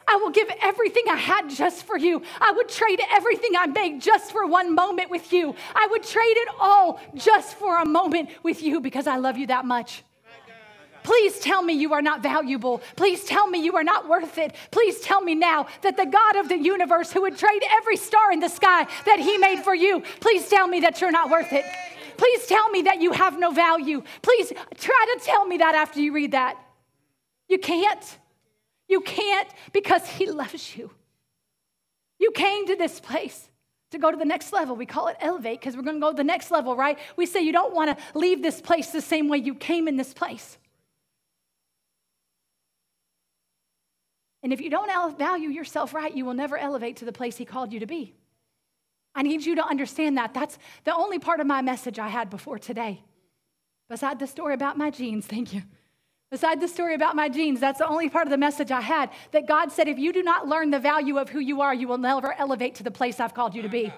I 0.07 0.17
will 0.17 0.31
give 0.31 0.49
everything 0.61 1.05
I 1.11 1.17
had 1.17 1.49
just 1.49 1.85
for 1.87 1.97
you. 1.97 2.23
I 2.39 2.53
would 2.53 2.69
trade 2.69 3.01
everything 3.11 3.53
I 3.59 3.67
made 3.67 4.03
just 4.03 4.31
for 4.31 4.47
one 4.47 4.75
moment 4.75 5.11
with 5.11 5.33
you. 5.33 5.55
I 5.75 5.87
would 5.91 6.03
trade 6.03 6.37
it 6.37 6.49
all 6.61 7.01
just 7.15 7.57
for 7.57 7.79
a 7.79 7.87
moment 7.87 8.29
with 8.43 8.63
you 8.63 8.81
because 8.81 9.07
I 9.07 9.17
love 9.17 9.39
you 9.39 9.47
that 9.47 9.65
much. 9.65 10.05
Please 11.03 11.41
tell 11.41 11.63
me 11.63 11.73
you 11.73 11.95
are 11.95 12.03
not 12.03 12.23
valuable. 12.23 12.83
Please 12.95 13.25
tell 13.25 13.49
me 13.49 13.65
you 13.65 13.75
are 13.77 13.83
not 13.83 14.07
worth 14.07 14.37
it. 14.37 14.55
Please 14.71 15.01
tell 15.01 15.23
me 15.23 15.35
now 15.35 15.67
that 15.81 15.97
the 15.97 16.07
God 16.07 16.37
of 16.37 16.51
the 16.51 16.59
universe 16.59 17.11
who 17.11 17.23
would 17.23 17.39
trade 17.39 17.63
every 17.79 17.97
star 17.97 18.33
in 18.33 18.41
the 18.41 18.49
sky 18.49 18.87
that 19.07 19.19
he 19.19 19.39
made 19.39 19.61
for 19.61 19.75
you, 19.75 20.03
please 20.21 20.47
tell 20.49 20.69
me 20.69 20.81
that 20.81 21.01
you're 21.01 21.11
not 21.11 21.31
worth 21.31 21.53
it. 21.53 21.65
Please 22.19 22.47
tell 22.47 22.69
me 22.69 22.83
that 22.83 23.01
you 23.01 23.13
have 23.13 23.39
no 23.39 23.51
value. 23.51 24.03
Please 24.21 24.53
try 24.77 25.17
to 25.17 25.25
tell 25.25 25.47
me 25.47 25.57
that 25.57 25.75
after 25.75 25.99
you 25.99 26.13
read 26.13 26.33
that. 26.33 26.57
You 27.53 27.59
can't. 27.59 28.19
You 28.89 29.03
can't 29.03 29.49
because 29.75 30.09
He 30.09 30.31
loves 30.31 30.75
you. 30.75 30.91
You 32.19 32.31
came 32.31 32.67
to 32.67 32.77
this 32.77 32.99
place 32.99 33.51
to 33.91 33.99
go 33.99 34.11
to 34.11 34.17
the 34.17 34.25
next 34.25 34.55
level. 34.55 34.75
We 34.75 34.87
call 34.87 35.09
it 35.09 35.19
elevate 35.21 35.61
because 35.61 35.77
we're 35.77 35.83
going 35.83 35.97
to 35.97 36.01
go 36.01 36.13
to 36.13 36.17
the 36.17 36.25
next 36.25 36.51
level, 36.51 36.75
right? 36.75 36.99
We 37.15 37.27
say 37.27 37.43
you 37.43 37.53
don't 37.53 37.75
want 37.75 37.91
to 37.91 38.19
leave 38.19 38.41
this 38.41 38.63
place 38.63 38.89
the 38.89 39.03
same 39.03 39.29
way 39.29 39.37
you 39.37 39.55
came 39.55 39.87
in 39.87 39.99
this 39.99 40.15
place. 40.15 40.57
And 44.43 44.51
if 44.55 44.63
you 44.63 44.71
don't 44.71 45.19
value 45.19 45.51
yourself 45.51 45.93
right, 45.93 46.17
you 46.17 46.25
will 46.25 46.33
never 46.33 46.57
elevate 46.57 46.97
to 46.97 47.05
the 47.05 47.13
place 47.13 47.37
He 47.37 47.45
called 47.45 47.71
you 47.71 47.81
to 47.81 47.87
be. 47.87 48.15
I 49.15 49.21
need 49.21 49.45
you 49.45 49.57
to 49.57 49.67
understand 49.67 50.17
that. 50.17 50.33
That's 50.33 50.57
the 50.85 50.95
only 50.95 51.19
part 51.19 51.41
of 51.41 51.47
my 51.47 51.61
message 51.61 51.99
I 51.99 52.09
had 52.09 52.31
before 52.31 52.59
today. 52.59 53.03
Beside 53.91 54.19
the 54.19 54.27
story 54.27 54.55
about 54.55 54.79
my 54.79 54.89
jeans, 54.89 55.27
thank 55.27 55.53
you. 55.53 55.65
Beside 56.33 56.63
the 56.63 56.67
story 56.67 56.95
about 56.95 57.15
my 57.15 57.29
jeans, 57.29 57.61
that's 57.61 57.79
the 57.79 57.87
only 57.87 58.09
part 58.09 58.27
of 58.27 58.31
the 58.31 58.39
message 58.39 58.71
I 58.71 58.81
had. 58.81 59.11
That 59.33 59.47
God 59.47 59.71
said, 59.71 59.87
if 59.87 59.99
you 59.99 60.15
do 60.15 60.23
not 60.23 60.49
learn 60.49 60.71
the 60.71 60.79
value 60.79 61.19
of 61.19 61.29
who 61.29 61.41
you 61.41 61.61
are, 61.61 61.75
you 61.75 61.87
will 61.87 61.99
never 61.99 62.33
elevate 62.33 62.77
to 62.77 62.83
the 62.83 62.91
place 62.91 63.21
I've 63.21 63.35
called 63.35 63.55
you 63.55 63.61
to 63.61 63.69
be. 63.69 63.93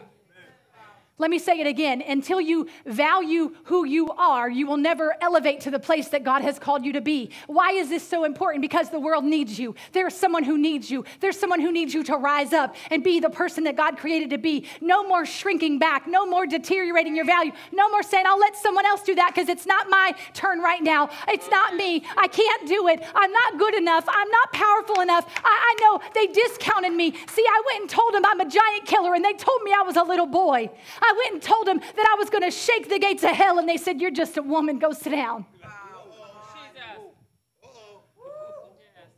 Let 1.17 1.31
me 1.31 1.39
say 1.39 1.61
it 1.61 1.67
again. 1.69 2.03
Until 2.03 2.41
you 2.41 2.67
value 2.85 3.55
who 3.65 3.85
you 3.85 4.11
are, 4.11 4.51
you 4.51 4.67
will 4.67 4.77
never 4.77 5.15
elevate 5.21 5.61
to 5.61 5.71
the 5.71 5.79
place 5.79 6.09
that 6.09 6.25
God 6.25 6.43
has 6.43 6.59
called 6.59 6.85
you 6.85 6.93
to 6.95 7.01
be. 7.01 7.31
Why 7.47 7.71
is 7.71 7.89
this 7.89 8.03
so 8.03 8.25
important? 8.25 8.63
Because 8.63 8.91
the 8.91 8.99
world 8.99 9.25
needs 9.25 9.57
you. 9.57 9.77
There's 9.93 10.13
someone 10.13 10.43
who 10.43 10.59
needs 10.59 10.91
you. 10.91 11.05
There's 11.21 11.39
someone 11.39 11.61
who 11.61 11.71
needs 11.71 11.95
you 11.95 12.03
to 12.05 12.17
rise 12.17 12.53
up 12.53 12.75
and 12.91 13.05
be 13.05 13.21
the 13.21 13.31
person 13.31 13.63
that 13.65 13.77
God 13.77 13.97
created 13.97 14.31
to 14.31 14.39
be. 14.39 14.67
No 14.81 15.07
more 15.07 15.25
shrinking 15.25 15.79
back. 15.79 16.09
No 16.09 16.27
more 16.27 16.47
deteriorating 16.47 17.15
your 17.15 17.27
value. 17.27 17.53
No 17.71 17.89
more 17.91 18.03
saying, 18.03 18.27
I'll 18.27 18.41
let 18.41 18.57
someone 18.57 18.85
else 18.85 19.03
do 19.03 19.15
that 19.15 19.33
because 19.33 19.49
it's 19.49 19.67
not 19.67 19.89
my 19.89 20.17
turn 20.33 20.59
right 20.59 20.83
now. 20.83 21.11
It's 21.29 21.49
not 21.49 21.77
me. 21.77 22.03
I 22.17 22.27
can't 22.27 22.67
do 22.67 22.89
it. 22.89 23.05
I'm 23.15 23.31
not 23.31 23.57
good 23.61 23.77
enough. 23.77 24.05
I'm 24.09 24.31
not 24.31 24.53
powerful 24.53 25.01
enough. 25.01 25.33
I, 25.45 25.75
I 25.77 25.77
know 25.81 26.01
they 26.13 26.27
discounted 26.27 26.93
me. 26.93 27.13
See, 27.29 27.45
I 27.49 27.63
went 27.67 27.83
and 27.83 27.91
told 27.91 28.15
them 28.15 28.27
I'm 28.27 28.41
a 28.41 28.49
giant 28.49 28.85
killer 28.87 29.15
and 29.15 29.25
they 29.25 29.35
told 29.35 29.63
me 29.63 29.73
I 29.73 29.83
was 29.83 29.95
a 29.95 30.03
little 30.03 30.27
boy. 30.27 30.71
I 31.05 31.15
went 31.17 31.35
and 31.35 31.43
told 31.43 31.67
them 31.67 31.79
that 31.79 32.07
I 32.13 32.19
was 32.19 32.31
going 32.31 32.45
to 32.45 32.51
shake 32.51 32.89
the 32.89 32.99
gates 32.99 33.23
of 33.23 33.31
hell, 33.31 33.59
and 33.59 33.69
they 33.69 33.77
said, 33.77 34.01
You're 34.01 34.11
just 34.11 34.37
a 34.37 34.43
woman, 34.43 34.79
go 34.79 34.93
sit 34.93 35.11
down. 35.11 35.47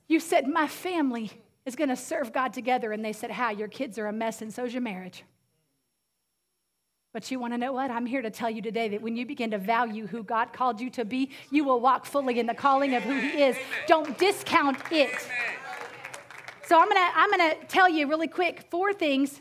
You 0.09 0.21
said, 0.21 0.47
My 0.47 0.69
family 0.69 1.31
is 1.65 1.77
going 1.77 1.89
to 1.89 1.97
serve 1.97 2.33
God 2.33 2.53
together. 2.53 2.93
And 2.93 3.05
they 3.05 3.13
said, 3.13 3.31
How? 3.31 3.51
Your 3.51 3.69
kids 3.69 3.99
are 3.99 4.07
a 4.07 4.13
mess, 4.13 4.43
and 4.43 4.53
so's 4.53 4.73
your 4.73 4.83
marriage. 4.83 5.25
But 7.13 7.31
you 7.31 7.41
want 7.41 7.55
to 7.55 7.59
know 7.59 7.73
what? 7.73 7.91
I'm 7.91 8.05
here 8.05 8.21
to 8.21 8.31
tell 8.31 8.51
you 8.51 8.61
today 8.61 8.89
that 8.89 9.01
when 9.01 9.17
you 9.17 9.25
begin 9.25 9.51
to 9.53 9.59
value 9.59 10.07
who 10.07 10.23
God 10.23 10.53
called 10.53 10.81
you 10.81 10.91
to 10.91 11.05
be, 11.05 11.31
you 11.51 11.65
will 11.65 11.81
walk 11.81 12.05
fully 12.05 12.39
in 12.39 12.47
the 12.47 12.55
calling 12.55 12.95
of 12.95 13.03
who 13.05 13.19
He 13.19 13.43
is. 13.43 13.57
Don't 13.87 14.19
discount 14.19 14.77
it. 14.91 15.11
So 16.67 16.79
I'm 16.79 16.89
going 16.89 16.97
to 16.97 17.11
I'm 17.15 17.31
going 17.31 17.51
to 17.53 17.67
tell 17.69 17.89
you 17.89 18.07
really 18.07 18.29
quick 18.29 18.67
four 18.71 18.93
things 18.93 19.41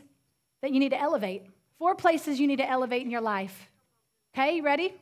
that 0.62 0.72
you 0.72 0.80
need 0.80 0.90
to 0.90 1.00
elevate. 1.00 1.42
Four 1.78 1.94
places 1.94 2.40
you 2.40 2.46
need 2.46 2.56
to 2.56 2.68
elevate 2.68 3.02
in 3.02 3.10
your 3.10 3.20
life. 3.20 3.70
Okay, 4.34 4.56
you 4.56 4.62
ready? 4.62 4.94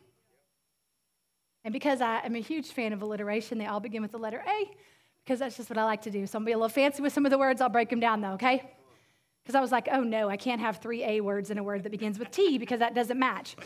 And 1.64 1.72
because 1.72 2.00
I 2.00 2.20
am 2.20 2.36
a 2.36 2.40
huge 2.40 2.70
fan 2.72 2.92
of 2.92 3.02
alliteration, 3.02 3.58
they 3.58 3.66
all 3.66 3.80
begin 3.80 4.02
with 4.02 4.12
the 4.12 4.18
letter 4.18 4.42
A 4.46 4.70
because 5.24 5.38
that's 5.38 5.56
just 5.56 5.70
what 5.70 5.78
I 5.78 5.84
like 5.84 6.02
to 6.02 6.10
do. 6.10 6.26
So 6.26 6.36
I'm 6.36 6.42
gonna 6.42 6.50
be 6.50 6.52
a 6.52 6.56
little 6.56 6.68
fancy 6.68 7.02
with 7.02 7.12
some 7.12 7.24
of 7.24 7.30
the 7.30 7.38
words. 7.38 7.60
I'll 7.60 7.68
break 7.68 7.88
them 7.88 8.00
down 8.00 8.20
though, 8.20 8.32
okay? 8.32 8.70
Because 9.42 9.54
I 9.54 9.60
was 9.60 9.72
like, 9.72 9.88
oh 9.90 10.02
no, 10.02 10.28
I 10.28 10.36
can't 10.36 10.60
have 10.60 10.78
three 10.78 11.04
A 11.04 11.20
words 11.20 11.50
in 11.50 11.58
a 11.58 11.62
word 11.62 11.82
that 11.84 11.90
begins 11.90 12.18
with 12.18 12.30
T 12.30 12.58
because 12.58 12.80
that 12.80 12.94
doesn't 12.94 13.18
match. 13.18 13.56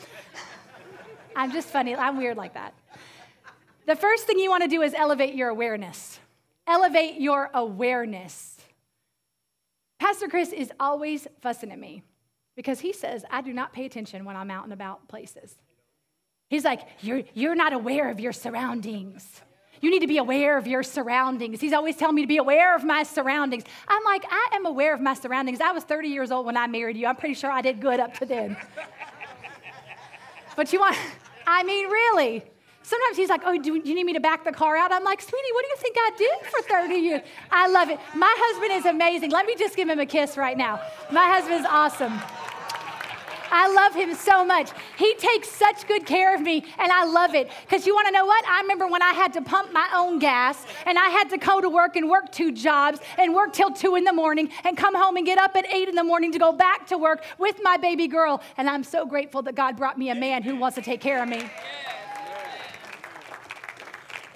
I'm 1.36 1.52
just 1.52 1.68
funny. 1.68 1.94
I'm 1.94 2.16
weird 2.16 2.36
like 2.36 2.54
that. 2.54 2.74
The 3.86 3.96
first 3.96 4.26
thing 4.26 4.38
you 4.38 4.50
want 4.50 4.64
to 4.64 4.68
do 4.68 4.82
is 4.82 4.92
elevate 4.94 5.34
your 5.34 5.48
awareness. 5.48 6.18
Elevate 6.66 7.20
your 7.20 7.50
awareness. 7.54 8.56
Pastor 9.98 10.28
Chris 10.28 10.52
is 10.52 10.70
always 10.78 11.26
fussing 11.40 11.72
at 11.72 11.78
me 11.78 12.02
because 12.58 12.80
he 12.80 12.92
says, 12.92 13.24
I 13.30 13.40
do 13.40 13.52
not 13.52 13.72
pay 13.72 13.84
attention 13.84 14.24
when 14.24 14.34
I'm 14.34 14.50
out 14.50 14.64
and 14.64 14.72
about 14.72 15.06
places. 15.06 15.54
He's 16.48 16.64
like, 16.64 16.80
You're, 17.00 17.22
you're 17.32 17.54
not 17.54 17.72
aware 17.72 18.10
of 18.10 18.18
your 18.18 18.32
surroundings. 18.32 19.42
You 19.80 19.92
need 19.92 20.00
to 20.00 20.08
be 20.08 20.18
aware 20.18 20.58
of 20.58 20.66
your 20.66 20.82
surroundings. 20.82 21.60
He's 21.60 21.72
always 21.72 21.94
telling 21.94 22.16
me 22.16 22.22
to 22.22 22.26
be 22.26 22.38
aware 22.38 22.74
of 22.74 22.82
my 22.82 23.04
surroundings. 23.04 23.62
I'm 23.86 24.02
like, 24.02 24.24
I 24.28 24.48
am 24.54 24.66
aware 24.66 24.92
of 24.92 25.00
my 25.00 25.14
surroundings. 25.14 25.60
I 25.60 25.70
was 25.70 25.84
30 25.84 26.08
years 26.08 26.32
old 26.32 26.46
when 26.46 26.56
I 26.56 26.66
married 26.66 26.96
you. 26.96 27.06
I'm 27.06 27.14
pretty 27.14 27.36
sure 27.36 27.48
I 27.48 27.62
did 27.62 27.80
good 27.80 28.00
up 28.00 28.14
to 28.14 28.26
then. 28.26 28.56
but 30.56 30.72
you 30.72 30.80
want, 30.80 30.96
I 31.46 31.62
mean, 31.62 31.88
really. 31.88 32.42
Sometimes 32.82 33.16
he's 33.16 33.28
like, 33.28 33.42
Oh, 33.44 33.56
do 33.56 33.76
you 33.76 33.94
need 33.94 34.04
me 34.04 34.14
to 34.14 34.20
back 34.20 34.42
the 34.42 34.50
car 34.50 34.76
out? 34.76 34.90
I'm 34.90 35.04
like, 35.04 35.20
Sweetie, 35.20 35.52
what 35.52 35.64
do 35.64 35.68
you 35.68 35.76
think 35.76 35.96
I 35.96 36.10
did 36.18 36.50
for 36.50 36.62
30 36.62 36.94
years? 36.96 37.22
I 37.52 37.68
love 37.68 37.88
it. 37.88 38.00
My 38.16 38.34
husband 38.36 38.72
is 38.72 38.84
amazing. 38.84 39.30
Let 39.30 39.46
me 39.46 39.54
just 39.56 39.76
give 39.76 39.88
him 39.88 40.00
a 40.00 40.06
kiss 40.06 40.36
right 40.36 40.58
now. 40.58 40.80
My 41.12 41.28
husband 41.28 41.60
is 41.60 41.66
awesome. 41.70 42.20
I 43.50 43.72
love 43.72 43.94
him 43.94 44.14
so 44.14 44.44
much. 44.44 44.70
He 44.96 45.14
takes 45.14 45.48
such 45.48 45.86
good 45.86 46.06
care 46.06 46.34
of 46.34 46.40
me, 46.40 46.64
and 46.78 46.92
I 46.92 47.04
love 47.04 47.34
it. 47.34 47.50
Because 47.62 47.86
you 47.86 47.94
want 47.94 48.06
to 48.08 48.12
know 48.12 48.26
what? 48.26 48.46
I 48.46 48.60
remember 48.62 48.86
when 48.86 49.02
I 49.02 49.12
had 49.12 49.32
to 49.34 49.42
pump 49.42 49.72
my 49.72 49.88
own 49.94 50.18
gas, 50.18 50.66
and 50.86 50.98
I 50.98 51.08
had 51.08 51.30
to 51.30 51.38
go 51.38 51.60
to 51.60 51.68
work 51.68 51.96
and 51.96 52.08
work 52.08 52.30
two 52.32 52.52
jobs, 52.52 53.00
and 53.18 53.34
work 53.34 53.52
till 53.52 53.70
two 53.70 53.96
in 53.96 54.04
the 54.04 54.12
morning, 54.12 54.50
and 54.64 54.76
come 54.76 54.94
home 54.94 55.16
and 55.16 55.26
get 55.26 55.38
up 55.38 55.56
at 55.56 55.66
eight 55.72 55.88
in 55.88 55.94
the 55.94 56.04
morning 56.04 56.32
to 56.32 56.38
go 56.38 56.52
back 56.52 56.86
to 56.88 56.98
work 56.98 57.24
with 57.38 57.60
my 57.62 57.76
baby 57.76 58.08
girl. 58.08 58.42
And 58.56 58.68
I'm 58.68 58.84
so 58.84 59.06
grateful 59.06 59.42
that 59.42 59.54
God 59.54 59.76
brought 59.76 59.98
me 59.98 60.10
a 60.10 60.14
man 60.14 60.42
who 60.42 60.56
wants 60.56 60.74
to 60.76 60.82
take 60.82 61.00
care 61.00 61.22
of 61.22 61.28
me. 61.28 61.42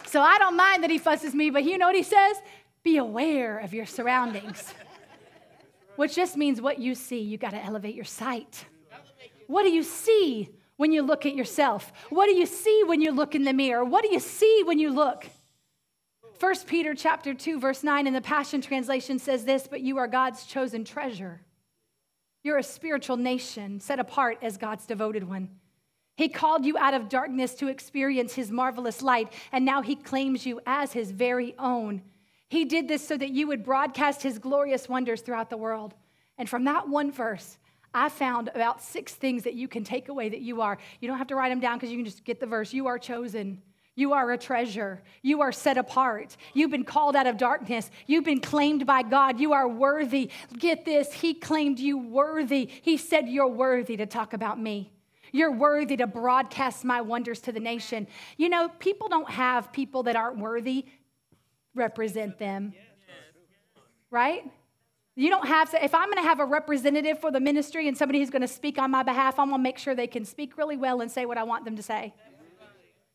So 0.07 0.21
I 0.21 0.39
don't 0.39 0.57
mind 0.57 0.83
that 0.83 0.91
he 0.91 0.99
fusses 0.99 1.35
me, 1.35 1.49
but 1.49 1.65
you 1.65 1.79
know 1.79 1.87
what 1.87 1.97
he 1.97 2.03
says? 2.03 2.37
Be 2.83 2.99
aware 2.99 3.59
of 3.59 3.73
your 3.73 3.87
surroundings. 3.87 4.75
Which 5.97 6.15
just 6.15 6.37
means 6.37 6.61
what 6.61 6.79
you 6.79 6.95
see, 6.95 7.21
you 7.21 7.39
got 7.39 7.53
to 7.53 7.65
elevate 7.65 7.95
your 7.95 8.05
sight. 8.05 8.67
What 9.53 9.65
do 9.65 9.71
you 9.71 9.83
see 9.83 10.49
when 10.79 10.93
you 10.93 11.03
look 11.03 11.27
at 11.27 11.35
yourself? 11.35 11.93
What 12.09 12.25
do 12.25 12.35
you 12.35 12.47
see 12.47 12.85
when 12.87 13.03
you 13.03 13.13
look 13.13 13.35
in 13.35 13.45
the 13.45 13.53
mirror? 13.53 13.85
What 13.85 14.03
do 14.03 14.11
you 14.11 14.19
see 14.19 14.63
when 14.65 14.79
you 14.79 14.91
look? 14.91 15.27
1 16.41 16.55
Peter 16.67 16.95
chapter 16.95 17.35
2 17.35 17.61
verse 17.61 17.85
9 17.85 18.07
in 18.07 18.15
the 18.15 18.23
Passion 18.23 18.63
translation 18.63 19.19
says 19.19 19.45
this, 19.45 19.67
but 19.67 19.83
you 19.83 19.99
are 19.99 20.09
God's 20.09 20.47
chosen 20.47 20.87
treasure. 20.87 21.43
You're 22.43 22.57
a 22.57 22.63
spiritual 22.63 23.19
nation 23.19 23.79
set 23.79 23.99
apart 23.99 24.39
as 24.41 24.57
God's 24.57 24.87
devoted 24.87 25.29
one. 25.29 25.51
He 26.17 26.31
called 26.31 26.65
you 26.65 26.79
out 26.79 26.95
of 26.95 27.11
darkness 27.11 27.55
to 27.57 27.69
experience 27.69 28.33
his 28.33 28.51
marvelous 28.51 29.03
light, 29.03 29.31
and 29.53 29.67
now 29.67 29.83
he 29.83 29.97
claims 29.97 30.47
you 30.47 30.63
as 30.65 30.95
his 30.95 31.11
very 31.11 31.55
own. 31.59 32.01
He 32.49 32.65
did 32.65 32.89
this 32.89 33.07
so 33.07 33.19
that 33.19 33.33
you 33.33 33.49
would 33.49 33.65
broadcast 33.65 34.23
his 34.23 34.39
glorious 34.39 34.89
wonders 34.89 35.21
throughout 35.21 35.51
the 35.51 35.59
world. 35.59 35.93
And 36.39 36.49
from 36.49 36.65
that 36.65 36.89
one 36.89 37.13
verse, 37.13 37.59
I 37.95 38.09
found 38.09 38.51
about 38.55 38.83
six 38.83 39.15
things 39.15 39.45
that 39.45 39.55
you 39.55 39.69
can 39.69 39.85
take 39.85 40.09
away 40.09 40.29
that 40.29 40.41
you 40.41 40.61
are. 40.61 40.79
You 41.01 41.09
don't 41.09 41.19
have 41.19 41.27
to 41.29 41.35
write 41.35 41.51
them 41.51 41.61
down 41.61 41.77
because 41.77 41.91
you 41.91 41.99
can 41.99 42.05
just 42.05 42.25
get 42.25 42.41
the 42.41 42.47
verse. 42.47 42.73
You 42.73 42.87
are 42.87 42.99
chosen. 42.99 43.61
You 43.95 44.15
are 44.15 44.31
a 44.33 44.39
treasure. 44.39 45.03
You 45.21 45.43
are 45.43 45.53
set 45.53 45.77
apart. 45.77 46.37
You've 46.55 46.71
been 46.71 46.85
called 46.85 47.15
out 47.15 47.27
of 47.27 47.37
darkness. 47.37 47.91
You've 48.07 48.25
been 48.25 48.41
claimed 48.41 48.87
by 48.87 49.03
God. 49.03 49.39
You 49.39 49.53
are 49.53 49.69
worthy. 49.69 50.31
Get 50.59 50.87
this, 50.87 51.13
He 51.13 51.35
claimed 51.35 51.79
you 51.79 51.99
worthy. 51.99 52.71
He 52.81 52.97
said, 52.97 53.29
You're 53.29 53.49
worthy 53.49 53.99
to 53.99 54.07
talk 54.07 54.33
about 54.33 54.59
me. 54.59 54.93
You're 55.31 55.53
worthy 55.53 55.97
to 55.99 56.07
broadcast 56.07 56.85
my 56.85 57.01
wonders 57.01 57.41
to 57.41 57.53
the 57.53 57.61
nation. 57.61 58.07
You 58.37 58.49
know, 58.49 58.69
people 58.69 59.09
don't 59.09 59.31
have 59.31 59.73
people 59.73 60.05
that 60.05 60.17
aren't 60.17 60.39
worthy 60.39 60.87
represent 61.75 62.39
them, 62.39 62.75
right? 64.11 64.45
You 65.15 65.29
don't 65.29 65.47
have 65.47 65.71
to, 65.73 65.85
if 65.85 65.95
I'm 65.95 66.07
going 66.07 66.23
to 66.23 66.29
have 66.29 66.41
a 66.41 66.45
representative 66.45 67.19
for 67.19 67.31
the 67.31 67.41
ministry 67.41 67.87
and 67.87 67.97
somebody 67.97 68.21
who's 68.21 68.31
going 68.31 68.43
to 68.43 68.49
speak 68.49 68.79
on 68.79 68.91
my 68.91 69.03
behalf, 69.03 69.39
I'm 69.39 69.49
going 69.49 69.59
to 69.59 69.63
make 69.63 69.77
sure 69.77 69.95
they 69.95 70.07
can 70.07 70.25
speak 70.25 70.57
really 70.57 70.77
well 70.77 71.03
and 71.03 71.11
say 71.11 71.27
what 71.27 71.37
I 71.37 71.43
want 71.43 71.67
them 71.67 71.77
to 71.77 71.83
say. 71.83 72.15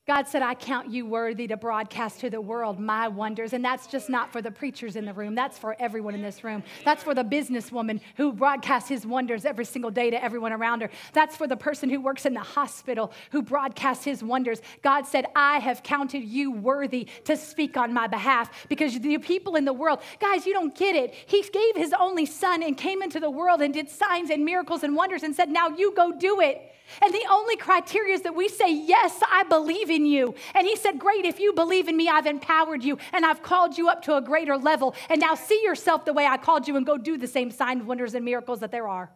God 0.07 0.25
said, 0.25 0.41
I 0.41 0.55
count 0.55 0.89
you 0.89 1.05
worthy 1.05 1.47
to 1.47 1.57
broadcast 1.57 2.21
to 2.21 2.29
the 2.29 2.39
world 2.39 2.79
my 2.79 3.09
wonders. 3.09 3.51
And 3.51 3.63
that's 3.63 3.87
just 3.87 4.09
not 4.09 4.31
for 4.31 4.41
the 4.41 4.49
preachers 4.49 4.95
in 4.95 5.03
the 5.03 5.11
room, 5.13 5.35
that's 5.35 5.59
for 5.59 5.75
everyone 5.79 6.15
in 6.15 6.21
this 6.21 6.45
room. 6.45 6.63
That's 6.85 7.03
for 7.03 7.13
the 7.13 7.25
businesswoman 7.25 7.99
who 8.15 8.31
broadcasts 8.31 8.87
his 8.87 9.05
wonders 9.05 9.43
every 9.43 9.65
single 9.65 9.91
day 9.91 10.09
to 10.09 10.23
everyone 10.23 10.53
around 10.53 10.81
her. 10.81 10.89
That's 11.11 11.35
for 11.35 11.45
the 11.45 11.57
person 11.57 11.89
who 11.89 11.99
works 11.99 12.25
in 12.25 12.33
the 12.33 12.39
hospital 12.39 13.11
who 13.31 13.41
broadcasts 13.41 14.05
his 14.05 14.23
wonders. 14.23 14.61
God 14.81 15.05
said, 15.05 15.25
I 15.35 15.59
have 15.59 15.83
counted 15.83 16.23
you 16.23 16.51
worthy 16.51 17.09
to 17.25 17.35
speak 17.35 17.75
on 17.75 17.93
my 17.93 18.07
behalf 18.07 18.65
because 18.69 18.97
the 18.97 19.17
people 19.17 19.57
in 19.57 19.65
the 19.65 19.73
world, 19.73 19.99
guys, 20.21 20.45
you 20.45 20.53
don't 20.53 20.73
get 20.73 20.95
it. 20.95 21.13
He 21.13 21.41
gave 21.41 21.75
his 21.75 21.93
only 21.99 22.25
son 22.25 22.63
and 22.63 22.77
came 22.77 23.01
into 23.01 23.19
the 23.19 23.29
world 23.29 23.61
and 23.61 23.73
did 23.73 23.89
signs 23.89 24.29
and 24.29 24.45
miracles 24.45 24.83
and 24.83 24.95
wonders 24.95 25.23
and 25.23 25.35
said, 25.35 25.49
Now 25.49 25.67
you 25.67 25.93
go 25.93 26.13
do 26.17 26.39
it. 26.39 26.61
And 27.01 27.13
the 27.13 27.25
only 27.29 27.55
criteria 27.57 28.13
is 28.13 28.21
that 28.21 28.35
we 28.35 28.47
say, 28.47 28.71
Yes, 28.73 29.21
I 29.31 29.43
believe 29.43 29.89
in 29.89 30.05
you. 30.05 30.35
And 30.53 30.65
he 30.65 30.75
said, 30.75 30.99
Great, 30.99 31.25
if 31.25 31.39
you 31.39 31.53
believe 31.53 31.87
in 31.87 31.97
me, 31.97 32.09
I've 32.09 32.25
empowered 32.25 32.83
you 32.83 32.97
and 33.13 33.25
I've 33.25 33.43
called 33.43 33.77
you 33.77 33.89
up 33.89 34.01
to 34.03 34.15
a 34.15 34.21
greater 34.21 34.57
level. 34.57 34.95
And 35.09 35.19
now 35.19 35.35
see 35.35 35.61
yourself 35.63 36.05
the 36.05 36.13
way 36.13 36.25
I 36.25 36.37
called 36.37 36.67
you 36.67 36.75
and 36.75 36.85
go 36.85 36.97
do 36.97 37.17
the 37.17 37.27
same 37.27 37.51
signs, 37.51 37.83
wonders, 37.83 38.13
and 38.13 38.23
miracles 38.23 38.59
that 38.61 38.71
there 38.71 38.87
are. 38.87 39.11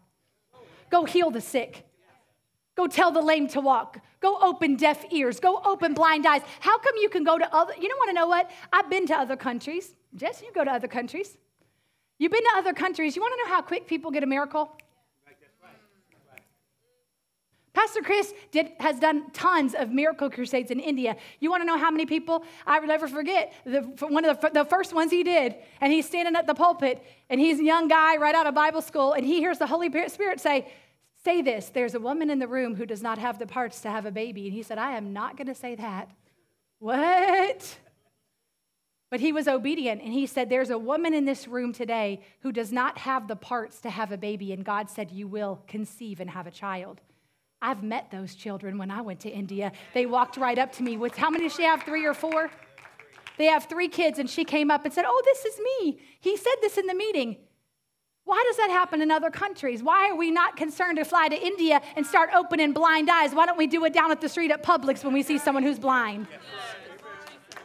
Go 0.90 1.06
heal 1.06 1.32
the 1.32 1.42
sick. 1.42 1.86
Go 2.76 2.88
tell 2.88 3.12
the 3.12 3.22
lame 3.22 3.48
to 3.50 3.62
walk. 3.62 4.00
Go 4.22 4.38
open 4.42 4.76
deaf 4.76 5.06
ears. 5.12 5.40
Go 5.40 5.62
open 5.64 5.94
blind 5.94 6.26
eyes. 6.26 6.42
How 6.60 6.78
come 6.80 6.94
you 7.02 7.10
can 7.10 7.24
go 7.24 7.38
to 7.38 7.56
other, 7.56 7.74
you 7.80 7.88
don't 7.88 7.98
want 7.98 8.10
to 8.10 8.14
know 8.14 8.28
what? 8.28 8.50
I've 8.72 8.90
been 8.90 9.06
to 9.08 9.16
other 9.16 9.36
countries. 9.36 9.94
Jess, 10.16 10.42
you 10.42 10.52
go 10.54 10.64
to 10.64 10.72
other 10.72 10.88
countries. 10.88 11.38
You've 12.18 12.32
been 12.32 12.44
to 12.44 12.54
other 12.58 12.74
countries. 12.74 13.16
You 13.16 13.22
want 13.22 13.34
to 13.34 13.44
know 13.44 13.56
how 13.56 13.62
quick 13.62 13.88
people 13.88 14.12
get 14.12 14.24
a 14.24 14.28
miracle? 14.28 14.78
Pastor 17.82 18.02
Chris 18.02 18.32
did, 18.52 18.74
has 18.80 19.00
done 19.00 19.32
tons 19.32 19.74
of 19.74 19.90
miracle 19.90 20.30
crusades 20.30 20.70
in 20.70 20.80
India. 20.80 21.16
You 21.40 21.50
want 21.50 21.62
to 21.62 21.66
know 21.66 21.80
how 21.80 21.90
many 21.90 22.06
people? 22.06 22.44
I 22.68 22.80
will 22.80 22.88
never 22.88 23.08
forget 23.08 23.54
the, 23.66 23.82
one 24.08 24.24
of 24.24 24.40
the, 24.40 24.50
the 24.50 24.66
first 24.66 24.94
ones 24.94 25.10
he 25.10 25.24
did. 25.24 25.56
And 25.80 25.92
he's 25.92 26.06
standing 26.06 26.36
at 26.36 26.46
the 26.46 26.54
pulpit, 26.54 27.04
and 27.28 27.42
he's 27.42 27.60
a 27.60 27.64
young 27.64 27.88
guy 27.88 28.18
right 28.18 28.36
out 28.36 28.46
of 28.46 28.54
Bible 28.54 28.84
school, 28.84 29.14
and 29.14 29.26
he 29.26 29.40
hears 29.40 29.58
the 29.58 29.66
Holy 29.66 29.90
Spirit 30.10 30.40
say, 30.40 30.72
Say 31.24 31.42
this 31.42 31.70
there's 31.70 31.96
a 31.96 32.00
woman 32.00 32.30
in 32.30 32.38
the 32.38 32.48
room 32.48 32.76
who 32.76 32.86
does 32.86 33.02
not 33.02 33.18
have 33.18 33.40
the 33.40 33.48
parts 33.48 33.82
to 33.82 33.90
have 33.90 34.06
a 34.06 34.12
baby. 34.12 34.46
And 34.46 34.54
he 34.54 34.62
said, 34.62 34.78
I 34.78 34.96
am 34.96 35.12
not 35.12 35.36
going 35.36 35.48
to 35.48 35.56
say 35.56 35.74
that. 35.76 36.12
What? 36.78 37.80
But 39.10 39.20
he 39.22 39.32
was 39.32 39.48
obedient 39.48 40.02
and 40.04 40.14
he 40.14 40.28
said, 40.28 40.50
There's 40.50 40.70
a 40.70 40.78
woman 40.78 41.16
in 41.16 41.26
this 41.26 41.48
room 41.48 41.74
today 41.74 42.22
who 42.42 42.52
does 42.52 42.72
not 42.72 43.00
have 43.00 43.28
the 43.28 43.36
parts 43.36 43.82
to 43.82 43.90
have 43.90 44.12
a 44.12 44.18
baby. 44.18 44.54
And 44.54 44.64
God 44.64 44.90
said, 44.90 45.12
You 45.12 45.28
will 45.28 45.64
conceive 45.68 46.20
and 46.20 46.30
have 46.30 46.46
a 46.46 46.52
child. 46.52 47.02
I've 47.62 47.84
met 47.84 48.10
those 48.10 48.34
children 48.34 48.78
when 48.78 48.90
I 48.90 49.02
went 49.02 49.20
to 49.22 49.30
India. 49.30 49.72
They 49.94 50.08
walked 50.08 50.38
right 50.38 50.58
up 50.58 50.72
to 50.74 50.84
me 50.84 50.98
with 50.98 51.16
how 51.16 51.30
many 51.30 51.46
does 51.46 51.56
she 51.56 51.64
have? 51.64 51.84
Three 51.84 52.06
or 52.06 52.14
four? 52.14 52.50
They 53.38 53.46
have 53.46 53.66
three 53.66 53.88
kids, 53.88 54.20
and 54.20 54.30
she 54.30 54.44
came 54.44 54.72
up 54.72 54.84
and 54.84 54.94
said, 54.94 55.06
Oh, 55.08 55.22
this 55.26 55.46
is 55.46 55.60
me. 55.60 56.00
He 56.20 56.38
said 56.38 56.56
this 56.62 56.78
in 56.78 56.88
the 56.88 56.96
meeting. 56.96 57.38
Why 58.24 58.44
does 58.48 58.58
that 58.58 58.70
happen 58.70 59.02
in 59.02 59.12
other 59.12 59.30
countries? 59.30 59.84
Why 59.84 60.10
are 60.10 60.16
we 60.16 60.32
not 60.32 60.56
concerned 60.56 60.98
to 60.98 61.06
fly 61.06 61.28
to 61.28 61.36
India 61.36 61.82
and 61.96 62.06
start 62.06 62.30
opening 62.36 62.72
blind 62.72 63.10
eyes? 63.10 63.34
Why 63.34 63.46
don't 63.46 63.58
we 63.58 63.68
do 63.68 63.84
it 63.86 63.94
down 63.94 64.12
at 64.12 64.22
the 64.22 64.30
street 64.30 64.52
at 64.52 64.64
Publix 64.64 65.04
when 65.04 65.14
we 65.14 65.24
see 65.24 65.38
someone 65.38 65.64
who's 65.64 65.80
blind? 65.80 66.28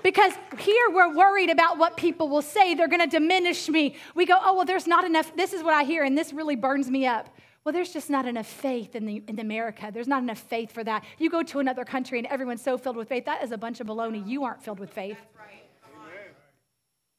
Because 0.03 0.33
here 0.59 0.91
we're 0.91 1.15
worried 1.15 1.51
about 1.51 1.79
what 1.79 1.97
people 1.97 2.29
will 2.29 2.43
say. 2.43 2.75
They're 2.75 2.89
going 2.89 3.01
to 3.01 3.07
diminish 3.07 3.69
me. 3.69 3.97
We 4.15 4.25
go, 4.25 4.39
oh, 4.41 4.55
well, 4.55 4.65
there's 4.65 4.87
not 4.87 5.05
enough. 5.05 5.35
This 5.37 5.53
is 5.53 5.63
what 5.63 5.75
I 5.75 5.85
hear, 5.85 6.05
and 6.05 6.17
this 6.17 6.33
really 6.33 6.57
burns 6.57 6.91
me 6.91 7.07
up. 7.07 7.29
Well, 7.67 7.73
there's 7.73 7.93
just 7.93 8.11
not 8.11 8.27
enough 8.27 8.47
faith 8.47 8.95
in, 8.95 9.07
the, 9.07 9.25
in 9.27 9.41
America. 9.41 9.91
There's 9.93 10.07
not 10.07 10.23
enough 10.23 10.39
faith 10.39 10.71
for 10.71 10.85
that. 10.85 11.03
You 11.19 11.29
go 11.29 11.43
to 11.43 11.59
another 11.59 11.85
country 11.85 12.19
and 12.19 12.27
everyone's 12.29 12.63
so 12.63 12.79
filled 12.79 12.95
with 12.95 13.09
faith. 13.09 13.25
That 13.25 13.43
is 13.43 13.51
a 13.51 13.59
bunch 13.59 13.81
of 13.81 13.89
baloney. 13.89 14.25
You 14.25 14.45
aren't 14.45 14.63
filled 14.63 14.79
with 14.79 14.93
faith. 14.93 15.19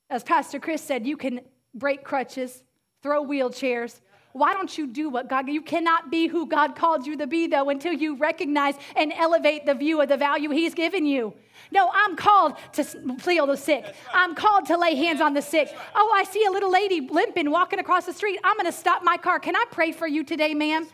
As 0.09 0.23
Pastor 0.23 0.57
Chris 0.57 0.81
said, 0.81 1.05
you 1.05 1.17
can 1.17 1.41
break 1.73 2.05
crutches, 2.05 2.63
throw 3.03 3.25
wheelchairs, 3.25 3.99
why 4.37 4.53
don't 4.53 4.77
you 4.77 4.87
do 4.87 5.09
what 5.09 5.29
God, 5.29 5.47
you 5.49 5.61
cannot 5.61 6.11
be 6.11 6.27
who 6.27 6.47
God 6.47 6.75
called 6.75 7.05
you 7.05 7.17
to 7.17 7.27
be, 7.27 7.47
though, 7.47 7.69
until 7.69 7.93
you 7.93 8.15
recognize 8.15 8.75
and 8.95 9.11
elevate 9.13 9.65
the 9.65 9.73
view 9.73 10.01
of 10.01 10.09
the 10.09 10.17
value 10.17 10.49
He's 10.49 10.73
given 10.73 11.05
you. 11.05 11.33
No, 11.71 11.89
I'm 11.93 12.15
called 12.15 12.53
to 12.73 12.83
heal 13.25 13.47
the 13.47 13.57
sick. 13.57 13.83
I'm 14.13 14.35
called 14.35 14.67
to 14.67 14.77
lay 14.77 14.95
hands 14.95 15.21
on 15.21 15.33
the 15.33 15.41
sick. 15.41 15.75
Oh, 15.95 16.13
I 16.15 16.23
see 16.23 16.45
a 16.45 16.51
little 16.51 16.71
lady 16.71 17.01
limping 17.01 17.49
walking 17.51 17.79
across 17.79 18.05
the 18.05 18.13
street. 18.13 18.39
I'm 18.43 18.55
going 18.55 18.67
to 18.67 18.77
stop 18.77 19.03
my 19.03 19.17
car. 19.17 19.39
Can 19.39 19.55
I 19.55 19.65
pray 19.71 19.91
for 19.91 20.07
you 20.07 20.23
today, 20.23 20.53
ma'am? 20.53 20.87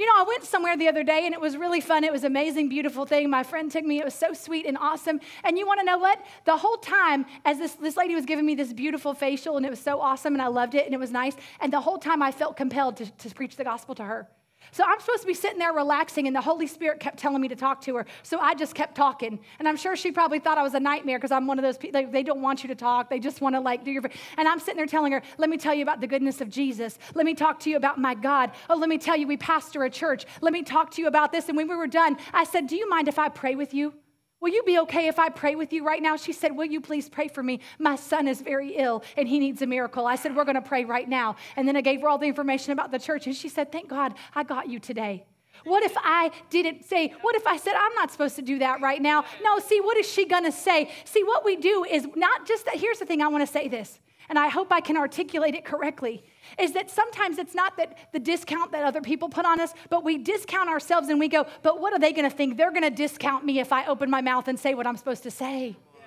You 0.00 0.06
know, 0.06 0.14
I 0.16 0.22
went 0.22 0.44
somewhere 0.44 0.78
the 0.78 0.88
other 0.88 1.04
day 1.04 1.26
and 1.26 1.34
it 1.34 1.40
was 1.42 1.58
really 1.58 1.82
fun. 1.82 2.04
It 2.04 2.10
was 2.10 2.24
amazing, 2.24 2.70
beautiful 2.70 3.04
thing. 3.04 3.28
My 3.28 3.42
friend 3.42 3.70
took 3.70 3.84
me. 3.84 3.98
It 3.98 4.04
was 4.06 4.14
so 4.14 4.32
sweet 4.32 4.64
and 4.64 4.78
awesome. 4.78 5.20
And 5.44 5.58
you 5.58 5.66
want 5.66 5.78
to 5.80 5.84
know 5.84 5.98
what? 5.98 6.24
The 6.46 6.56
whole 6.56 6.78
time, 6.78 7.26
as 7.44 7.58
this, 7.58 7.72
this 7.72 7.98
lady 7.98 8.14
was 8.14 8.24
giving 8.24 8.46
me 8.46 8.54
this 8.54 8.72
beautiful 8.72 9.12
facial 9.12 9.58
and 9.58 9.66
it 9.66 9.68
was 9.68 9.78
so 9.78 10.00
awesome 10.00 10.32
and 10.32 10.40
I 10.40 10.46
loved 10.46 10.74
it 10.74 10.86
and 10.86 10.94
it 10.94 10.98
was 10.98 11.10
nice. 11.10 11.36
And 11.60 11.70
the 11.70 11.82
whole 11.82 11.98
time 11.98 12.22
I 12.22 12.32
felt 12.32 12.56
compelled 12.56 12.96
to, 12.96 13.10
to 13.10 13.34
preach 13.34 13.56
the 13.56 13.64
gospel 13.64 13.94
to 13.96 14.04
her. 14.04 14.26
So 14.72 14.84
I'm 14.86 15.00
supposed 15.00 15.22
to 15.22 15.26
be 15.26 15.34
sitting 15.34 15.58
there 15.58 15.72
relaxing, 15.72 16.26
and 16.26 16.34
the 16.34 16.40
Holy 16.40 16.66
Spirit 16.66 17.00
kept 17.00 17.18
telling 17.18 17.40
me 17.40 17.48
to 17.48 17.56
talk 17.56 17.80
to 17.82 17.96
her. 17.96 18.06
So 18.22 18.38
I 18.38 18.54
just 18.54 18.74
kept 18.74 18.94
talking. 18.94 19.38
And 19.58 19.68
I'm 19.68 19.76
sure 19.76 19.96
she 19.96 20.12
probably 20.12 20.38
thought 20.38 20.58
I 20.58 20.62
was 20.62 20.74
a 20.74 20.80
nightmare 20.80 21.18
because 21.18 21.32
I'm 21.32 21.46
one 21.46 21.58
of 21.58 21.62
those 21.62 21.78
people, 21.78 22.00
they, 22.00 22.06
they, 22.06 22.22
don't 22.22 22.42
want 22.42 22.62
you 22.62 22.68
to 22.68 22.74
talk. 22.74 23.10
They 23.10 23.18
just 23.18 23.40
want 23.40 23.54
to 23.56 23.60
like 23.60 23.84
do 23.84 23.90
your. 23.90 24.02
And 24.36 24.46
I'm 24.46 24.60
sitting 24.60 24.76
there 24.76 24.86
telling 24.86 25.12
her, 25.12 25.22
let 25.38 25.50
me 25.50 25.56
tell 25.56 25.74
you 25.74 25.82
about 25.82 26.00
the 26.00 26.06
goodness 26.06 26.40
of 26.40 26.48
Jesus. 26.50 26.98
Let 27.14 27.26
me 27.26 27.34
talk 27.34 27.58
to 27.60 27.70
you 27.70 27.76
about 27.76 27.98
my 27.98 28.14
God. 28.14 28.52
Oh, 28.68 28.76
let 28.76 28.88
me 28.88 28.98
tell 28.98 29.16
you, 29.16 29.26
we 29.26 29.36
pastor 29.36 29.84
a 29.84 29.90
church. 29.90 30.26
Let 30.40 30.52
me 30.52 30.62
talk 30.62 30.90
to 30.92 31.02
you 31.02 31.08
about 31.08 31.32
this. 31.32 31.48
And 31.48 31.56
when 31.56 31.68
we 31.68 31.76
were 31.76 31.86
done, 31.86 32.16
I 32.32 32.44
said, 32.44 32.66
Do 32.66 32.76
you 32.76 32.88
mind 32.88 33.08
if 33.08 33.18
I 33.18 33.28
pray 33.28 33.54
with 33.54 33.74
you? 33.74 33.94
Will 34.40 34.48
you 34.48 34.62
be 34.62 34.78
okay 34.80 35.08
if 35.08 35.18
I 35.18 35.28
pray 35.28 35.54
with 35.54 35.72
you 35.72 35.84
right 35.84 36.02
now? 36.02 36.16
She 36.16 36.32
said, 36.32 36.56
Will 36.56 36.64
you 36.64 36.80
please 36.80 37.08
pray 37.08 37.28
for 37.28 37.42
me? 37.42 37.60
My 37.78 37.96
son 37.96 38.26
is 38.26 38.40
very 38.40 38.76
ill 38.76 39.02
and 39.16 39.28
he 39.28 39.38
needs 39.38 39.60
a 39.60 39.66
miracle. 39.66 40.06
I 40.06 40.16
said, 40.16 40.34
We're 40.34 40.44
going 40.44 40.54
to 40.54 40.62
pray 40.62 40.84
right 40.84 41.08
now. 41.08 41.36
And 41.56 41.68
then 41.68 41.76
I 41.76 41.82
gave 41.82 42.00
her 42.00 42.08
all 42.08 42.18
the 42.18 42.26
information 42.26 42.72
about 42.72 42.90
the 42.90 42.98
church. 42.98 43.26
And 43.26 43.36
she 43.36 43.48
said, 43.48 43.70
Thank 43.70 43.88
God 43.88 44.14
I 44.34 44.42
got 44.42 44.68
you 44.68 44.78
today. 44.78 45.24
What 45.64 45.82
if 45.82 45.92
I 45.98 46.30
didn't 46.48 46.86
say, 46.86 47.12
what 47.20 47.36
if 47.36 47.46
I 47.46 47.58
said, 47.58 47.74
I'm 47.76 47.94
not 47.94 48.10
supposed 48.10 48.36
to 48.36 48.42
do 48.42 48.58
that 48.60 48.80
right 48.80 49.02
now? 49.02 49.24
No, 49.42 49.58
see, 49.58 49.78
what 49.80 49.98
is 49.98 50.10
she 50.10 50.24
gonna 50.24 50.52
say? 50.52 50.90
See, 51.04 51.22
what 51.22 51.44
we 51.44 51.56
do 51.56 51.84
is 51.84 52.08
not 52.16 52.46
just 52.46 52.64
that. 52.64 52.76
Here's 52.76 52.98
the 52.98 53.04
thing 53.04 53.20
I 53.20 53.28
wanna 53.28 53.46
say 53.46 53.68
this, 53.68 54.00
and 54.30 54.38
I 54.38 54.48
hope 54.48 54.72
I 54.72 54.80
can 54.80 54.96
articulate 54.96 55.54
it 55.54 55.66
correctly 55.66 56.24
is 56.58 56.72
that 56.72 56.90
sometimes 56.90 57.38
it's 57.38 57.54
not 57.54 57.76
that 57.76 58.12
the 58.12 58.18
discount 58.18 58.72
that 58.72 58.84
other 58.84 59.00
people 59.00 59.28
put 59.28 59.44
on 59.44 59.60
us, 59.60 59.72
but 59.88 60.04
we 60.04 60.18
discount 60.18 60.68
ourselves 60.68 61.08
and 61.08 61.18
we 61.18 61.28
go, 61.28 61.46
but 61.62 61.80
what 61.80 61.92
are 61.92 61.98
they 61.98 62.12
going 62.12 62.28
to 62.28 62.34
think? 62.34 62.56
They're 62.56 62.70
going 62.70 62.82
to 62.82 62.90
discount 62.90 63.44
me 63.44 63.60
if 63.60 63.72
I 63.72 63.86
open 63.86 64.10
my 64.10 64.20
mouth 64.20 64.48
and 64.48 64.58
say 64.58 64.74
what 64.74 64.86
I'm 64.86 64.96
supposed 64.96 65.22
to 65.24 65.30
say. 65.30 65.76
Yeah. 65.94 66.02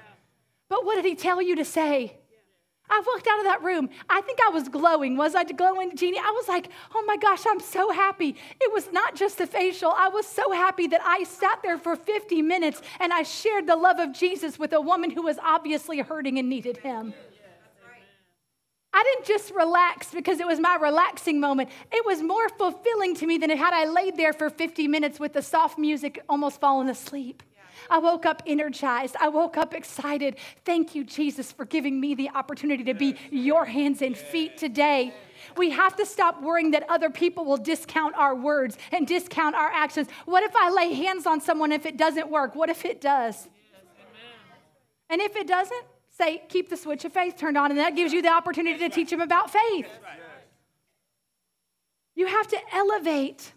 But 0.69 0.85
what 0.85 0.95
did 0.95 1.05
he 1.05 1.15
tell 1.15 1.41
you 1.41 1.55
to 1.55 1.65
say? 1.65 2.17
I 2.89 3.01
walked 3.07 3.27
out 3.27 3.39
of 3.39 3.45
that 3.45 3.63
room. 3.63 3.89
I 4.09 4.21
think 4.21 4.39
I 4.45 4.49
was 4.49 4.67
glowing. 4.67 5.15
Was 5.15 5.35
I 5.35 5.45
glowing, 5.45 5.95
Jeannie? 5.95 6.19
I 6.19 6.31
was 6.31 6.47
like, 6.47 6.69
oh 6.93 7.03
my 7.07 7.15
gosh, 7.17 7.43
I'm 7.47 7.59
so 7.59 7.91
happy. 7.91 8.35
It 8.61 8.71
was 8.73 8.91
not 8.91 9.15
just 9.15 9.37
the 9.37 9.47
facial. 9.47 9.91
I 9.95 10.09
was 10.09 10.27
so 10.27 10.51
happy 10.51 10.87
that 10.87 11.01
I 11.03 11.23
sat 11.23 11.59
there 11.63 11.77
for 11.77 11.95
50 11.95 12.41
minutes 12.41 12.81
and 12.99 13.13
I 13.13 13.23
shared 13.23 13.67
the 13.67 13.75
love 13.75 13.99
of 13.99 14.13
Jesus 14.13 14.59
with 14.59 14.73
a 14.73 14.81
woman 14.81 15.11
who 15.11 15.23
was 15.23 15.37
obviously 15.41 15.99
hurting 15.99 16.37
and 16.37 16.49
needed 16.49 16.77
him. 16.77 17.13
I 18.93 19.03
didn't 19.03 19.25
just 19.25 19.53
relax 19.55 20.11
because 20.11 20.39
it 20.39 20.45
was 20.45 20.59
my 20.59 20.75
relaxing 20.75 21.39
moment. 21.39 21.69
It 21.91 22.05
was 22.05 22.21
more 22.21 22.47
fulfilling 22.49 23.15
to 23.15 23.25
me 23.25 23.37
than 23.37 23.49
it 23.49 23.57
had 23.57 23.73
I 23.73 23.85
laid 23.85 24.17
there 24.17 24.33
for 24.33 24.49
50 24.49 24.87
minutes 24.87 25.19
with 25.19 25.33
the 25.33 25.41
soft 25.41 25.79
music, 25.79 26.23
almost 26.29 26.59
falling 26.59 26.89
asleep. 26.89 27.41
I 27.89 27.97
woke 27.97 28.25
up 28.25 28.43
energized. 28.45 29.15
I 29.19 29.29
woke 29.29 29.57
up 29.57 29.73
excited. 29.73 30.37
Thank 30.63 30.95
you, 30.95 31.03
Jesus, 31.03 31.51
for 31.51 31.65
giving 31.65 31.99
me 31.99 32.15
the 32.15 32.29
opportunity 32.29 32.83
to 32.85 32.93
be 32.93 33.15
your 33.31 33.65
hands 33.65 34.01
and 34.01 34.15
feet 34.15 34.57
today. 34.57 35.13
We 35.57 35.71
have 35.71 35.95
to 35.97 36.05
stop 36.05 36.41
worrying 36.41 36.71
that 36.71 36.85
other 36.89 37.09
people 37.09 37.45
will 37.45 37.57
discount 37.57 38.15
our 38.15 38.35
words 38.35 38.77
and 38.91 39.05
discount 39.05 39.55
our 39.55 39.69
actions. 39.69 40.07
What 40.25 40.43
if 40.43 40.55
I 40.55 40.69
lay 40.69 40.93
hands 40.93 41.25
on 41.25 41.41
someone 41.41 41.71
if 41.71 41.85
it 41.85 41.97
doesn't 41.97 42.29
work? 42.29 42.55
What 42.55 42.69
if 42.69 42.85
it 42.85 43.01
does? 43.01 43.49
And 45.09 45.21
if 45.21 45.35
it 45.35 45.47
doesn't, 45.47 45.83
say, 46.17 46.43
keep 46.47 46.69
the 46.69 46.77
switch 46.77 47.05
of 47.05 47.11
faith 47.11 47.37
turned 47.37 47.57
on, 47.57 47.71
and 47.71 47.79
that 47.79 47.95
gives 47.95 48.13
you 48.13 48.21
the 48.21 48.31
opportunity 48.31 48.77
to 48.77 48.89
teach 48.89 49.09
them 49.09 49.21
about 49.21 49.49
faith. 49.49 49.87
You 52.15 52.27
have 52.27 52.47
to 52.49 52.57
elevate 52.71 53.51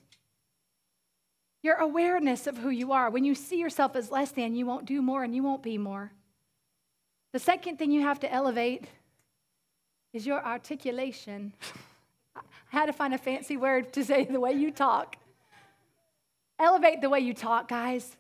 your 1.63 1.77
awareness 1.77 2.47
of 2.47 2.57
who 2.57 2.71
you 2.71 2.93
are. 2.93 3.11
When 3.11 3.25
you 3.25 3.35
see 3.35 3.59
yourself 3.59 3.97
as 3.97 4.11
less 4.11 4.31
than, 4.31 4.55
you 4.55 4.65
won't 4.65 4.87
do 4.87 5.03
more 5.03 5.23
and 5.23 5.35
you 5.35 5.43
won't 5.43 5.63
be 5.63 5.77
more. 5.77 6.13
The 7.33 7.39
second 7.39 7.79
thing 7.79 7.91
you 7.91 8.03
have 8.03 8.21
to 8.21 8.33
elevate 8.33 8.85
is 10.15 10.27
your 10.27 10.43
articulation. 10.43 11.53
I 12.35 12.41
had 12.69 12.87
to 12.87 12.93
find 12.93 13.13
a 13.13 13.19
fancy 13.19 13.57
word 13.57 13.93
to 13.93 14.05
say 14.05 14.25
the 14.25 14.41
way 14.41 14.53
you 14.53 14.71
talk. 14.71 15.17
Elevate 16.59 17.03
the 17.03 17.11
way 17.11 17.21
you 17.21 17.35
talk, 17.35 17.69
guys. 17.69 18.17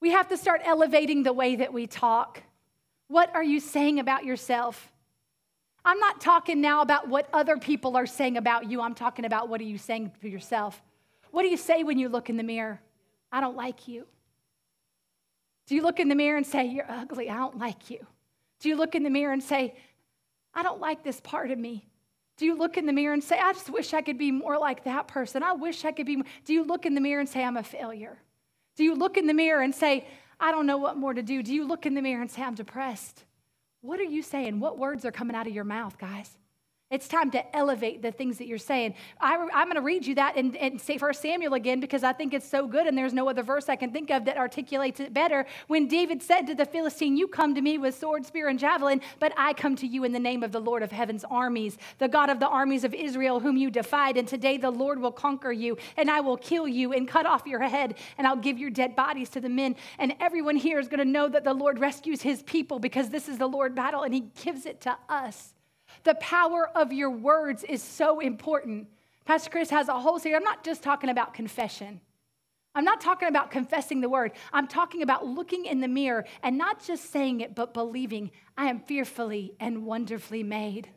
We 0.00 0.10
have 0.10 0.28
to 0.28 0.36
start 0.36 0.62
elevating 0.64 1.22
the 1.22 1.32
way 1.32 1.54
that 1.56 1.72
we 1.72 1.86
talk. 1.86 2.42
What 3.12 3.34
are 3.34 3.44
you 3.44 3.60
saying 3.60 4.00
about 4.00 4.24
yourself? 4.24 4.90
I'm 5.84 5.98
not 5.98 6.22
talking 6.22 6.62
now 6.62 6.80
about 6.80 7.08
what 7.08 7.28
other 7.34 7.58
people 7.58 7.94
are 7.98 8.06
saying 8.06 8.38
about 8.38 8.70
you. 8.70 8.80
I'm 8.80 8.94
talking 8.94 9.26
about 9.26 9.50
what 9.50 9.60
are 9.60 9.64
you 9.64 9.76
saying 9.76 10.12
to 10.22 10.30
yourself? 10.30 10.80
What 11.30 11.42
do 11.42 11.48
you 11.48 11.58
say 11.58 11.82
when 11.82 11.98
you 11.98 12.08
look 12.08 12.30
in 12.30 12.38
the 12.38 12.42
mirror? 12.42 12.80
I 13.30 13.42
don't 13.42 13.54
like 13.54 13.86
you. 13.86 14.06
Do 15.66 15.74
you 15.74 15.82
look 15.82 16.00
in 16.00 16.08
the 16.08 16.14
mirror 16.14 16.38
and 16.38 16.46
say, 16.46 16.64
You're 16.64 16.90
ugly, 16.90 17.28
I 17.28 17.36
don't 17.36 17.58
like 17.58 17.90
you? 17.90 17.98
Do 18.60 18.70
you 18.70 18.76
look 18.76 18.94
in 18.94 19.02
the 19.02 19.10
mirror 19.10 19.34
and 19.34 19.42
say, 19.42 19.74
I 20.54 20.62
don't 20.62 20.80
like 20.80 21.04
this 21.04 21.20
part 21.20 21.50
of 21.50 21.58
me? 21.58 21.86
Do 22.38 22.46
you 22.46 22.56
look 22.56 22.78
in 22.78 22.86
the 22.86 22.94
mirror 22.94 23.12
and 23.12 23.22
say, 23.22 23.38
I 23.38 23.52
just 23.52 23.68
wish 23.68 23.92
I 23.92 24.00
could 24.00 24.16
be 24.16 24.30
more 24.30 24.56
like 24.56 24.84
that 24.84 25.06
person? 25.06 25.42
I 25.42 25.52
wish 25.52 25.84
I 25.84 25.92
could 25.92 26.06
be. 26.06 26.16
More. 26.16 26.26
Do 26.46 26.54
you 26.54 26.64
look 26.64 26.86
in 26.86 26.94
the 26.94 27.00
mirror 27.02 27.20
and 27.20 27.28
say, 27.28 27.44
I'm 27.44 27.58
a 27.58 27.62
failure? 27.62 28.16
Do 28.74 28.84
you 28.84 28.94
look 28.94 29.18
in 29.18 29.26
the 29.26 29.34
mirror 29.34 29.60
and 29.60 29.74
say, 29.74 30.06
I 30.42 30.50
don't 30.50 30.66
know 30.66 30.76
what 30.76 30.96
more 30.96 31.14
to 31.14 31.22
do? 31.22 31.40
Do 31.40 31.54
you 31.54 31.64
look 31.64 31.86
in 31.86 31.94
the 31.94 32.02
mirror 32.02 32.20
and 32.20 32.28
say, 32.28 32.42
I'm 32.42 32.56
depressed? 32.56 33.22
What 33.80 34.00
are 34.00 34.04
you 34.04 34.22
saying? 34.22 34.58
What 34.58 34.76
words 34.76 35.04
are 35.04 35.12
coming 35.12 35.36
out 35.36 35.46
of 35.46 35.54
your 35.54 35.62
mouth, 35.62 35.96
guys? 35.98 36.36
It's 36.92 37.08
time 37.08 37.30
to 37.30 37.56
elevate 37.56 38.02
the 38.02 38.12
things 38.12 38.36
that 38.36 38.46
you're 38.46 38.58
saying. 38.58 38.92
I, 39.18 39.32
am 39.32 39.64
going 39.64 39.76
to 39.76 39.80
read 39.80 40.04
you 40.04 40.14
that 40.16 40.36
and, 40.36 40.78
say 40.78 40.98
First 40.98 41.22
Samuel 41.22 41.54
again 41.54 41.80
because 41.80 42.04
I 42.04 42.12
think 42.12 42.34
it's 42.34 42.46
so 42.46 42.66
good, 42.66 42.86
and 42.86 42.98
there's 42.98 43.14
no 43.14 43.30
other 43.30 43.42
verse 43.42 43.70
I 43.70 43.76
can 43.76 43.92
think 43.92 44.10
of 44.10 44.26
that 44.26 44.36
articulates 44.36 45.00
it 45.00 45.14
better. 45.14 45.46
When 45.68 45.88
David 45.88 46.22
said 46.22 46.42
to 46.48 46.54
the 46.54 46.66
Philistine, 46.66 47.16
You 47.16 47.28
come 47.28 47.54
to 47.54 47.62
me 47.62 47.78
with 47.78 47.98
sword, 47.98 48.26
spear, 48.26 48.48
and 48.48 48.58
javelin, 48.58 49.00
but 49.20 49.32
I 49.38 49.54
come 49.54 49.74
to 49.76 49.86
you 49.86 50.04
in 50.04 50.12
the 50.12 50.18
name 50.18 50.42
of 50.42 50.52
the 50.52 50.60
Lord 50.60 50.82
of 50.82 50.92
heaven's 50.92 51.24
armies, 51.24 51.78
the 51.96 52.08
God 52.08 52.28
of 52.28 52.40
the 52.40 52.48
armies 52.48 52.84
of 52.84 52.92
Israel, 52.92 53.40
whom 53.40 53.56
you 53.56 53.70
defied. 53.70 54.18
And 54.18 54.28
today 54.28 54.58
the 54.58 54.70
Lord 54.70 55.00
will 55.00 55.12
conquer 55.12 55.50
you, 55.50 55.78
and 55.96 56.10
I 56.10 56.20
will 56.20 56.36
kill 56.36 56.68
you 56.68 56.92
and 56.92 57.08
cut 57.08 57.24
off 57.24 57.46
your 57.46 57.60
head, 57.60 57.94
and 58.18 58.26
I'll 58.26 58.36
give 58.36 58.58
your 58.58 58.68
dead 58.68 58.94
bodies 58.94 59.30
to 59.30 59.40
the 59.40 59.48
men. 59.48 59.76
And 59.98 60.14
everyone 60.20 60.56
here 60.56 60.78
is 60.78 60.88
going 60.88 60.98
to 60.98 61.06
know 61.06 61.26
that 61.30 61.44
the 61.44 61.54
Lord 61.54 61.78
rescues 61.78 62.20
his 62.20 62.42
people 62.42 62.78
because 62.78 63.08
this 63.08 63.28
is 63.28 63.38
the 63.38 63.46
Lord 63.46 63.74
battle, 63.74 64.02
and 64.02 64.12
he 64.12 64.24
gives 64.44 64.66
it 64.66 64.82
to 64.82 64.98
us. 65.08 65.54
The 66.04 66.14
power 66.16 66.68
of 66.74 66.92
your 66.92 67.10
words 67.10 67.64
is 67.64 67.82
so 67.82 68.20
important. 68.20 68.88
Pastor 69.24 69.50
Chris 69.50 69.70
has 69.70 69.88
a 69.88 70.00
whole 70.00 70.18
series. 70.18 70.36
I'm 70.36 70.44
not 70.44 70.64
just 70.64 70.82
talking 70.82 71.10
about 71.10 71.34
confession. 71.34 72.00
I'm 72.74 72.84
not 72.84 73.00
talking 73.00 73.28
about 73.28 73.50
confessing 73.50 74.00
the 74.00 74.08
word. 74.08 74.32
I'm 74.52 74.66
talking 74.66 75.02
about 75.02 75.26
looking 75.26 75.66
in 75.66 75.80
the 75.80 75.88
mirror 75.88 76.24
and 76.42 76.56
not 76.56 76.82
just 76.82 77.10
saying 77.10 77.40
it, 77.40 77.54
but 77.54 77.74
believing 77.74 78.30
I 78.56 78.66
am 78.66 78.80
fearfully 78.80 79.54
and 79.60 79.84
wonderfully 79.84 80.42
made. 80.42 80.88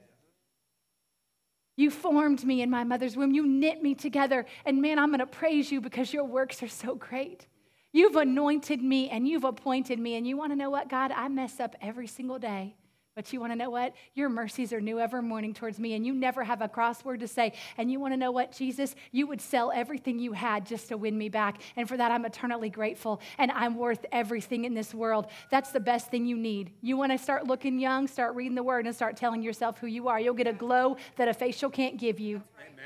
You 1.77 1.91
formed 1.91 2.45
me 2.45 2.61
in 2.61 2.69
my 2.69 2.85
mother's 2.85 3.17
womb. 3.17 3.33
You 3.33 3.45
knit 3.45 3.83
me 3.83 3.93
together. 3.93 4.45
And 4.65 4.81
man, 4.81 4.97
I'm 4.97 5.09
going 5.09 5.19
to 5.19 5.25
praise 5.25 5.71
you 5.71 5.81
because 5.81 6.13
your 6.13 6.23
works 6.23 6.63
are 6.63 6.69
so 6.69 6.95
great. 6.95 7.47
You've 7.91 8.15
anointed 8.15 8.81
me 8.81 9.09
and 9.09 9.27
you've 9.27 9.43
appointed 9.43 9.99
me. 9.99 10.15
And 10.15 10.25
you 10.25 10.37
want 10.37 10.53
to 10.53 10.55
know 10.55 10.69
what, 10.69 10.89
God? 10.89 11.11
I 11.11 11.27
mess 11.27 11.59
up 11.59 11.75
every 11.81 12.07
single 12.07 12.39
day. 12.39 12.75
But 13.15 13.31
you 13.31 13.39
want 13.39 13.53
to 13.53 13.55
know 13.55 13.69
what? 13.69 13.95
Your 14.13 14.27
mercies 14.27 14.73
are 14.73 14.81
new 14.81 14.99
every 14.99 15.21
morning 15.21 15.53
towards 15.53 15.79
me, 15.79 15.93
and 15.93 16.05
you 16.05 16.13
never 16.13 16.43
have 16.43 16.61
a 16.61 16.67
crossword 16.67 17.21
to 17.21 17.29
say. 17.29 17.53
And 17.77 17.89
you 17.89 17.97
want 17.97 18.11
to 18.11 18.17
know 18.17 18.31
what, 18.31 18.51
Jesus? 18.51 18.93
You 19.13 19.25
would 19.27 19.39
sell 19.39 19.71
everything 19.71 20.19
you 20.19 20.33
had 20.33 20.65
just 20.65 20.89
to 20.89 20.97
win 20.97 21.17
me 21.17 21.29
back. 21.29 21.61
And 21.77 21.87
for 21.87 21.95
that, 21.95 22.11
I'm 22.11 22.25
eternally 22.25 22.69
grateful, 22.69 23.21
and 23.37 23.51
I'm 23.53 23.77
worth 23.77 24.05
everything 24.11 24.65
in 24.65 24.73
this 24.73 24.93
world. 24.93 25.27
That's 25.49 25.71
the 25.71 25.79
best 25.79 26.11
thing 26.11 26.25
you 26.25 26.35
need. 26.35 26.71
You 26.81 26.97
want 26.97 27.13
to 27.13 27.17
start 27.17 27.47
looking 27.47 27.79
young, 27.79 28.09
start 28.09 28.35
reading 28.35 28.55
the 28.55 28.63
word, 28.63 28.85
and 28.85 28.93
start 28.93 29.15
telling 29.15 29.41
yourself 29.41 29.79
who 29.79 29.87
you 29.87 30.09
are. 30.09 30.19
You'll 30.19 30.33
get 30.33 30.47
a 30.47 30.53
glow 30.53 30.97
that 31.15 31.29
a 31.29 31.33
facial 31.33 31.69
can't 31.69 31.95
give 31.97 32.19
you. 32.19 32.43
Amen. 32.59 32.85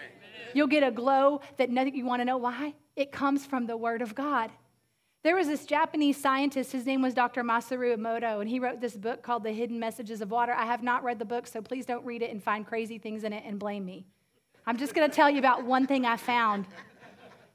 You'll 0.53 0.67
get 0.67 0.83
a 0.83 0.91
glow 0.91 1.41
that 1.57 1.71
nothing, 1.71 1.95
you 1.95 2.05
want 2.05 2.21
to 2.21 2.25
know 2.25 2.37
why? 2.37 2.75
It 2.95 3.11
comes 3.11 3.47
from 3.47 3.65
the 3.65 3.77
word 3.77 4.03
of 4.03 4.13
God. 4.13 4.51
There 5.21 5.35
was 5.35 5.47
this 5.47 5.65
Japanese 5.65 6.15
scientist, 6.15 6.71
his 6.71 6.85
name 6.85 7.01
was 7.01 7.13
Dr. 7.13 7.43
Masaru 7.43 7.93
Emoto, 7.97 8.39
and 8.39 8.49
he 8.49 8.57
wrote 8.57 8.79
this 8.79 8.95
book 8.95 9.21
called 9.21 9.43
The 9.43 9.51
Hidden 9.51 9.77
Messages 9.77 10.21
of 10.21 10.31
Water. 10.31 10.53
I 10.53 10.65
have 10.65 10.81
not 10.81 11.03
read 11.03 11.19
the 11.19 11.25
book, 11.25 11.45
so 11.45 11.61
please 11.61 11.85
don't 11.85 12.05
read 12.05 12.21
it 12.21 12.31
and 12.31 12.41
find 12.41 12.65
crazy 12.65 12.97
things 12.97 13.25
in 13.25 13.33
it 13.33 13.43
and 13.45 13.59
blame 13.59 13.85
me. 13.85 14.05
I'm 14.65 14.77
just 14.77 14.95
to 14.95 15.09
tell 15.09 15.29
you 15.29 15.39
about 15.39 15.65
one 15.65 15.87
thing 15.87 16.05
I 16.05 16.15
found. 16.15 16.67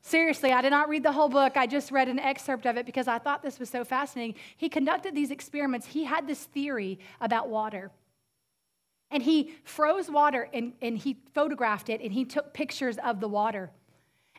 Seriously, 0.03 0.53
I 0.53 0.61
did 0.61 0.71
not 0.71 0.91
read 0.91 1.03
the 1.03 1.13
whole 1.13 1.31
book. 1.31 1.57
I 1.57 1.67
just 1.67 1.91
read 1.91 2.09
an 2.09 2.19
excerpt 2.19 2.67
of 2.67 2.77
it 2.77 2.85
because 2.85 3.09
I 3.09 3.19
thought 3.19 3.43
this 3.43 3.59
was 3.59 3.71
so 3.71 3.83
fascinating. 3.83 4.35
He 4.59 4.69
conducted 4.69 5.15
these 5.15 5.31
experiments. 5.31 5.87
He 5.87 6.05
had 6.05 6.27
this 6.27 6.45
theory 6.45 6.99
about 7.23 7.49
water. 7.49 7.91
And 9.11 9.23
he 9.23 9.55
froze 9.65 10.11
water 10.11 10.51
and, 10.53 10.75
and 10.83 10.99
he 10.99 11.17
photographed 11.33 11.89
it 11.89 12.03
and 12.03 12.13
he 12.13 12.27
took 12.27 12.53
pictures 12.53 12.99
of 13.03 13.21
the 13.21 13.29
water. 13.29 13.71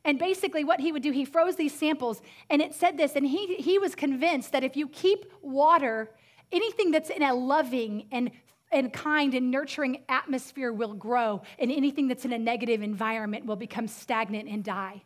And 0.05 0.19
basically, 0.19 0.63
what 0.63 0.79
he 0.79 0.91
would 0.91 1.01
do, 1.01 1.11
he 1.11 1.25
froze 1.25 1.55
these 1.55 1.73
samples, 1.73 2.21
and 2.49 2.61
it 2.61 2.75
said 2.75 2.95
this, 2.95 3.15
and 3.15 3.25
he, 3.25 3.55
he 3.55 3.79
was 3.79 3.95
convinced 3.95 4.51
that 4.51 4.63
if 4.63 4.77
you 4.77 4.87
keep 4.87 5.25
water, 5.41 6.11
anything 6.51 6.91
that's 6.91 7.09
in 7.09 7.23
a 7.23 7.33
loving 7.33 8.07
and 8.11 8.31
and 8.71 8.91
kind 8.91 9.33
and 9.35 9.51
nurturing 9.51 10.03
atmosphere 10.09 10.73
will 10.73 10.93
grow, 10.93 11.41
and 11.59 11.71
anything 11.71 12.07
that's 12.07 12.25
in 12.25 12.33
a 12.33 12.37
negative 12.37 12.81
environment 12.81 13.45
will 13.45 13.55
become 13.55 13.87
stagnant 13.87 14.49
and 14.49 14.63
die. 14.63 15.01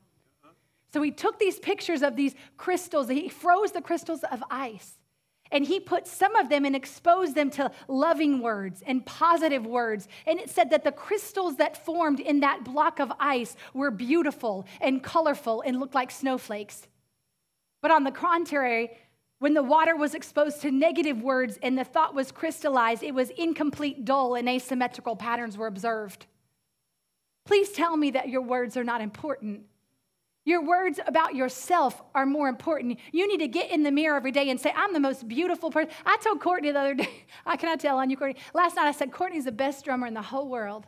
So 0.91 1.01
he 1.01 1.11
took 1.11 1.37
these 1.39 1.59
pictures 1.59 2.01
of 2.01 2.15
these 2.15 2.33
crystals, 2.57 3.09
he 3.09 3.29
froze 3.29 3.71
the 3.71 3.81
crystals 3.81 4.23
of 4.31 4.43
ice. 4.49 4.98
And 5.51 5.65
he 5.65 5.79
put 5.79 6.05
some 6.05 6.35
of 6.35 6.49
them 6.49 6.65
and 6.65 6.75
exposed 6.75 7.33
them 7.33 7.49
to 7.51 7.71
loving 7.87 8.41
words 8.41 8.83
and 8.85 9.05
positive 9.05 9.65
words. 9.65 10.07
And 10.27 10.39
it 10.39 10.49
said 10.49 10.69
that 10.69 10.83
the 10.83 10.91
crystals 10.91 11.57
that 11.57 11.83
formed 11.85 12.19
in 12.19 12.41
that 12.41 12.63
block 12.63 12.99
of 12.99 13.11
ice 13.19 13.55
were 13.73 13.89
beautiful 13.89 14.67
and 14.79 15.01
colorful 15.03 15.63
and 15.65 15.79
looked 15.79 15.95
like 15.95 16.11
snowflakes. 16.11 16.87
But 17.81 17.91
on 17.91 18.03
the 18.03 18.11
contrary, 18.11 18.91
when 19.39 19.53
the 19.53 19.63
water 19.63 19.95
was 19.95 20.13
exposed 20.13 20.61
to 20.61 20.71
negative 20.71 21.21
words 21.21 21.57
and 21.63 21.77
the 21.77 21.85
thought 21.85 22.13
was 22.13 22.31
crystallized, 22.31 23.03
it 23.03 23.15
was 23.15 23.29
incomplete, 23.31 24.05
dull, 24.05 24.35
and 24.35 24.47
asymmetrical 24.47 25.15
patterns 25.15 25.57
were 25.57 25.67
observed. 25.67 26.25
Please 27.45 27.71
tell 27.71 27.97
me 27.97 28.11
that 28.11 28.29
your 28.29 28.41
words 28.41 28.77
are 28.77 28.83
not 28.83 29.01
important. 29.01 29.61
Your 30.49 30.63
words 30.63 30.99
about 31.05 31.35
yourself 31.35 32.01
are 32.15 32.25
more 32.25 32.49
important. 32.49 32.97
You 33.11 33.27
need 33.27 33.37
to 33.37 33.47
get 33.47 33.69
in 33.69 33.83
the 33.83 33.91
mirror 33.91 34.17
every 34.17 34.31
day 34.31 34.49
and 34.49 34.59
say, 34.59 34.73
I'm 34.75 34.93
the 34.93 34.99
most 34.99 35.27
beautiful 35.27 35.69
person. 35.69 35.91
I 36.07 36.17
told 36.23 36.41
Courtney 36.41 36.71
the 36.71 36.79
other 36.79 36.95
day, 36.95 37.25
I 37.45 37.55
cannot 37.55 37.79
tell 37.79 37.99
on 37.99 38.09
you, 38.09 38.17
Courtney. 38.17 38.41
Last 38.55 38.75
night 38.75 38.87
I 38.87 38.91
said, 38.91 39.11
Courtney's 39.11 39.45
the 39.45 39.51
best 39.51 39.85
drummer 39.85 40.07
in 40.07 40.15
the 40.15 40.23
whole 40.23 40.49
world. 40.49 40.87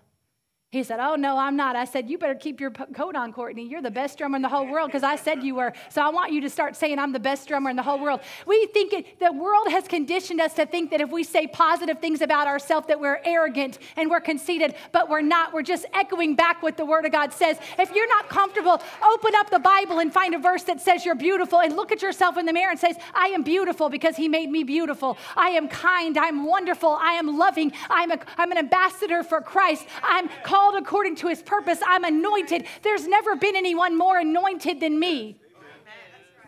He 0.72 0.84
said, 0.84 1.02
Oh, 1.02 1.16
no, 1.16 1.38
I'm 1.38 1.58
not. 1.58 1.76
I 1.76 1.84
said, 1.84 2.10
You 2.10 2.18
better 2.18 2.34
keep 2.34 2.62
your 2.62 2.72
coat 2.72 3.14
on, 3.14 3.34
Courtney. 3.34 3.68
You're 3.68 3.82
the 3.82 3.92
best 3.92 4.18
drummer 4.18 4.38
in 4.38 4.42
the 4.42 4.48
whole 4.48 4.66
world 4.66 4.88
because 4.88 5.04
I 5.04 5.18
said 5.18 5.44
you 5.44 5.56
were. 5.56 5.74
So 5.90 6.02
I 6.02 6.08
want 6.08 6.32
you 6.32 6.40
to 6.40 6.50
start 6.50 6.78
saying, 6.78 6.98
I'm 6.98 7.12
the 7.12 7.20
best 7.20 7.50
drummer 7.50 7.70
in 7.70 7.76
the 7.76 7.84
whole 7.84 8.00
world. 8.00 8.22
We 8.46 8.68
think 8.68 8.94
it, 8.94 9.20
the 9.20 9.34
world 9.34 9.68
has 9.70 9.86
conditioned 9.90 10.40
us 10.40 10.54
to 10.54 10.66
think 10.66 10.92
that 10.92 11.02
if 11.02 11.12
we 11.12 11.26
say 11.26 11.46
positive 11.46 12.00
things 12.00 12.22
about 12.22 12.48
ourselves, 12.48 12.88
that 12.88 13.02
we're 13.02 13.20
arrogant 13.26 13.80
and 13.98 14.10
we're 14.10 14.22
conceited, 14.22 14.76
but 14.94 15.10
we're 15.10 15.20
not. 15.20 15.52
We're 15.52 15.62
just 15.62 15.84
echoing 15.94 16.36
back 16.36 16.64
what 16.64 16.78
the 16.78 16.86
Word 16.86 17.06
of 17.06 17.12
God 17.12 17.34
says. 17.34 17.58
If 17.78 17.94
you're 17.94 18.08
not 18.08 18.30
comfortable, 18.30 18.82
open 19.04 19.32
up 19.36 19.50
the 19.50 19.60
Bible 19.60 20.00
and 20.00 20.14
find 20.14 20.34
a 20.36 20.40
verse 20.40 20.64
that 20.64 20.80
says 20.80 21.04
you're 21.04 21.16
beautiful 21.16 21.60
and 21.60 21.76
look 21.76 21.92
at 21.92 22.02
yourself 22.02 22.38
in 22.38 22.46
the 22.46 22.54
mirror 22.54 22.72
and 22.72 22.80
says, 22.80 22.96
I 23.14 23.28
am 23.28 23.44
beautiful 23.44 23.90
because 23.90 24.16
He 24.16 24.30
made 24.30 24.50
me 24.50 24.64
beautiful. 24.64 25.18
I 25.36 25.50
am 25.50 25.68
kind. 25.68 26.18
I'm 26.18 26.46
wonderful. 26.46 26.92
I 26.92 27.16
am 27.16 27.38
loving. 27.38 27.74
I'm, 27.90 28.12
a, 28.12 28.20
I'm 28.38 28.54
an 28.54 28.58
ambassador 28.58 29.22
for 29.22 29.42
Christ. 29.42 29.86
I'm 30.02 30.30
called 30.44 30.61
according 30.70 31.16
to 31.18 31.28
His 31.28 31.42
purpose. 31.42 31.80
I'm 31.86 32.04
anointed. 32.04 32.66
There's 32.82 33.08
never 33.08 33.36
been 33.36 33.56
anyone 33.56 33.98
more 33.98 34.20
anointed 34.20 34.80
than 34.80 35.00
me. 35.00 35.38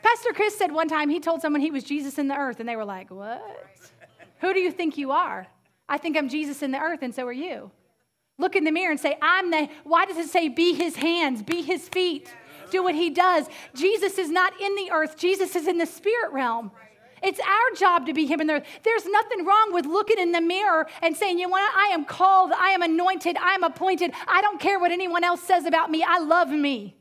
Pastor 0.02 0.34
Chris 0.34 0.58
said 0.58 0.72
one 0.72 0.90
time 0.90 1.10
he 1.10 1.20
told 1.20 1.42
someone 1.42 1.62
he 1.62 1.72
was 1.72 1.84
Jesus 1.84 2.18
in 2.18 2.28
the 2.28 2.36
earth, 2.36 2.60
and 2.60 2.68
they 2.68 2.76
were 2.76 2.86
like, 2.86 3.10
What? 3.10 3.42
Who 4.42 4.54
do 4.54 4.60
you 4.60 4.72
think 4.72 4.98
you 4.98 5.12
are? 5.12 5.48
I 5.88 5.98
think 5.98 6.18
I'm 6.18 6.30
Jesus 6.30 6.62
in 6.62 6.72
the 6.72 6.80
earth, 6.80 7.00
and 7.02 7.16
so 7.16 7.26
are 7.26 7.32
you. 7.32 7.72
Look 8.38 8.56
in 8.56 8.64
the 8.64 8.72
mirror 8.72 8.92
and 8.92 9.00
say, 9.00 9.18
I'm 9.22 9.52
the, 9.52 9.70
why 9.84 10.06
does 10.06 10.18
it 10.18 10.28
say 10.28 10.50
be 10.50 10.74
his 10.74 10.96
hands, 10.96 11.44
be 11.44 11.62
his 11.62 11.88
feet, 11.88 12.34
do 12.72 12.84
what 12.84 12.96
he 12.96 13.10
does? 13.10 13.48
Jesus 13.76 14.18
is 14.18 14.30
not 14.30 14.60
in 14.60 14.76
the 14.76 14.90
earth, 14.92 15.18
Jesus 15.18 15.56
is 15.56 15.68
in 15.68 15.78
the 15.78 15.86
spirit 15.86 16.32
realm. 16.34 16.72
It's 17.24 17.40
our 17.40 17.78
job 17.78 18.06
to 18.08 18.14
be 18.14 18.26
Him 18.26 18.42
in 18.42 18.48
there. 18.48 18.64
There's 18.84 19.06
nothing 19.06 19.46
wrong 19.46 19.74
with 19.74 19.86
looking 19.86 20.20
in 20.20 20.32
the 20.32 20.42
mirror 20.42 20.88
and 21.02 21.16
saying, 21.16 21.40
you 21.40 21.46
know 21.46 21.52
what? 21.52 21.76
I 21.76 21.94
am 21.94 22.06
called, 22.06 22.52
I 22.52 22.70
am 22.70 22.82
anointed, 22.82 23.38
I 23.38 23.54
am 23.54 23.64
appointed. 23.64 24.12
I 24.28 24.42
don't 24.42 24.60
care 24.60 24.80
what 24.80 24.92
anyone 24.92 25.24
else 25.24 25.42
says 25.42 25.66
about 25.66 25.90
me. 25.90 26.04
I 26.04 26.20
love 26.20 26.50
me. 26.50 26.98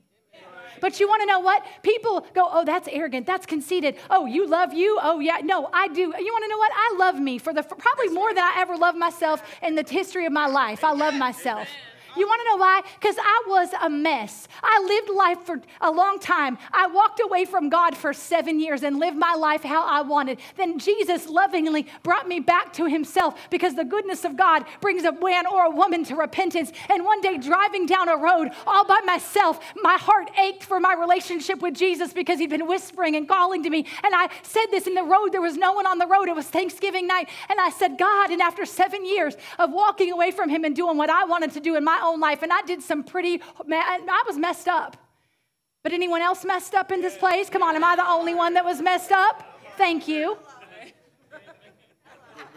But 0.82 0.98
you 0.98 1.06
want 1.06 1.22
to 1.22 1.26
know 1.26 1.38
what? 1.38 1.64
People 1.84 2.26
go, 2.34 2.48
oh, 2.50 2.64
that's 2.64 2.88
arrogant. 2.90 3.24
That's 3.24 3.46
conceited. 3.46 3.96
Oh, 4.10 4.26
you 4.26 4.48
love 4.48 4.74
you? 4.74 4.98
Oh, 5.00 5.20
yeah. 5.20 5.38
No, 5.40 5.70
I 5.72 5.86
do. 5.86 6.00
You 6.00 6.10
want 6.10 6.44
to 6.44 6.48
know 6.48 6.58
what? 6.58 6.72
I 6.74 6.96
love 6.98 7.20
me 7.20 7.38
for 7.38 7.54
the 7.54 7.62
for 7.62 7.76
probably 7.76 8.08
more 8.08 8.34
than 8.34 8.42
I 8.42 8.54
ever 8.56 8.76
loved 8.76 8.98
myself 8.98 9.44
in 9.62 9.76
the 9.76 9.84
history 9.88 10.26
of 10.26 10.32
my 10.32 10.46
life. 10.46 10.82
I 10.82 10.92
love 10.92 11.14
myself. 11.14 11.68
You 12.16 12.26
want 12.26 12.40
to 12.42 12.50
know 12.50 12.56
why? 12.56 12.82
Because 13.00 13.16
I 13.18 13.42
was 13.46 13.70
a 13.82 13.88
mess. 13.88 14.46
I 14.62 14.82
lived 14.86 15.10
life 15.10 15.46
for 15.46 15.60
a 15.80 15.90
long 15.90 16.18
time. 16.18 16.58
I 16.72 16.86
walked 16.86 17.20
away 17.20 17.44
from 17.44 17.68
God 17.68 17.96
for 17.96 18.12
seven 18.12 18.60
years 18.60 18.82
and 18.82 18.98
lived 18.98 19.16
my 19.16 19.34
life 19.34 19.62
how 19.62 19.86
I 19.86 20.02
wanted. 20.02 20.38
Then 20.56 20.78
Jesus 20.78 21.28
lovingly 21.28 21.86
brought 22.02 22.28
me 22.28 22.40
back 22.40 22.72
to 22.74 22.86
Himself 22.86 23.38
because 23.50 23.74
the 23.74 23.84
goodness 23.84 24.24
of 24.24 24.36
God 24.36 24.64
brings 24.80 25.04
a 25.04 25.12
man 25.12 25.46
or 25.46 25.64
a 25.64 25.70
woman 25.70 26.04
to 26.04 26.16
repentance. 26.16 26.72
And 26.90 27.04
one 27.04 27.20
day, 27.20 27.38
driving 27.38 27.86
down 27.86 28.08
a 28.08 28.16
road 28.16 28.50
all 28.66 28.84
by 28.84 29.00
myself, 29.04 29.60
my 29.82 29.96
heart 29.96 30.30
ached 30.38 30.64
for 30.64 30.80
my 30.80 30.94
relationship 30.94 31.62
with 31.62 31.74
Jesus 31.74 32.12
because 32.12 32.38
He'd 32.38 32.50
been 32.50 32.66
whispering 32.66 33.16
and 33.16 33.26
calling 33.26 33.62
to 33.62 33.70
me. 33.70 33.86
And 34.02 34.14
I 34.14 34.28
said 34.42 34.66
this 34.70 34.86
in 34.86 34.94
the 34.94 35.02
road, 35.02 35.28
there 35.32 35.40
was 35.40 35.56
no 35.56 35.72
one 35.72 35.86
on 35.86 35.98
the 35.98 36.06
road. 36.06 36.28
It 36.28 36.36
was 36.36 36.46
Thanksgiving 36.46 37.06
night. 37.06 37.28
And 37.48 37.58
I 37.58 37.70
said, 37.70 37.96
God, 37.98 38.30
and 38.30 38.42
after 38.42 38.66
seven 38.66 39.06
years 39.06 39.34
of 39.58 39.72
walking 39.72 40.12
away 40.12 40.30
from 40.30 40.50
Him 40.50 40.64
and 40.64 40.76
doing 40.76 40.96
what 40.96 41.08
I 41.08 41.24
wanted 41.24 41.52
to 41.52 41.60
do 41.60 41.76
in 41.76 41.84
my 41.84 42.01
own 42.02 42.20
life, 42.20 42.42
and 42.42 42.52
I 42.52 42.62
did 42.62 42.82
some 42.82 43.04
pretty, 43.04 43.40
I 43.70 44.22
was 44.26 44.36
messed 44.38 44.68
up. 44.68 44.96
But 45.82 45.92
anyone 45.92 46.22
else 46.22 46.44
messed 46.44 46.74
up 46.74 46.92
in 46.92 47.00
this 47.00 47.16
place? 47.16 47.50
Come 47.50 47.62
on, 47.62 47.74
am 47.74 47.84
I 47.84 47.96
the 47.96 48.06
only 48.06 48.34
one 48.34 48.54
that 48.54 48.64
was 48.64 48.80
messed 48.80 49.12
up? 49.12 49.58
Thank 49.76 50.06
you. 50.06 50.38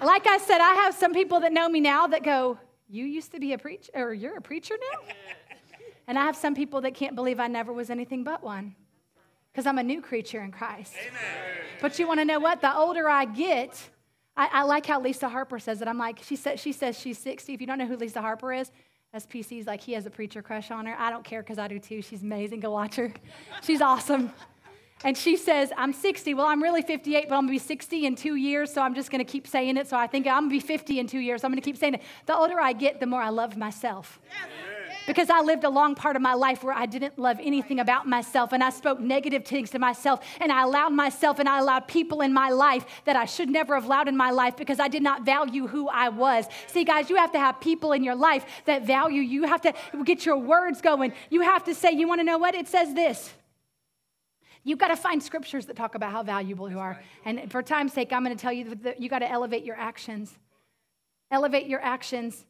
Like 0.03 0.27
I 0.27 0.37
said, 0.37 0.59
I 0.59 0.73
have 0.75 0.93
some 0.93 1.13
people 1.13 1.39
that 1.39 1.53
know 1.53 1.69
me 1.69 1.79
now 1.79 2.07
that 2.07 2.23
go, 2.23 2.59
You 2.89 3.05
used 3.05 3.31
to 3.31 3.39
be 3.39 3.53
a 3.53 3.57
preacher, 3.57 3.91
or 3.95 4.13
you're 4.13 4.37
a 4.37 4.41
preacher 4.41 4.75
now? 4.91 5.13
And 6.07 6.19
I 6.19 6.25
have 6.25 6.35
some 6.35 6.53
people 6.53 6.81
that 6.81 6.93
can't 6.93 7.15
believe 7.15 7.39
I 7.39 7.47
never 7.47 7.73
was 7.73 7.89
anything 7.89 8.23
but 8.23 8.43
one 8.43 8.75
because 9.51 9.65
I'm 9.65 9.77
a 9.77 9.83
new 9.83 10.01
creature 10.01 10.41
in 10.41 10.51
Christ. 10.51 10.93
Amen. 11.07 11.65
But 11.81 11.97
you 11.97 12.07
want 12.07 12.19
to 12.19 12.25
know 12.25 12.39
what? 12.39 12.61
The 12.61 12.75
older 12.75 13.09
I 13.09 13.25
get, 13.25 13.89
I, 14.35 14.49
I, 14.51 14.63
like 14.63 14.85
how 14.85 15.01
Lisa 15.01 15.29
Harper 15.29 15.59
says 15.59 15.81
it. 15.81 15.87
I'm 15.87 15.97
like, 15.97 16.19
she, 16.21 16.35
said, 16.35 16.59
she 16.59 16.73
says 16.73 16.99
she's 16.99 17.17
60. 17.17 17.53
If 17.53 17.61
you 17.61 17.65
don't 17.65 17.77
know 17.77 17.87
who 17.87 17.95
Lisa 17.95 18.21
Harper 18.21 18.53
is, 18.53 18.69
SPC's 19.15 19.65
like, 19.65 19.81
he 19.81 19.93
has 19.93 20.05
a 20.05 20.09
preacher 20.09 20.41
crush 20.41 20.71
on 20.71 20.85
her. 20.85 20.95
I 20.97 21.09
don't 21.09 21.23
care 21.23 21.41
because 21.41 21.57
I 21.57 21.67
do 21.67 21.79
too. 21.79 22.01
She's 22.01 22.21
amazing. 22.21 22.59
Go 22.59 22.71
watch 22.71 22.95
her. 22.95 23.13
She's 23.63 23.81
awesome. 23.81 24.31
And 25.03 25.17
she 25.17 25.37
says, 25.37 25.71
I'm 25.77 25.93
60. 25.93 26.33
Well, 26.33 26.47
I'm 26.47 26.63
really 26.63 26.81
58, 26.81 27.29
but 27.29 27.35
I'm 27.35 27.47
going 27.47 27.47
to 27.47 27.63
be 27.63 27.67
60 27.67 28.05
in 28.05 28.15
two 28.15 28.35
years, 28.35 28.73
so 28.73 28.81
I'm 28.81 28.95
just 28.95 29.11
going 29.11 29.23
to 29.23 29.29
keep 29.29 29.45
saying 29.45 29.77
it. 29.77 29.87
So 29.87 29.97
I 29.97 30.07
think 30.07 30.25
I'm 30.25 30.49
going 30.49 30.59
to 30.59 30.65
be 30.65 30.67
50 30.67 30.99
in 30.99 31.07
two 31.07 31.19
years. 31.19 31.41
So 31.41 31.47
I'm 31.47 31.51
going 31.51 31.61
to 31.61 31.65
keep 31.65 31.77
saying 31.77 31.95
it. 31.95 32.01
The 32.25 32.35
older 32.35 32.59
I 32.59 32.73
get, 32.73 32.99
the 32.99 33.05
more 33.05 33.21
I 33.21 33.29
love 33.29 33.55
myself. 33.55 34.19
Yes 34.29 34.74
because 35.07 35.29
I 35.29 35.41
lived 35.41 35.63
a 35.63 35.69
long 35.69 35.95
part 35.95 36.15
of 36.15 36.21
my 36.21 36.33
life 36.33 36.63
where 36.63 36.73
I 36.73 36.85
didn't 36.85 37.17
love 37.17 37.39
anything 37.41 37.79
about 37.79 38.07
myself 38.07 38.53
and 38.53 38.63
I 38.63 38.69
spoke 38.69 38.99
negative 38.99 39.45
things 39.45 39.71
to 39.71 39.79
myself 39.79 40.19
and 40.39 40.51
I 40.51 40.63
allowed 40.63 40.93
myself 40.93 41.39
and 41.39 41.49
I 41.49 41.59
allowed 41.59 41.87
people 41.87 42.21
in 42.21 42.33
my 42.33 42.49
life 42.49 42.85
that 43.05 43.15
I 43.15 43.25
should 43.25 43.49
never 43.49 43.75
have 43.75 43.85
allowed 43.85 44.07
in 44.07 44.17
my 44.17 44.31
life 44.31 44.55
because 44.55 44.79
I 44.79 44.87
did 44.87 45.01
not 45.01 45.25
value 45.25 45.67
who 45.67 45.87
I 45.87 46.09
was. 46.09 46.45
See, 46.67 46.83
guys, 46.83 47.09
you 47.09 47.15
have 47.15 47.31
to 47.31 47.39
have 47.39 47.59
people 47.59 47.91
in 47.91 48.03
your 48.03 48.15
life 48.15 48.45
that 48.65 48.85
value 48.85 49.15
you. 49.15 49.21
You 49.21 49.43
have 49.43 49.61
to 49.61 49.73
get 50.03 50.25
your 50.25 50.37
words 50.37 50.81
going. 50.81 51.13
You 51.29 51.41
have 51.41 51.63
to 51.65 51.75
say, 51.75 51.91
you 51.91 52.07
want 52.07 52.19
to 52.19 52.23
know 52.23 52.37
what? 52.37 52.55
It 52.55 52.67
says 52.67 52.93
this. 52.93 53.33
You've 54.63 54.79
got 54.79 54.87
to 54.87 54.95
find 54.95 55.21
scriptures 55.21 55.67
that 55.67 55.75
talk 55.75 55.95
about 55.95 56.11
how 56.11 56.23
valuable 56.23 56.69
you 56.69 56.79
are. 56.79 57.01
And 57.23 57.51
for 57.51 57.61
time's 57.61 57.93
sake, 57.93 58.11
I'm 58.11 58.23
going 58.23 58.35
to 58.35 58.41
tell 58.41 58.53
you 58.53 58.75
that 58.75 58.99
you 58.99 59.09
got 59.09 59.19
to 59.19 59.29
elevate 59.29 59.63
your 59.63 59.75
actions. 59.75 60.35
Elevate 61.29 61.67
your 61.67 61.81
actions. 61.81 62.45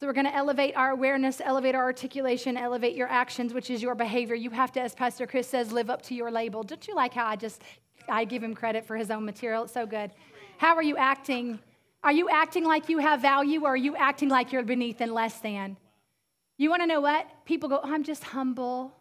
So 0.00 0.06
we're 0.06 0.14
going 0.14 0.24
to 0.24 0.34
elevate 0.34 0.74
our 0.76 0.92
awareness, 0.92 1.42
elevate 1.44 1.74
our 1.74 1.82
articulation, 1.82 2.56
elevate 2.56 2.96
your 2.96 3.08
actions, 3.08 3.52
which 3.52 3.68
is 3.68 3.82
your 3.82 3.94
behavior. 3.94 4.34
You 4.34 4.48
have 4.48 4.72
to, 4.72 4.80
as 4.80 4.94
Pastor 4.94 5.26
Chris 5.26 5.46
says, 5.46 5.72
live 5.72 5.90
up 5.90 6.00
to 6.04 6.14
your 6.14 6.30
label. 6.30 6.62
Don't 6.62 6.88
you 6.88 6.94
like 6.94 7.12
how 7.12 7.26
I 7.26 7.36
just 7.36 7.60
I 8.08 8.24
give 8.24 8.42
him 8.42 8.54
credit 8.54 8.86
for 8.86 8.96
his 8.96 9.10
own 9.10 9.26
material? 9.26 9.64
It's 9.64 9.74
so 9.74 9.84
good. 9.84 10.10
How 10.56 10.74
are 10.74 10.82
you 10.82 10.96
acting? 10.96 11.60
Are 12.02 12.12
you 12.12 12.30
acting 12.30 12.64
like 12.64 12.88
you 12.88 12.96
have 12.96 13.20
value 13.20 13.62
or 13.64 13.74
are 13.74 13.76
you 13.76 13.94
acting 13.94 14.30
like 14.30 14.52
you're 14.52 14.62
beneath 14.62 15.02
and 15.02 15.12
less 15.12 15.38
than? 15.40 15.76
You 16.56 16.70
want 16.70 16.80
to 16.80 16.86
know 16.86 17.02
what? 17.02 17.26
People 17.44 17.68
go, 17.68 17.80
oh, 17.84 17.92
I'm 17.92 18.02
just 18.02 18.24
humble. 18.24 18.96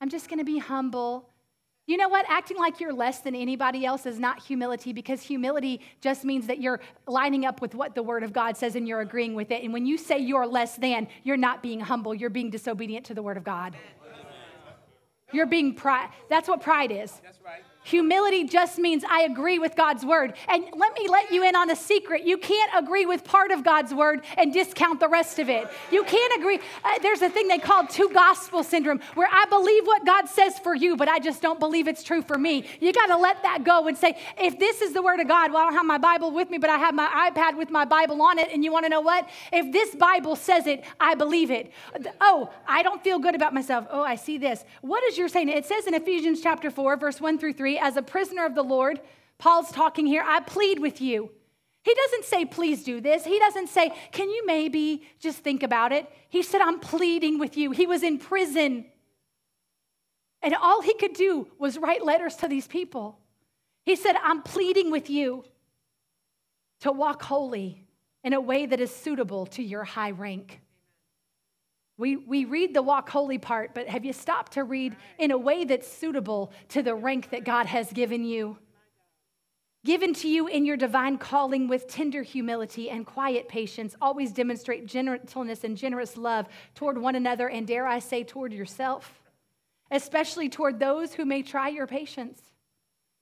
I'm 0.00 0.08
just 0.08 0.30
going 0.30 0.38
to 0.38 0.44
be 0.44 0.56
humble. 0.56 1.28
You 1.90 1.96
know 1.96 2.08
what? 2.08 2.24
Acting 2.28 2.56
like 2.56 2.78
you're 2.78 2.92
less 2.92 3.18
than 3.18 3.34
anybody 3.34 3.84
else 3.84 4.06
is 4.06 4.20
not 4.20 4.40
humility 4.40 4.92
because 4.92 5.22
humility 5.22 5.80
just 6.00 6.24
means 6.24 6.46
that 6.46 6.60
you're 6.60 6.78
lining 7.08 7.44
up 7.44 7.60
with 7.60 7.74
what 7.74 7.96
the 7.96 8.02
Word 8.04 8.22
of 8.22 8.32
God 8.32 8.56
says 8.56 8.76
and 8.76 8.86
you're 8.86 9.00
agreeing 9.00 9.34
with 9.34 9.50
it. 9.50 9.64
And 9.64 9.72
when 9.72 9.84
you 9.84 9.98
say 9.98 10.20
you're 10.20 10.46
less 10.46 10.76
than, 10.76 11.08
you're 11.24 11.36
not 11.36 11.64
being 11.64 11.80
humble, 11.80 12.14
you're 12.14 12.30
being 12.30 12.48
disobedient 12.48 13.06
to 13.06 13.14
the 13.14 13.24
Word 13.24 13.36
of 13.36 13.42
God. 13.42 13.74
You're 15.32 15.46
being 15.46 15.74
pride. 15.74 16.10
That's 16.28 16.48
what 16.48 16.60
pride 16.62 16.92
is. 16.92 17.20
That's 17.24 17.40
right. 17.44 17.64
Humility 17.90 18.44
just 18.44 18.78
means 18.78 19.02
I 19.02 19.22
agree 19.22 19.58
with 19.58 19.74
God's 19.74 20.04
word. 20.04 20.34
And 20.46 20.64
let 20.76 20.94
me 20.96 21.08
let 21.08 21.32
you 21.32 21.42
in 21.42 21.56
on 21.56 21.70
a 21.70 21.76
secret. 21.76 22.22
You 22.22 22.38
can't 22.38 22.70
agree 22.76 23.04
with 23.04 23.24
part 23.24 23.50
of 23.50 23.64
God's 23.64 23.92
word 23.92 24.22
and 24.38 24.52
discount 24.52 25.00
the 25.00 25.08
rest 25.08 25.40
of 25.40 25.48
it. 25.48 25.68
You 25.90 26.04
can't 26.04 26.40
agree. 26.40 26.60
Uh, 26.84 26.98
there's 27.02 27.20
a 27.20 27.28
thing 27.28 27.48
they 27.48 27.58
call 27.58 27.88
two 27.88 28.08
gospel 28.10 28.62
syndrome 28.62 29.00
where 29.14 29.28
I 29.30 29.44
believe 29.46 29.86
what 29.86 30.06
God 30.06 30.28
says 30.28 30.56
for 30.60 30.72
you, 30.72 30.96
but 30.96 31.08
I 31.08 31.18
just 31.18 31.42
don't 31.42 31.58
believe 31.58 31.88
it's 31.88 32.04
true 32.04 32.22
for 32.22 32.38
me. 32.38 32.64
You 32.78 32.92
got 32.92 33.06
to 33.06 33.16
let 33.16 33.42
that 33.42 33.64
go 33.64 33.88
and 33.88 33.98
say, 33.98 34.16
if 34.38 34.56
this 34.56 34.82
is 34.82 34.92
the 34.92 35.02
word 35.02 35.18
of 35.18 35.26
God, 35.26 35.52
well, 35.52 35.62
I 35.62 35.64
don't 35.64 35.74
have 35.74 35.86
my 35.86 35.98
Bible 35.98 36.30
with 36.30 36.48
me, 36.48 36.58
but 36.58 36.70
I 36.70 36.78
have 36.78 36.94
my 36.94 37.30
iPad 37.34 37.56
with 37.56 37.70
my 37.70 37.84
Bible 37.84 38.22
on 38.22 38.38
it. 38.38 38.50
And 38.52 38.64
you 38.64 38.70
want 38.70 38.84
to 38.84 38.88
know 38.88 39.00
what? 39.00 39.28
If 39.52 39.72
this 39.72 39.96
Bible 39.96 40.36
says 40.36 40.68
it, 40.68 40.84
I 41.00 41.16
believe 41.16 41.50
it. 41.50 41.72
Oh, 42.20 42.50
I 42.68 42.84
don't 42.84 43.02
feel 43.02 43.18
good 43.18 43.34
about 43.34 43.52
myself. 43.52 43.88
Oh, 43.90 44.04
I 44.04 44.14
see 44.14 44.38
this. 44.38 44.64
What 44.80 45.02
is 45.02 45.18
your 45.18 45.26
saying? 45.26 45.48
It 45.48 45.66
says 45.66 45.88
in 45.88 45.94
Ephesians 45.94 46.40
chapter 46.40 46.70
4, 46.70 46.96
verse 46.96 47.20
1 47.20 47.38
through 47.38 47.54
3 47.54 47.79
as 47.80 47.96
a 47.96 48.02
prisoner 48.02 48.44
of 48.46 48.54
the 48.54 48.62
Lord, 48.62 49.00
Paul's 49.38 49.72
talking 49.72 50.06
here, 50.06 50.22
I 50.24 50.40
plead 50.40 50.78
with 50.78 51.00
you. 51.00 51.30
He 51.82 51.94
doesn't 51.94 52.24
say, 52.26 52.44
please 52.44 52.84
do 52.84 53.00
this. 53.00 53.24
He 53.24 53.38
doesn't 53.38 53.68
say, 53.68 53.92
can 54.12 54.28
you 54.28 54.44
maybe 54.46 55.02
just 55.18 55.38
think 55.38 55.62
about 55.62 55.92
it? 55.92 56.06
He 56.28 56.42
said, 56.42 56.60
I'm 56.60 56.78
pleading 56.78 57.38
with 57.38 57.56
you. 57.56 57.70
He 57.70 57.86
was 57.86 58.02
in 58.02 58.18
prison. 58.18 58.84
And 60.42 60.54
all 60.54 60.82
he 60.82 60.94
could 60.94 61.14
do 61.14 61.48
was 61.58 61.78
write 61.78 62.04
letters 62.04 62.36
to 62.36 62.48
these 62.48 62.66
people. 62.66 63.18
He 63.84 63.96
said, 63.96 64.16
I'm 64.22 64.42
pleading 64.42 64.90
with 64.90 65.08
you 65.08 65.44
to 66.80 66.92
walk 66.92 67.22
holy 67.22 67.86
in 68.22 68.34
a 68.34 68.40
way 68.40 68.66
that 68.66 68.80
is 68.80 68.94
suitable 68.94 69.46
to 69.46 69.62
your 69.62 69.84
high 69.84 70.10
rank. 70.10 70.60
We, 72.00 72.16
we 72.16 72.46
read 72.46 72.72
the 72.72 72.80
walk 72.80 73.10
holy 73.10 73.36
part, 73.36 73.74
but 73.74 73.86
have 73.86 74.06
you 74.06 74.14
stopped 74.14 74.52
to 74.52 74.64
read 74.64 74.96
in 75.18 75.32
a 75.32 75.36
way 75.36 75.64
that's 75.64 75.86
suitable 75.86 76.50
to 76.70 76.82
the 76.82 76.94
rank 76.94 77.28
that 77.28 77.44
God 77.44 77.66
has 77.66 77.92
given 77.92 78.24
you? 78.24 78.56
Given 79.84 80.14
to 80.14 80.28
you 80.28 80.46
in 80.46 80.64
your 80.64 80.78
divine 80.78 81.18
calling 81.18 81.68
with 81.68 81.88
tender 81.88 82.22
humility 82.22 82.88
and 82.88 83.04
quiet 83.04 83.48
patience, 83.48 83.94
always 84.00 84.32
demonstrate 84.32 84.86
gentleness 84.86 85.62
and 85.62 85.76
generous 85.76 86.16
love 86.16 86.46
toward 86.74 86.96
one 86.96 87.16
another, 87.16 87.50
and 87.50 87.66
dare 87.66 87.86
I 87.86 87.98
say, 87.98 88.24
toward 88.24 88.54
yourself, 88.54 89.20
especially 89.90 90.48
toward 90.48 90.80
those 90.80 91.12
who 91.12 91.26
may 91.26 91.42
try 91.42 91.68
your 91.68 91.86
patience. 91.86 92.40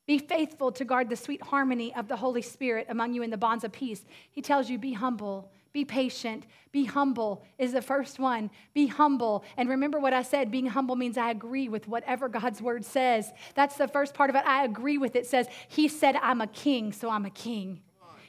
Be 0.06 0.18
faithful 0.18 0.70
to 0.70 0.84
guard 0.84 1.08
the 1.08 1.16
sweet 1.16 1.42
harmony 1.42 1.92
of 1.96 2.06
the 2.06 2.16
Holy 2.16 2.42
Spirit 2.42 2.86
among 2.88 3.12
you 3.12 3.22
in 3.22 3.30
the 3.30 3.36
bonds 3.36 3.64
of 3.64 3.72
peace. 3.72 4.04
He 4.30 4.40
tells 4.40 4.70
you, 4.70 4.78
be 4.78 4.92
humble 4.92 5.50
be 5.78 5.84
patient. 5.84 6.44
Be 6.72 6.86
humble 6.86 7.44
is 7.56 7.72
the 7.72 7.80
first 7.80 8.18
one. 8.18 8.50
Be 8.74 8.88
humble. 8.88 9.44
And 9.56 9.68
remember 9.68 10.00
what 10.00 10.12
I 10.12 10.22
said 10.22 10.50
being 10.50 10.66
humble 10.66 10.96
means 10.96 11.16
I 11.16 11.30
agree 11.30 11.68
with 11.68 11.86
whatever 11.86 12.28
God's 12.28 12.60
word 12.60 12.84
says. 12.84 13.30
That's 13.54 13.76
the 13.76 13.86
first 13.86 14.12
part 14.12 14.28
of 14.28 14.34
it. 14.34 14.42
I 14.44 14.64
agree 14.64 14.98
with 14.98 15.14
it. 15.14 15.20
it 15.20 15.26
says, 15.26 15.46
He 15.68 15.86
said, 15.86 16.16
I'm 16.16 16.40
a 16.40 16.48
king, 16.48 16.92
so 16.92 17.10
I'm 17.10 17.24
a 17.24 17.30
king. 17.30 17.82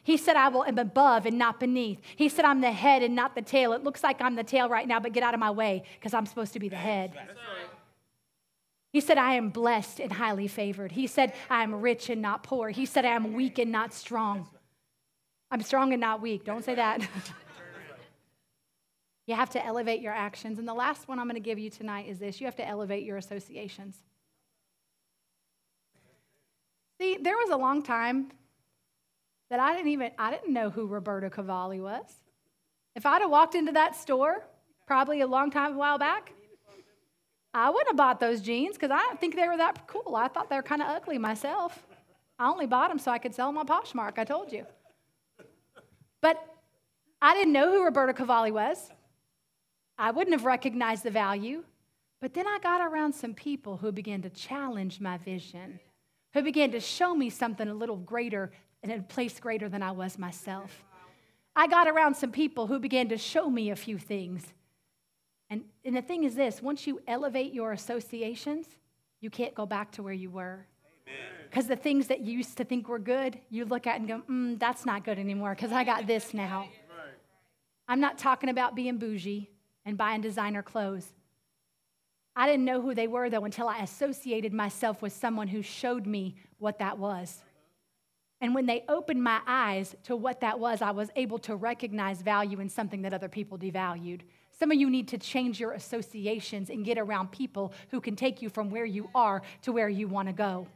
He 0.03 0.15
said, 0.15 0.35
I 0.35 0.49
will 0.49 0.63
am 0.63 0.77
above 0.77 1.25
and 1.25 1.39
not 1.39 1.59
beneath. 1.59 1.99
He 2.15 2.29
said, 2.29 2.45
I'm 2.45 2.61
the 2.61 2.71
head 2.71 3.01
and 3.01 3.15
not 3.15 3.33
the 3.33 3.41
tail. 3.41 3.73
It 3.73 3.83
looks 3.83 4.03
like 4.03 4.21
I'm 4.21 4.35
the 4.35 4.43
tail 4.43 4.69
right 4.69 4.87
now, 4.87 4.99
but 4.99 5.11
get 5.11 5.23
out 5.23 5.33
of 5.33 5.39
my 5.39 5.51
way 5.51 5.83
because 5.95 6.13
I'm 6.13 6.27
supposed 6.27 6.53
to 6.53 6.59
be 6.59 6.69
the 6.69 6.75
head. 6.75 7.13
He 8.93 9.01
said, 9.01 9.17
I 9.17 9.33
am 9.33 9.49
blessed 9.49 9.99
and 9.99 10.11
highly 10.13 10.47
favored. 10.47 10.91
He 10.91 11.07
said, 11.07 11.33
I 11.49 11.63
am 11.63 11.81
rich 11.81 12.11
and 12.11 12.21
not 12.21 12.43
poor. 12.43 12.69
He 12.69 12.85
said, 12.85 13.05
I 13.05 13.15
am 13.15 13.33
weak 13.33 13.57
and 13.57 13.71
not 13.71 13.91
strong. 13.91 14.47
I'm 15.51 15.61
strong 15.61 15.93
and 15.93 16.01
not 16.01 16.21
weak. 16.21 16.45
Don't 16.45 16.63
say 16.63 16.75
that. 16.75 17.01
you 19.25 19.35
have 19.35 19.49
to 19.51 19.65
elevate 19.65 20.01
your 20.01 20.13
actions. 20.13 20.59
And 20.59 20.67
the 20.67 20.73
last 20.73 21.07
one 21.07 21.19
I'm 21.19 21.25
going 21.25 21.35
to 21.35 21.39
give 21.39 21.59
you 21.59 21.69
tonight 21.69 22.07
is 22.07 22.19
this 22.19 22.39
you 22.39 22.45
have 22.45 22.55
to 22.57 22.67
elevate 22.67 23.03
your 23.03 23.17
associations. 23.17 23.97
See, 26.99 27.17
there 27.21 27.37
was 27.37 27.49
a 27.49 27.55
long 27.55 27.81
time 27.81 28.31
that 29.49 29.59
I 29.59 29.75
didn't 29.75 29.91
even 29.91 30.11
I 30.17 30.31
didn't 30.31 30.53
know 30.53 30.69
who 30.69 30.85
Roberto 30.85 31.29
Cavalli 31.29 31.79
was. 31.79 32.05
If 32.95 33.05
I'd 33.05 33.21
have 33.21 33.31
walked 33.31 33.55
into 33.55 33.71
that 33.71 33.95
store, 33.95 34.43
probably 34.85 35.21
a 35.21 35.27
long 35.27 35.51
time 35.51 35.73
a 35.73 35.77
while 35.77 35.97
back, 35.97 36.33
I 37.53 37.69
wouldn't 37.69 37.89
have 37.89 37.97
bought 37.97 38.19
those 38.19 38.41
jeans 38.41 38.75
because 38.75 38.91
I 38.91 38.99
didn't 38.99 39.19
think 39.19 39.35
they 39.35 39.47
were 39.47 39.57
that 39.57 39.87
cool. 39.87 40.15
I 40.15 40.27
thought 40.27 40.49
they 40.49 40.55
were 40.55 40.61
kind 40.61 40.81
of 40.81 40.89
ugly 40.89 41.17
myself. 41.17 41.83
I 42.37 42.47
only 42.47 42.67
bought 42.67 42.89
them 42.89 42.99
so 42.99 43.11
I 43.11 43.17
could 43.17 43.33
sell 43.33 43.47
them 43.47 43.57
on 43.57 43.67
Poshmark, 43.67 44.17
I 44.17 44.23
told 44.23 44.51
you. 44.51 44.65
But 46.21 46.43
I 47.21 47.33
didn't 47.33 47.53
know 47.53 47.71
who 47.71 47.83
Roberto 47.83 48.13
Cavalli 48.13 48.51
was. 48.51 48.91
I 49.97 50.11
wouldn't 50.11 50.35
have 50.35 50.45
recognized 50.45 51.03
the 51.03 51.11
value. 51.11 51.63
But 52.21 52.33
then 52.33 52.47
I 52.47 52.59
got 52.61 52.81
around 52.81 53.13
some 53.13 53.33
people 53.33 53.77
who 53.77 53.91
began 53.91 54.21
to 54.23 54.29
challenge 54.29 54.99
my 54.99 55.17
vision, 55.17 55.79
who 56.33 56.41
began 56.41 56.71
to 56.71 56.79
show 56.79 57.15
me 57.15 57.29
something 57.29 57.67
a 57.67 57.73
little 57.73 57.95
greater 57.97 58.51
and 58.83 58.91
a 58.91 58.99
place 59.01 59.39
greater 59.39 59.69
than 59.69 59.81
I 59.81 59.91
was 59.91 60.17
myself. 60.17 60.83
I 61.55 61.67
got 61.67 61.87
around 61.87 62.15
some 62.15 62.31
people 62.31 62.67
who 62.67 62.79
began 62.79 63.09
to 63.09 63.17
show 63.17 63.49
me 63.49 63.69
a 63.69 63.75
few 63.75 63.97
things. 63.97 64.53
And, 65.49 65.63
and 65.83 65.95
the 65.95 66.01
thing 66.01 66.23
is 66.23 66.35
this 66.35 66.61
once 66.61 66.85
you 66.87 67.01
elevate 67.07 67.53
your 67.53 67.71
associations, 67.71 68.67
you 69.21 69.29
can't 69.29 69.55
go 69.55 69.65
back 69.65 69.91
to 69.93 70.03
where 70.03 70.13
you 70.13 70.29
were. 70.29 70.65
Because 71.49 71.67
the 71.67 71.75
things 71.75 72.07
that 72.07 72.21
you 72.21 72.37
used 72.37 72.57
to 72.57 72.63
think 72.63 72.87
were 72.87 72.99
good, 72.99 73.39
you 73.49 73.65
look 73.65 73.87
at 73.87 73.99
and 73.99 74.07
go, 74.07 74.21
mm, 74.29 74.59
that's 74.59 74.85
not 74.85 75.03
good 75.03 75.17
anymore 75.17 75.55
because 75.55 75.71
I 75.71 75.83
got 75.83 76.05
this 76.05 76.33
now. 76.33 76.69
I'm 77.87 77.99
not 77.99 78.19
talking 78.19 78.49
about 78.49 78.75
being 78.75 78.97
bougie 78.97 79.49
and 79.83 79.97
buying 79.97 80.21
designer 80.21 80.61
clothes. 80.61 81.11
I 82.35 82.45
didn't 82.45 82.65
know 82.65 82.81
who 82.81 82.93
they 82.93 83.07
were 83.07 83.29
though 83.29 83.45
until 83.45 83.67
I 83.67 83.79
associated 83.79 84.53
myself 84.53 85.01
with 85.01 85.11
someone 85.11 85.47
who 85.47 85.63
showed 85.63 86.05
me 86.05 86.35
what 86.59 86.77
that 86.79 86.99
was. 86.99 87.43
And 88.41 88.55
when 88.55 88.67
they 88.67 88.85
opened 88.87 89.21
my 89.21 89.41
eyes 89.45 89.95
to 90.03 90.15
what 90.15 90.39
that 90.41 90.59
was, 90.59 90.81
I 90.81 90.91
was 90.91 91.09
able 91.15 91.39
to 91.39 91.55
recognize 91.55 92.21
value 92.21 92.59
in 92.59 92.69
something 92.69 93.01
that 93.01 93.13
other 93.13 93.27
people 93.27 93.57
devalued. 93.57 94.21
Some 94.57 94.71
of 94.71 94.77
you 94.77 94.89
need 94.89 95.07
to 95.09 95.17
change 95.17 95.59
your 95.59 95.71
associations 95.71 96.69
and 96.69 96.85
get 96.85 96.97
around 96.97 97.31
people 97.31 97.73
who 97.89 97.99
can 97.99 98.15
take 98.15 98.41
you 98.41 98.49
from 98.49 98.69
where 98.69 98.85
you 98.85 99.09
are 99.15 99.41
to 99.63 99.71
where 99.71 99.89
you 99.89 100.07
want 100.07 100.27
to 100.27 100.33
go. 100.33 100.67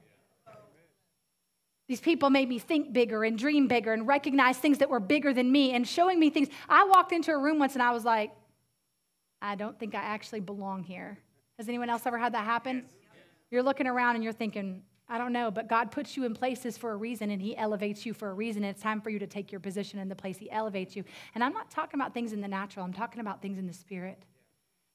These 1.87 2.01
people 2.01 2.29
made 2.29 2.47
me 2.47 2.59
think 2.59 2.93
bigger 2.93 3.23
and 3.23 3.37
dream 3.37 3.67
bigger 3.67 3.91
and 3.91 4.07
recognize 4.07 4.57
things 4.57 4.77
that 4.77 4.89
were 4.89 4.99
bigger 4.99 5.33
than 5.33 5.51
me 5.51 5.71
and 5.71 5.87
showing 5.87 6.19
me 6.19 6.29
things. 6.29 6.47
I 6.69 6.85
walked 6.85 7.11
into 7.11 7.31
a 7.31 7.37
room 7.37 7.59
once 7.59 7.73
and 7.73 7.83
I 7.83 7.91
was 7.91 8.05
like, 8.05 8.31
I 9.41 9.55
don't 9.55 9.77
think 9.77 9.93
I 9.93 10.01
actually 10.01 10.39
belong 10.39 10.83
here. 10.83 11.17
Has 11.57 11.67
anyone 11.67 11.89
else 11.89 12.05
ever 12.05 12.17
had 12.17 12.33
that 12.33 12.45
happen? 12.45 12.85
You're 13.51 13.63
looking 13.63 13.87
around 13.87 14.15
and 14.15 14.23
you're 14.23 14.33
thinking, 14.33 14.81
I 15.09 15.17
don't 15.17 15.33
know, 15.33 15.51
but 15.51 15.67
God 15.67 15.91
puts 15.91 16.15
you 16.15 16.23
in 16.23 16.33
places 16.33 16.77
for 16.77 16.91
a 16.91 16.95
reason 16.95 17.29
and 17.29 17.41
He 17.41 17.55
elevates 17.57 18.05
you 18.05 18.13
for 18.13 18.29
a 18.29 18.33
reason. 18.33 18.63
And 18.63 18.71
It's 18.71 18.81
time 18.81 19.01
for 19.01 19.09
you 19.09 19.19
to 19.19 19.27
take 19.27 19.51
your 19.51 19.59
position 19.59 19.99
in 19.99 20.07
the 20.07 20.15
place 20.15 20.37
He 20.37 20.49
elevates 20.49 20.95
you. 20.95 21.03
And 21.35 21.43
I'm 21.43 21.53
not 21.53 21.69
talking 21.69 21.99
about 21.99 22.13
things 22.13 22.31
in 22.31 22.39
the 22.39 22.47
natural, 22.47 22.85
I'm 22.85 22.93
talking 22.93 23.19
about 23.19 23.41
things 23.41 23.59
in 23.59 23.67
the 23.67 23.73
spirit. 23.73 24.23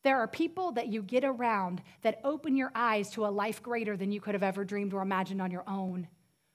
There 0.05 0.19
are 0.19 0.29
people 0.29 0.73
that 0.73 0.89
you 0.89 1.03
get 1.03 1.25
around 1.25 1.83
that 2.03 2.21
open 2.25 2.57
your 2.57 2.73
eyes 2.75 3.11
to 3.11 3.27
a 3.27 3.29
life 3.29 3.63
greater 3.63 3.97
than 3.97 4.11
you 4.11 4.21
could 4.21 4.35
have 4.35 4.43
ever 4.43 4.65
dreamed 4.65 4.95
or 4.95 5.03
imagined 5.03 5.43
on 5.43 5.51
your 5.51 5.65
own. 5.69 6.09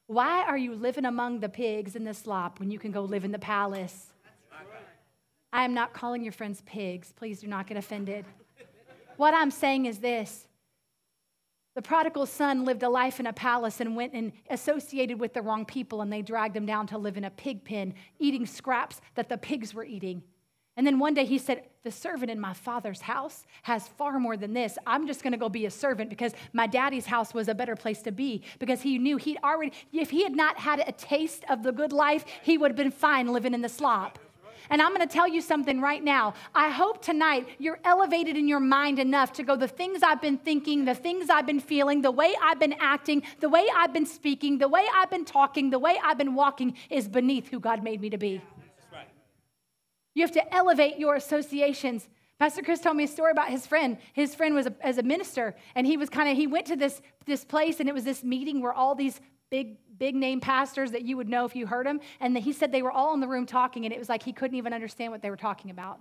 Why 0.08 0.44
are 0.44 0.58
you 0.58 0.76
living 0.76 1.06
among 1.06 1.40
the 1.40 1.50
pigs 1.50 1.96
in 1.96 2.04
the 2.04 2.14
slop 2.14 2.60
when 2.60 2.70
you 2.70 2.80
can 2.80 2.92
go 2.92 3.04
live 3.04 3.24
in 3.24 3.32
the 3.32 3.40
palace? 3.40 4.12
I 5.52 5.64
am 5.64 5.74
not 5.74 5.94
calling 5.94 6.24
your 6.24 6.34
friends 6.34 6.62
pigs. 6.66 7.14
Please 7.14 7.40
do 7.40 7.48
not 7.48 7.68
get 7.68 7.78
offended. 7.78 8.26
What 9.18 9.34
I'm 9.34 9.52
saying 9.52 9.86
is 9.86 10.00
this 10.00 10.48
the 11.76 11.82
prodigal 11.82 12.28
son 12.28 12.66
lived 12.66 12.84
a 12.84 12.90
life 12.90 13.20
in 13.20 13.26
a 13.26 13.34
palace 13.34 13.80
and 13.80 13.96
went 13.96 14.14
and 14.14 14.32
associated 14.50 15.20
with 15.20 15.34
the 15.34 15.42
wrong 15.42 15.66
people, 15.66 16.02
and 16.02 16.14
they 16.14 16.22
dragged 16.22 16.56
him 16.56 16.68
down 16.68 16.86
to 16.88 16.98
live 16.98 17.18
in 17.18 17.24
a 17.24 17.32
pig 17.32 17.64
pen, 17.64 17.96
eating 18.20 18.46
scraps 18.46 19.02
that 19.16 19.30
the 19.30 19.38
pigs 19.38 19.74
were 19.74 19.86
eating. 19.86 20.22
And 20.78 20.86
then 20.86 21.00
one 21.00 21.16
day 21.16 21.26
he 21.26 21.40
said, 21.40 21.64
The 21.84 21.92
servant 21.92 22.32
in 22.32 22.40
my 22.40 22.54
father's 22.54 23.02
house 23.02 23.46
has 23.64 23.90
far 23.90 24.18
more 24.18 24.38
than 24.38 24.54
this. 24.54 24.78
I'm 24.88 25.06
just 25.06 25.22
gonna 25.22 25.38
go 25.38 25.50
be 25.50 25.66
a 25.66 25.72
servant 25.72 26.10
because 26.10 26.34
my 26.54 26.66
daddy's 26.66 27.06
house 27.06 27.34
was 27.34 27.50
a 27.50 27.54
better 27.54 27.76
place 27.76 28.02
to 28.04 28.12
be 28.12 28.42
because 28.58 28.82
he 28.82 28.98
knew 28.98 29.18
he'd 29.18 29.38
already, 29.44 29.74
if 29.92 30.10
he 30.10 30.24
had 30.24 30.34
not 30.34 30.58
had 30.58 30.80
a 30.88 30.94
taste 30.94 31.44
of 31.50 31.62
the 31.62 31.74
good 31.74 31.92
life, 31.92 32.24
he 32.42 32.58
would 32.58 32.72
have 32.72 32.78
been 32.78 32.90
fine 32.90 33.28
living 33.28 33.54
in 33.54 33.62
the 33.62 33.68
slop. 33.68 34.18
And 34.70 34.82
I'm 34.82 34.96
going 34.96 35.06
to 35.06 35.14
tell 35.14 35.28
you 35.28 35.42
something 35.42 35.82
right 35.82 36.02
now. 36.02 36.36
I 36.56 36.70
hope 36.70 37.02
tonight 37.02 37.48
you're 37.60 37.80
elevated 37.84 38.38
in 38.38 38.48
your 38.48 38.62
mind 38.62 38.98
enough 38.98 39.34
to 39.34 39.44
go, 39.44 39.58
the 39.58 39.68
things 39.68 40.02
I've 40.04 40.22
been 40.22 40.38
thinking, 40.38 40.86
the 40.86 40.96
things 40.96 41.30
I've 41.30 41.46
been 41.46 41.60
feeling, 41.60 42.02
the 42.02 42.12
way 42.12 42.34
I've 42.42 42.60
been 42.60 42.76
acting, 42.80 43.24
the 43.42 43.50
way 43.50 43.68
I've 43.76 43.92
been 43.92 44.06
speaking, 44.06 44.60
the 44.60 44.70
way 44.70 44.86
I've 44.96 45.10
been 45.10 45.26
talking, 45.26 45.70
the 45.70 45.80
way 45.80 46.00
I've 46.02 46.18
been 46.18 46.34
walking 46.34 46.76
is 46.90 47.10
beneath 47.10 47.50
who 47.50 47.60
God 47.60 47.84
made 47.84 48.00
me 48.00 48.10
to 48.12 48.18
be. 48.18 48.42
You 50.14 50.22
have 50.24 50.32
to 50.32 50.54
elevate 50.54 50.98
your 50.98 51.16
associations. 51.16 52.08
Pastor 52.40 52.62
Chris 52.62 52.80
told 52.80 52.98
me 52.98 53.06
a 53.06 53.08
story 53.08 53.32
about 53.32 53.50
his 53.50 53.66
friend. 53.66 53.98
His 54.14 54.36
friend 54.36 54.54
was 54.54 54.68
a, 54.68 54.76
as 54.82 54.98
a 54.98 55.04
minister, 55.04 55.56
and 55.76 55.88
he 55.88 55.98
was 55.98 56.10
kind 56.10 56.30
of 56.30 56.36
he 56.36 56.48
went 56.48 56.66
to 56.68 56.76
this 56.76 57.02
this 57.26 57.46
place, 57.46 57.80
and 57.80 57.88
it 57.88 57.94
was 57.94 58.04
this 58.04 58.24
meeting 58.24 58.62
where 58.62 58.74
all 58.74 58.96
these 58.96 59.22
big 59.50 59.78
big 59.98 60.16
name 60.16 60.40
pastors 60.40 60.92
that 60.92 61.04
you 61.04 61.16
would 61.16 61.30
know 61.30 61.46
if 61.46 61.56
you 61.56 61.66
heard 61.68 61.86
them, 61.86 62.00
and 62.20 62.36
the, 62.36 62.40
he 62.40 62.52
said 62.52 62.72
they 62.72 62.82
were 62.82 62.92
all 62.92 63.14
in 63.14 63.20
the 63.20 63.28
room 63.28 63.46
talking, 63.46 63.86
and 63.86 63.94
it 63.94 64.00
was 64.00 64.10
like 64.10 64.24
he 64.24 64.34
couldn't 64.34 64.58
even 64.58 64.74
understand 64.74 65.12
what 65.12 65.22
they 65.22 65.30
were 65.30 65.38
talking 65.38 65.72
about. 65.72 66.00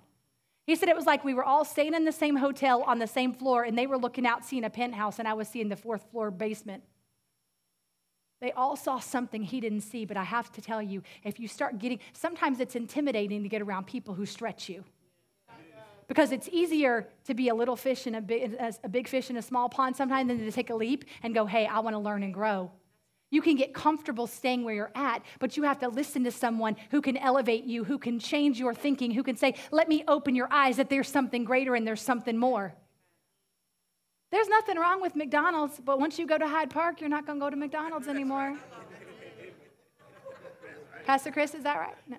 He 0.66 0.76
said 0.76 0.88
it 0.88 0.96
was 0.96 1.06
like 1.06 1.24
we 1.24 1.34
were 1.34 1.44
all 1.44 1.64
staying 1.64 1.94
in 1.94 2.04
the 2.04 2.12
same 2.12 2.36
hotel 2.36 2.82
on 2.82 2.98
the 2.98 3.06
same 3.06 3.32
floor, 3.32 3.64
and 3.64 3.76
they 3.76 3.86
were 3.86 3.98
looking 3.98 4.26
out 4.26 4.44
seeing 4.44 4.64
a 4.64 4.70
penthouse, 4.70 5.18
and 5.18 5.28
I 5.28 5.34
was 5.34 5.48
seeing 5.48 5.68
the 5.68 5.76
fourth 5.76 6.10
floor 6.10 6.30
basement. 6.30 6.82
They 8.43 8.51
all 8.51 8.74
saw 8.74 8.99
something 8.99 9.45
he 9.45 9.61
didn't 9.61 9.82
see, 9.82 10.05
but 10.05 10.16
I 10.16 10.24
have 10.24 10.51
to 10.55 10.61
tell 10.61 10.82
you, 10.82 11.05
if 11.22 11.38
you 11.38 11.47
start 11.47 11.78
getting, 11.78 12.01
sometimes 12.12 12.59
it's 12.59 12.74
intimidating 12.74 13.45
to 13.45 13.49
get 13.49 13.62
around 13.62 13.86
people 13.86 14.14
who 14.14 14.26
stretch 14.26 14.68
you. 14.68 14.82
Because 16.09 16.32
it's 16.32 16.49
easier 16.49 17.09
to 17.26 17.34
be 17.34 17.51
a 17.51 17.55
little 17.55 17.76
fish 17.76 18.09
in 18.09 18.16
a 18.16 18.20
big, 18.20 18.57
a 18.82 18.88
big 18.88 19.07
fish 19.07 19.30
in 19.30 19.36
a 19.36 19.43
small 19.43 19.68
pond 19.68 19.95
sometimes 19.95 20.26
than 20.26 20.38
to 20.40 20.51
take 20.51 20.70
a 20.70 20.74
leap 20.74 21.05
and 21.22 21.32
go, 21.32 21.47
hey, 21.47 21.66
I 21.66 21.78
want 21.78 21.95
to 21.95 22.01
learn 22.01 22.24
and 22.24 22.34
grow. 22.34 22.72
You 23.30 23.43
can 23.43 23.55
get 23.55 23.74
comfortable 23.74 24.26
staying 24.26 24.64
where 24.64 24.74
you're 24.74 24.93
at, 24.97 25.22
but 25.38 25.57
you 25.57 25.62
have 25.62 25.78
to 25.78 25.88
listen 25.88 26.24
to 26.24 26.32
someone 26.32 26.74
who 26.90 27.01
can 27.01 27.16
elevate 27.16 27.64
you, 27.64 27.84
who 27.84 27.97
can 27.97 28.18
change 28.18 28.59
your 28.59 28.74
thinking, 28.74 29.12
who 29.12 29.22
can 29.22 29.36
say, 29.36 29.55
let 29.70 29.88
me 29.88 30.03
open 30.09 30.34
your 30.34 30.49
eyes 30.51 30.78
that 30.78 30.90
there's 30.90 31.09
something 31.09 31.45
greater 31.45 31.76
and 31.76 31.86
there's 31.86 32.03
something 32.03 32.36
more. 32.36 32.74
There's 34.33 34.49
nothing 34.49 34.78
wrong 34.78 35.03
with 35.03 35.14
McDonald's, 35.14 35.78
but 35.78 36.01
once 36.01 36.18
you 36.18 36.26
go 36.26 36.39
to 36.39 36.49
Hyde 36.49 36.70
Park, 36.70 37.03
you're 37.03 37.11
not 37.11 37.26
going 37.26 37.39
to 37.39 37.45
go 37.45 37.51
to 37.51 37.57
McDonald's 37.57 38.09
anymore. 38.09 38.57
Pastor 41.05 41.30
Chris, 41.30 41.55
is 41.55 41.64
that 41.64 41.78
right? 41.78 41.95
No. 42.09 42.16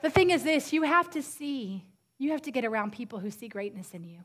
The 0.00 0.08
thing 0.08 0.30
is 0.30 0.42
this 0.42 0.72
you 0.72 0.82
have 0.82 1.10
to 1.10 1.22
see, 1.22 1.84
you 2.18 2.30
have 2.30 2.40
to 2.42 2.50
get 2.50 2.64
around 2.64 2.92
people 2.92 3.18
who 3.18 3.30
see 3.30 3.48
greatness 3.48 3.90
in 3.92 4.02
you. 4.02 4.20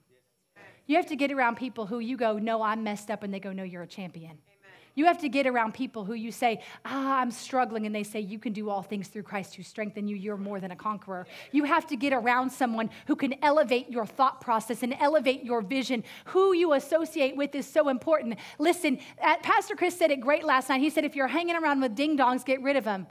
You 0.86 0.96
have 0.96 1.08
to 1.08 1.18
get 1.18 1.34
around 1.34 1.58
people 1.58 1.86
who 1.86 2.00
you 2.00 2.16
go, 2.16 2.38
No, 2.38 2.62
I'm 2.62 2.82
messed 2.82 3.12
up, 3.12 3.24
and 3.24 3.34
they 3.34 3.42
go, 3.42 3.52
No, 3.52 3.64
you're 3.64 3.84
a 3.84 3.88
champion. 3.88 4.40
You 4.98 5.06
have 5.06 5.20
to 5.20 5.30
get 5.30 5.45
around 5.45 5.76
people 5.76 6.06
who 6.06 6.16
you 6.16 6.32
say, 6.32 6.60
Ah, 6.84 7.20
I'm 7.20 7.30
struggling, 7.30 7.86
and 7.86 7.93
they 7.93 8.02
say, 8.02 8.20
You 8.20 8.39
can 8.39 8.52
do 8.52 8.72
all 8.72 8.82
things 8.82 9.08
through 9.10 9.22
Christ 9.22 9.54
who 9.54 9.62
strengthens 9.62 10.10
you. 10.10 10.16
You're 10.16 10.38
more 10.38 10.60
than 10.60 10.72
a 10.72 10.76
conqueror. 10.76 11.28
You 11.52 11.66
have 11.66 11.86
to 11.88 11.95
get 11.95 12.14
around 12.14 12.50
someone 12.50 12.89
who 13.06 13.16
can 13.16 13.36
elevate 13.43 13.91
your 13.91 14.08
thought 14.08 14.41
process 14.41 14.82
and 14.82 14.95
elevate 15.00 15.43
your 15.43 15.62
vision. 15.62 16.04
Who 16.26 16.56
you 16.56 16.74
associate 16.74 17.38
with 17.38 17.54
is 17.54 17.68
so 17.68 17.89
important. 17.89 18.39
Listen, 18.58 18.98
Pastor 19.43 19.76
Chris 19.76 19.95
said 19.95 20.10
it 20.10 20.20
great 20.20 20.43
last 20.43 20.68
night. 20.68 20.82
He 20.82 20.89
said, 20.89 21.06
If 21.06 21.16
you're 21.16 21.28
hanging 21.28 21.56
around 21.56 21.80
with 21.80 21.93
ding 21.93 22.18
dongs, 22.18 22.43
get 22.43 22.64
rid 22.64 22.76
of 22.76 22.84
them. 22.84 23.06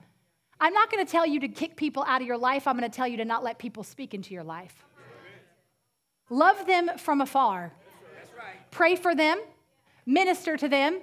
I'm 0.58 0.72
not 0.72 0.90
going 0.90 1.06
to 1.06 1.10
tell 1.10 1.24
you 1.24 1.38
to 1.38 1.48
kick 1.48 1.76
people 1.76 2.02
out 2.08 2.20
of 2.20 2.26
your 2.26 2.36
life. 2.36 2.66
I'm 2.66 2.76
going 2.76 2.90
to 2.90 2.96
tell 2.96 3.06
you 3.06 3.18
to 3.18 3.24
not 3.24 3.44
let 3.44 3.60
people 3.60 3.84
speak 3.84 4.12
into 4.12 4.34
your 4.34 4.42
life. 4.42 4.84
Love 6.30 6.66
them 6.66 6.90
from 6.98 7.20
afar. 7.20 7.72
Pray 8.72 8.96
for 8.96 9.14
them, 9.14 9.40
minister 10.04 10.56
to 10.56 10.68
them, 10.68 11.00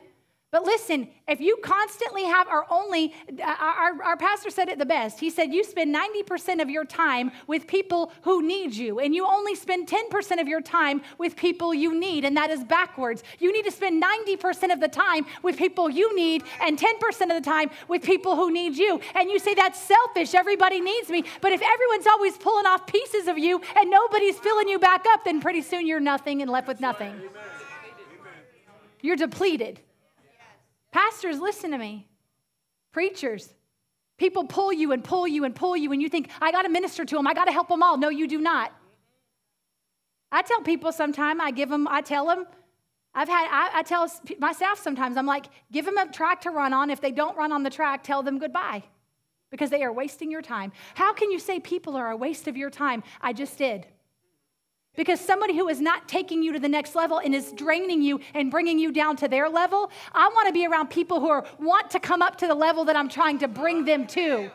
but 0.54 0.66
listen, 0.66 1.08
if 1.28 1.42
you 1.42 1.58
constantly 1.64 2.26
have 2.26 2.48
our 2.48 2.68
only, 2.70 3.12
our, 3.44 4.04
our 4.04 4.16
pastor 4.16 4.52
said 4.52 4.70
it 4.70 4.78
the 4.78 4.86
best. 4.86 5.20
He 5.20 5.32
said, 5.32 5.52
You 5.52 5.64
spend 5.64 5.96
90% 5.96 6.62
of 6.62 6.70
your 6.70 6.86
time 6.86 7.32
with 7.48 7.66
people 7.66 8.12
who 8.22 8.44
need 8.44 8.76
you, 8.76 9.00
and 9.00 9.16
you 9.16 9.26
only 9.26 9.56
spend 9.56 9.88
10% 9.88 10.40
of 10.40 10.48
your 10.48 10.62
time 10.62 11.02
with 11.18 11.36
people 11.36 11.74
you 11.74 12.00
need, 12.00 12.24
and 12.24 12.38
that 12.38 12.52
is 12.52 12.64
backwards. 12.64 13.24
You 13.40 13.52
need 13.52 13.66
to 13.66 13.72
spend 13.72 14.04
90% 14.04 14.72
of 14.72 14.80
the 14.80 14.88
time 14.88 15.26
with 15.42 15.58
people 15.58 15.90
you 15.90 16.16
need, 16.16 16.44
and 16.62 16.78
10% 16.78 17.22
of 17.24 17.30
the 17.30 17.42
time 17.42 17.72
with 17.88 18.04
people 18.04 18.36
who 18.36 18.52
need 18.52 18.78
you. 18.78 19.02
And 19.16 19.32
you 19.32 19.40
say, 19.40 19.56
That's 19.56 19.82
selfish. 19.82 20.36
Everybody 20.36 20.82
needs 20.82 21.10
me. 21.10 21.24
But 21.42 21.52
if 21.52 21.64
everyone's 21.64 22.06
always 22.06 22.38
pulling 22.38 22.68
off 22.68 22.86
pieces 22.86 23.28
of 23.28 23.40
you 23.40 23.60
and 23.76 23.90
nobody's 23.90 24.38
filling 24.38 24.70
you 24.70 24.78
back 24.78 25.04
up, 25.14 25.26
then 25.26 25.42
pretty 25.42 25.64
soon 25.64 25.88
you're 25.88 26.00
nothing 26.00 26.44
and 26.44 26.52
left 26.52 26.68
with 26.68 26.80
nothing. 26.80 27.20
You're 29.02 29.16
depleted. 29.16 29.80
Pastors, 30.94 31.40
listen 31.40 31.72
to 31.72 31.78
me. 31.78 32.08
Preachers, 32.94 33.52
people 34.18 34.46
pull 34.46 34.72
you 34.72 34.92
and 34.92 35.04
pull 35.04 35.28
you 35.28 35.44
and 35.44 35.56
pull 35.56 35.76
you, 35.76 35.92
and 35.92 36.02
you 36.02 36.08
think, 36.08 36.30
I 36.40 36.52
got 36.52 36.62
to 36.62 36.70
minister 36.70 37.04
to 37.04 37.16
them, 37.16 37.28
I 37.28 37.34
got 37.34 37.46
to 37.46 37.52
help 37.52 37.68
them 37.68 37.82
all. 37.82 37.98
No, 37.98 38.10
you 38.10 38.28
do 38.28 38.40
not. 38.40 38.72
I 40.32 40.44
tell 40.44 40.62
people 40.62 40.92
sometimes, 40.92 41.42
I 41.44 41.50
give 41.52 41.70
them, 41.70 41.88
I 41.88 42.02
tell 42.02 42.28
them, 42.28 42.46
I've 43.16 43.28
had, 43.28 43.48
I, 43.52 43.80
I 43.80 43.84
tell 43.84 44.10
my 44.40 44.54
staff 44.54 44.80
sometimes, 44.80 45.18
I'm 45.18 45.26
like, 45.26 45.48
give 45.72 45.86
them 45.86 45.98
a 45.98 46.08
track 46.12 46.42
to 46.42 46.52
run 46.52 46.74
on. 46.74 46.92
If 46.92 47.02
they 47.02 47.12
don't 47.12 47.36
run 47.36 47.52
on 47.52 47.64
the 47.64 47.70
track, 47.70 48.04
tell 48.04 48.24
them 48.24 48.38
goodbye 48.40 48.84
because 49.52 49.70
they 49.70 49.84
are 49.84 49.94
wasting 49.94 50.32
your 50.32 50.42
time. 50.42 50.72
How 50.96 51.14
can 51.14 51.32
you 51.32 51.40
say 51.40 51.60
people 51.60 51.96
are 51.96 52.12
a 52.12 52.18
waste 52.18 52.48
of 52.48 52.58
your 52.58 52.72
time? 52.72 53.04
I 53.22 53.34
just 53.34 53.58
did. 53.58 53.86
Because 54.96 55.20
somebody 55.20 55.58
who 55.58 55.68
is 55.70 55.82
not 55.82 56.08
taking 56.08 56.44
you 56.44 56.54
to 56.54 56.60
the 56.60 56.70
next 56.70 56.94
level 56.94 57.20
and 57.20 57.34
is 57.34 57.52
draining 57.54 58.02
you 58.04 58.20
and 58.36 58.52
bringing 58.52 58.78
you 58.78 58.92
down 58.92 59.16
to 59.18 59.28
their 59.28 59.50
level, 59.50 59.90
I 60.14 60.28
want 60.30 60.48
to 60.48 60.54
be 60.54 60.68
around 60.68 60.90
people 60.90 61.20
who 61.20 61.30
are, 61.30 61.46
want 61.60 61.90
to 61.92 62.00
come 62.00 62.22
up 62.22 62.38
to 62.38 62.48
the 62.48 62.54
level 62.54 62.86
that 62.86 62.96
I'm 62.96 63.10
trying 63.10 63.40
to 63.40 63.48
bring 63.48 63.86
them 63.86 64.06
to. 64.08 64.52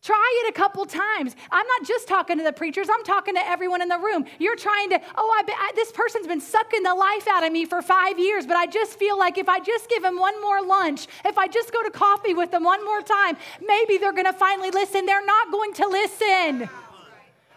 Try 0.00 0.42
it 0.44 0.50
a 0.50 0.52
couple 0.52 0.86
times. 0.86 1.34
I'm 1.50 1.66
not 1.66 1.86
just 1.86 2.06
talking 2.06 2.38
to 2.38 2.44
the 2.44 2.52
preachers, 2.52 2.88
I'm 2.90 3.02
talking 3.04 3.34
to 3.34 3.46
everyone 3.46 3.82
in 3.82 3.88
the 3.88 3.98
room. 3.98 4.26
You're 4.38 4.56
trying 4.56 4.90
to, 4.90 5.00
oh, 5.16 5.44
I, 5.46 5.52
I, 5.52 5.72
this 5.74 5.90
person's 5.90 6.26
been 6.26 6.40
sucking 6.40 6.82
the 6.82 6.94
life 6.94 7.26
out 7.28 7.44
of 7.44 7.52
me 7.52 7.64
for 7.64 7.82
five 7.82 8.18
years, 8.18 8.46
but 8.46 8.56
I 8.56 8.66
just 8.66 8.98
feel 8.98 9.18
like 9.18 9.38
if 9.38 9.48
I 9.48 9.58
just 9.58 9.88
give 9.90 10.02
them 10.02 10.18
one 10.18 10.40
more 10.40 10.62
lunch, 10.62 11.08
if 11.24 11.36
I 11.36 11.48
just 11.48 11.72
go 11.72 11.82
to 11.82 11.90
coffee 11.90 12.32
with 12.32 12.52
them 12.52 12.62
one 12.62 12.84
more 12.84 13.02
time, 13.02 13.36
maybe 13.66 13.98
they're 13.98 14.12
going 14.12 14.26
to 14.26 14.32
finally 14.32 14.70
listen. 14.70 15.04
They're 15.04 15.26
not 15.26 15.50
going 15.50 15.72
to 15.74 15.88
listen. 15.88 16.70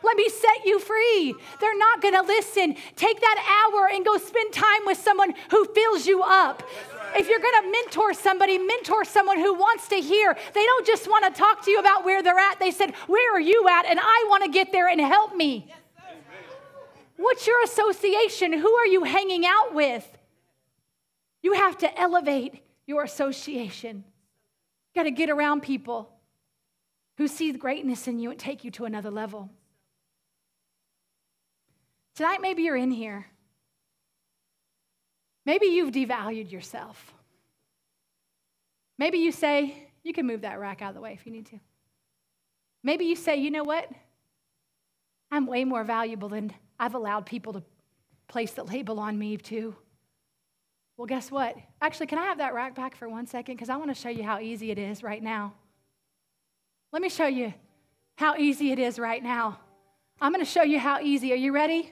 Let 0.04 0.18
me 0.18 0.28
set 0.30 0.66
you 0.66 0.80
free. 0.80 1.36
They're 1.60 1.78
not 1.78 2.02
going 2.02 2.16
to 2.16 2.22
listen. 2.22 2.76
Take 2.96 3.22
that 3.22 3.72
hour 3.74 3.90
and 3.94 4.04
go 4.04 4.18
spend 4.18 4.52
time 4.52 4.82
with 4.86 4.98
someone 4.98 5.34
who 5.52 5.66
fills 5.66 6.08
you 6.08 6.24
up. 6.24 6.64
If 7.16 7.28
you're 7.28 7.40
going 7.40 7.64
to 7.64 7.72
mentor 7.72 8.14
somebody, 8.14 8.58
mentor 8.58 9.04
someone 9.04 9.38
who 9.38 9.54
wants 9.54 9.88
to 9.90 9.96
hear. 9.96 10.36
They 10.54 10.64
don't 10.64 10.88
just 10.88 11.08
want 11.08 11.26
to 11.26 11.40
talk 11.40 11.64
to 11.66 11.72
you 11.72 11.80
about 11.80 12.06
where 12.06 12.24
they're 12.24 12.40
at. 12.40 12.60
They 12.60 12.72
said, 12.72 12.96
Where 13.08 13.36
are 13.36 13.40
you 13.40 13.68
at? 13.70 13.86
And 13.86 14.00
I 14.00 14.26
want 14.30 14.44
to 14.46 14.50
get 14.50 14.72
there 14.72 14.88
and 14.88 15.00
help 15.00 15.36
me. 15.36 15.68
What's 17.18 17.46
your 17.46 17.62
association? 17.64 18.54
Who 18.54 18.74
are 18.74 18.88
you 18.88 19.04
hanging 19.04 19.46
out 19.46 19.76
with? 19.76 20.08
You 21.44 21.54
have 21.54 21.78
to 21.80 22.00
elevate 22.00 22.64
your 22.88 23.04
association. 23.04 24.04
You 24.94 25.00
got 25.00 25.04
to 25.04 25.12
get 25.12 25.30
around 25.30 25.62
people 25.62 26.10
who 27.18 27.28
see 27.28 27.52
greatness 27.52 28.08
in 28.08 28.20
you 28.20 28.32
and 28.32 28.40
take 28.40 28.64
you 28.64 28.72
to 28.72 28.86
another 28.86 29.12
level. 29.12 29.50
Tonight, 32.16 32.42
maybe 32.42 32.64
you're 32.64 32.76
in 32.76 32.92
here. 32.92 33.26
Maybe 35.46 35.68
you've 35.68 35.92
devalued 35.92 36.52
yourself. 36.52 37.14
Maybe 38.98 39.18
you 39.20 39.32
say, 39.32 39.90
you 40.04 40.14
can 40.14 40.28
move 40.28 40.42
that 40.42 40.60
rack 40.60 40.82
out 40.82 40.90
of 40.90 40.96
the 40.96 41.02
way 41.02 41.14
if 41.14 41.26
you 41.26 41.32
need 41.32 41.48
to. 41.48 41.60
Maybe 42.84 43.06
you 43.06 43.16
say, 43.16 43.38
you 43.38 43.52
know 43.52 43.64
what? 43.64 43.90
I'm 45.32 45.48
way 45.48 45.64
more 45.64 45.84
valuable 45.84 46.30
than 46.30 46.54
I've 46.80 46.96
allowed 46.96 47.26
people 47.26 47.54
to 47.54 47.64
place 48.28 48.52
the 48.52 48.64
label 48.64 49.00
on 49.00 49.18
me 49.18 49.38
too. 49.38 49.76
Well, 50.98 51.08
guess 51.08 51.32
what? 51.32 51.56
Actually, 51.82 52.08
can 52.08 52.20
I 52.20 52.26
have 52.26 52.38
that 52.40 52.54
rack 52.54 52.76
back 52.76 52.96
for 52.96 53.10
one 53.10 53.26
second? 53.26 53.56
Because 53.56 53.70
I 53.70 53.78
want 53.78 53.90
to 53.90 54.00
show 54.00 54.10
you 54.10 54.24
how 54.24 54.40
easy 54.40 54.72
it 54.72 54.78
is 54.78 55.02
right 55.02 55.24
now. 55.24 55.54
Let 56.92 57.02
me 57.02 57.10
show 57.10 57.28
you 57.28 57.54
how 58.18 58.36
easy 58.36 58.72
it 58.72 58.80
is 58.80 59.00
right 59.00 59.24
now. 59.24 59.60
I'm 60.20 60.32
going 60.32 60.46
to 60.46 60.52
show 60.52 60.64
you 60.64 60.78
how 60.78 61.00
easy. 61.00 61.32
Are 61.32 61.38
you 61.38 61.54
ready? 61.54 61.92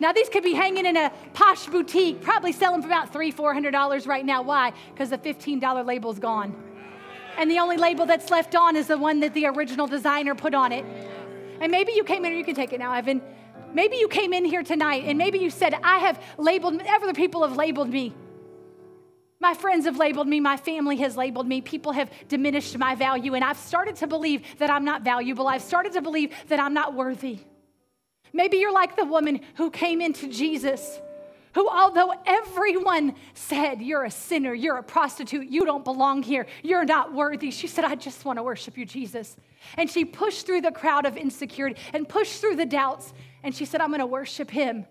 Now, 0.00 0.12
these 0.12 0.28
could 0.28 0.42
be 0.42 0.54
hanging 0.54 0.86
in 0.86 0.96
a 0.96 1.12
posh 1.34 1.66
boutique, 1.66 2.22
probably 2.22 2.52
selling 2.52 2.80
for 2.80 2.88
about 2.88 3.12
three, 3.12 3.30
four 3.30 3.52
hundred 3.52 3.72
dollars 3.72 4.06
right 4.06 4.24
now. 4.24 4.42
Why? 4.42 4.72
Because 4.92 5.10
the 5.10 5.18
$15 5.18 5.86
label's 5.86 6.18
gone. 6.18 6.56
And 7.36 7.50
the 7.50 7.58
only 7.58 7.76
label 7.76 8.06
that's 8.06 8.30
left 8.30 8.54
on 8.56 8.76
is 8.76 8.86
the 8.86 8.98
one 8.98 9.20
that 9.20 9.34
the 9.34 9.46
original 9.46 9.86
designer 9.86 10.34
put 10.34 10.54
on 10.54 10.72
it. 10.72 10.84
And 11.60 11.70
maybe 11.70 11.92
you 11.92 12.02
came 12.02 12.24
in, 12.24 12.32
or 12.32 12.34
you 12.34 12.44
can 12.44 12.54
take 12.54 12.72
it 12.72 12.80
now, 12.80 12.92
Evan. 12.94 13.20
Maybe 13.72 13.96
you 13.96 14.08
came 14.08 14.32
in 14.32 14.44
here 14.44 14.62
tonight 14.62 15.04
and 15.06 15.16
maybe 15.16 15.38
you 15.38 15.50
said, 15.50 15.74
I 15.82 15.98
have 15.98 16.20
labeled, 16.38 16.82
other 16.88 17.12
people 17.12 17.46
have 17.46 17.56
labeled 17.56 17.88
me. 17.88 18.14
My 19.38 19.54
friends 19.54 19.86
have 19.86 19.96
labeled 19.96 20.28
me, 20.28 20.40
my 20.40 20.56
family 20.56 20.96
has 20.98 21.16
labeled 21.16 21.46
me, 21.46 21.60
people 21.62 21.92
have 21.92 22.10
diminished 22.28 22.76
my 22.76 22.94
value, 22.94 23.34
and 23.34 23.42
I've 23.42 23.56
started 23.56 23.96
to 23.96 24.06
believe 24.06 24.42
that 24.58 24.70
I'm 24.70 24.84
not 24.84 25.02
valuable. 25.02 25.48
I've 25.48 25.62
started 25.62 25.92
to 25.92 26.02
believe 26.02 26.34
that 26.48 26.60
I'm 26.60 26.74
not 26.74 26.94
worthy. 26.94 27.38
Maybe 28.32 28.58
you're 28.58 28.72
like 28.72 28.96
the 28.96 29.04
woman 29.04 29.40
who 29.56 29.70
came 29.70 30.00
into 30.00 30.28
Jesus, 30.28 31.00
who, 31.54 31.68
although 31.68 32.12
everyone 32.26 33.14
said, 33.34 33.82
You're 33.82 34.04
a 34.04 34.10
sinner, 34.10 34.54
you're 34.54 34.76
a 34.76 34.82
prostitute, 34.82 35.48
you 35.48 35.64
don't 35.64 35.84
belong 35.84 36.22
here, 36.22 36.46
you're 36.62 36.84
not 36.84 37.12
worthy, 37.12 37.50
she 37.50 37.66
said, 37.66 37.84
I 37.84 37.94
just 37.96 38.24
want 38.24 38.38
to 38.38 38.42
worship 38.42 38.78
you, 38.78 38.86
Jesus. 38.86 39.36
And 39.76 39.90
she 39.90 40.04
pushed 40.04 40.46
through 40.46 40.60
the 40.62 40.70
crowd 40.70 41.06
of 41.06 41.16
insecurity 41.16 41.80
and 41.92 42.08
pushed 42.08 42.40
through 42.40 42.56
the 42.56 42.66
doubts, 42.66 43.12
and 43.42 43.54
she 43.54 43.64
said, 43.64 43.80
I'm 43.80 43.88
going 43.88 44.00
to 44.00 44.06
worship 44.06 44.50
him. 44.50 44.86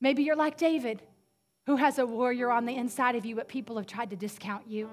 Maybe 0.00 0.22
you're 0.22 0.36
like 0.36 0.56
David, 0.58 1.02
who 1.66 1.76
has 1.76 1.98
a 1.98 2.06
warrior 2.06 2.50
on 2.50 2.66
the 2.66 2.76
inside 2.76 3.16
of 3.16 3.24
you, 3.24 3.34
but 3.34 3.48
people 3.48 3.76
have 3.76 3.86
tried 3.86 4.10
to 4.10 4.16
discount 4.16 4.68
you. 4.68 4.88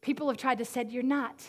People 0.00 0.28
have 0.28 0.38
tried 0.38 0.58
to 0.58 0.64
say, 0.64 0.86
You're 0.88 1.02
not. 1.02 1.40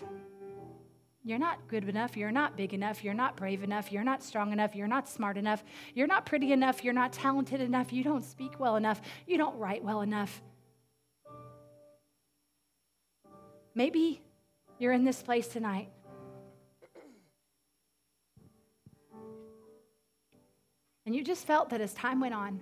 You're 1.26 1.40
not 1.40 1.68
good 1.70 1.88
enough. 1.88 2.18
You're 2.18 2.32
not 2.32 2.58
big 2.58 2.74
enough. 2.74 3.02
You're 3.02 3.14
not 3.14 3.38
brave 3.38 3.64
enough. 3.64 3.92
You're 3.92 4.04
not 4.04 4.22
strong 4.22 4.52
enough. 4.52 4.76
You're 4.76 4.88
not 4.88 5.08
smart 5.08 5.38
enough. 5.38 5.64
You're 5.96 6.08
not 6.08 6.26
pretty 6.26 6.52
enough. 6.52 6.84
You're 6.84 6.94
not 6.94 7.14
talented 7.14 7.62
enough. 7.62 7.94
You 7.94 8.04
don't 8.04 8.26
speak 8.26 8.60
well 8.60 8.76
enough. 8.76 9.02
You 9.26 9.38
don't 9.38 9.58
write 9.58 9.84
well 9.84 10.02
enough. 10.02 10.42
Maybe 13.74 14.22
you're 14.80 14.92
in 14.92 15.06
this 15.06 15.24
place 15.24 15.48
tonight. 15.48 15.90
And 21.06 21.16
you 21.16 21.24
just 21.24 21.48
felt 21.48 21.70
that 21.70 21.80
as 21.80 21.94
time 21.94 22.20
went 22.20 22.34
on, 22.34 22.60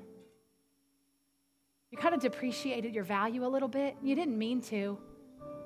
you 1.89 1.97
kind 1.97 2.13
of 2.13 2.21
depreciated 2.21 2.93
your 2.93 3.03
value 3.03 3.45
a 3.45 3.49
little 3.49 3.67
bit. 3.67 3.97
You 4.01 4.15
didn't 4.15 4.37
mean 4.37 4.61
to. 4.63 4.97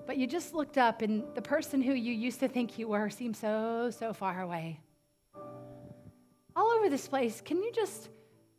But 0.05 0.17
you 0.17 0.27
just 0.27 0.53
looked 0.53 0.77
up, 0.77 1.01
and 1.01 1.23
the 1.33 1.41
person 1.41 1.81
who 1.81 1.93
you 1.93 2.13
used 2.13 2.39
to 2.41 2.47
think 2.47 2.77
you 2.77 2.87
were 2.87 3.09
seemed 3.09 3.35
so, 3.35 3.89
so 3.89 4.13
far 4.13 4.41
away. 4.41 4.79
All 6.55 6.67
over 6.67 6.89
this 6.89 7.07
place, 7.07 7.41
can 7.41 7.57
you 7.57 7.71
just, 7.73 8.09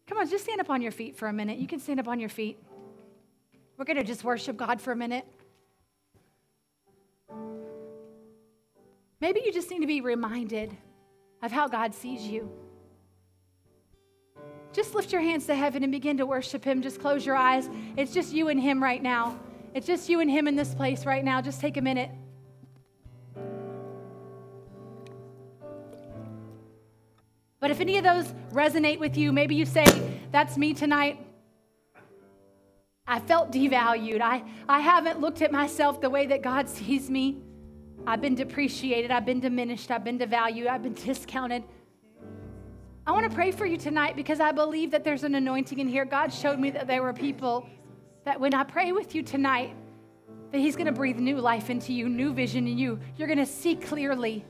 come 0.07 0.19
on, 0.19 0.29
just 0.29 0.45
stand 0.45 0.61
up 0.61 0.71
on 0.71 0.83
your 0.83 0.93
feet 0.93 1.17
for 1.17 1.29
a 1.29 1.33
minute. 1.33 1.59
You 1.59 1.67
can 1.67 1.79
stand 1.79 2.01
up 2.01 2.09
on 2.09 2.19
your 2.19 2.29
feet. 2.29 2.59
We're 3.79 3.85
going 3.85 3.97
to 3.97 4.05
just 4.05 4.25
worship 4.25 4.57
God 4.57 4.81
for 4.81 4.93
a 4.93 4.97
minute. 4.97 5.25
Maybe 9.21 9.41
you 9.45 9.53
just 9.53 9.71
need 9.71 9.81
to 9.81 9.87
be 9.87 10.01
reminded 10.01 10.77
of 11.43 11.53
how 11.53 11.69
God 11.69 11.95
sees 11.95 12.23
you. 12.23 12.51
Just 14.73 14.95
lift 14.95 15.11
your 15.11 15.23
hands 15.23 15.47
to 15.47 15.55
heaven 15.55 15.83
and 15.85 15.93
begin 15.93 16.19
to 16.19 16.27
worship 16.27 16.65
Him. 16.65 16.83
Just 16.83 17.01
close 17.01 17.25
your 17.25 17.37
eyes. 17.37 17.71
It's 17.97 18.13
just 18.13 18.35
you 18.35 18.49
and 18.49 18.61
Him 18.61 18.83
right 18.83 19.03
now. 19.03 19.39
It's 19.77 19.87
just 19.87 20.09
you 20.09 20.21
and 20.21 20.31
him 20.31 20.49
in 20.49 20.57
this 20.57 20.75
place 20.75 21.05
right 21.05 21.23
now. 21.23 21.43
Just 21.43 21.61
take 21.61 21.77
a 21.77 21.83
minute. 21.83 22.11
But 27.61 27.71
if 27.71 27.79
any 27.83 27.99
of 27.99 28.05
those 28.05 28.33
resonate 28.53 28.99
with 28.99 29.19
you, 29.19 29.33
maybe 29.33 29.55
you 29.55 29.67
say, 29.67 29.85
That's 30.33 30.57
me 30.57 30.73
tonight. 30.73 31.21
I 33.07 33.21
felt 33.21 33.53
devalued. 33.53 34.23
I, 34.23 34.45
I 34.67 34.81
haven't 34.81 35.21
looked 35.21 35.43
at 35.43 35.53
myself 35.53 36.01
the 36.01 36.09
way 36.09 36.27
that 36.27 36.41
God 36.41 36.71
sees 36.71 37.11
me. 37.11 37.43
I've 38.07 38.23
been 38.23 38.35
depreciated. 38.35 39.11
I've 39.11 39.27
been 39.27 39.41
diminished. 39.41 39.91
I've 39.91 40.05
been 40.05 40.19
devalued. 40.19 40.69
I've 40.69 40.83
been 40.83 40.95
discounted. 40.95 41.65
I 43.07 43.13
want 43.13 43.31
to 43.31 43.37
pray 43.37 43.51
for 43.51 43.67
you 43.67 43.77
tonight 43.77 44.17
because 44.17 44.41
I 44.41 44.53
believe 44.53 44.91
that 44.93 45.05
there's 45.05 45.23
an 45.23 45.35
anointing 45.35 45.79
in 45.79 45.87
here. 45.87 46.07
God 46.07 46.33
showed 46.33 46.59
me 46.59 46.71
that 46.71 46.87
there 46.87 47.03
were 47.03 47.13
people 47.13 47.69
that 48.27 48.41
when 48.41 48.53
I 48.55 48.65
pray 48.65 48.91
with 48.91 49.15
you 49.15 49.23
tonight, 49.23 49.73
that 50.51 50.59
He's 50.59 50.75
going 50.75 50.87
to 50.87 50.93
breathe 50.93 51.19
new 51.19 51.37
life 51.37 51.71
into 51.71 51.93
you, 51.93 52.09
new 52.09 52.35
vision 52.35 52.67
in 52.67 52.77
you. 52.77 52.99
You're 53.17 53.29
going 53.29 53.39
to 53.39 53.47
see 53.47 53.77
clearly. 53.77 54.45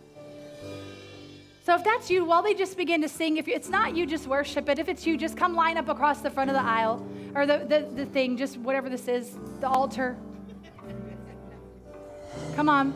So 1.62 1.74
if 1.74 1.84
that's 1.84 2.10
you, 2.10 2.24
while 2.24 2.42
they 2.42 2.54
just 2.54 2.78
begin 2.78 3.02
to 3.02 3.08
sing, 3.08 3.36
if 3.36 3.48
it's 3.48 3.68
not 3.68 3.94
you, 3.94 4.06
just 4.06 4.26
worship 4.26 4.70
it. 4.70 4.78
If 4.78 4.88
it's 4.88 5.06
you, 5.06 5.18
just 5.18 5.36
come 5.36 5.54
line 5.54 5.76
up 5.76 5.90
across 5.90 6.22
the 6.22 6.30
front 6.30 6.48
of 6.48 6.56
the 6.56 6.62
aisle 6.62 7.06
or 7.34 7.44
the, 7.44 7.66
the, 7.68 7.86
the 7.94 8.06
thing, 8.06 8.38
just 8.38 8.56
whatever 8.56 8.88
this 8.88 9.08
is, 9.08 9.36
the 9.60 9.68
altar. 9.68 10.16
Come 12.54 12.70
on. 12.70 12.94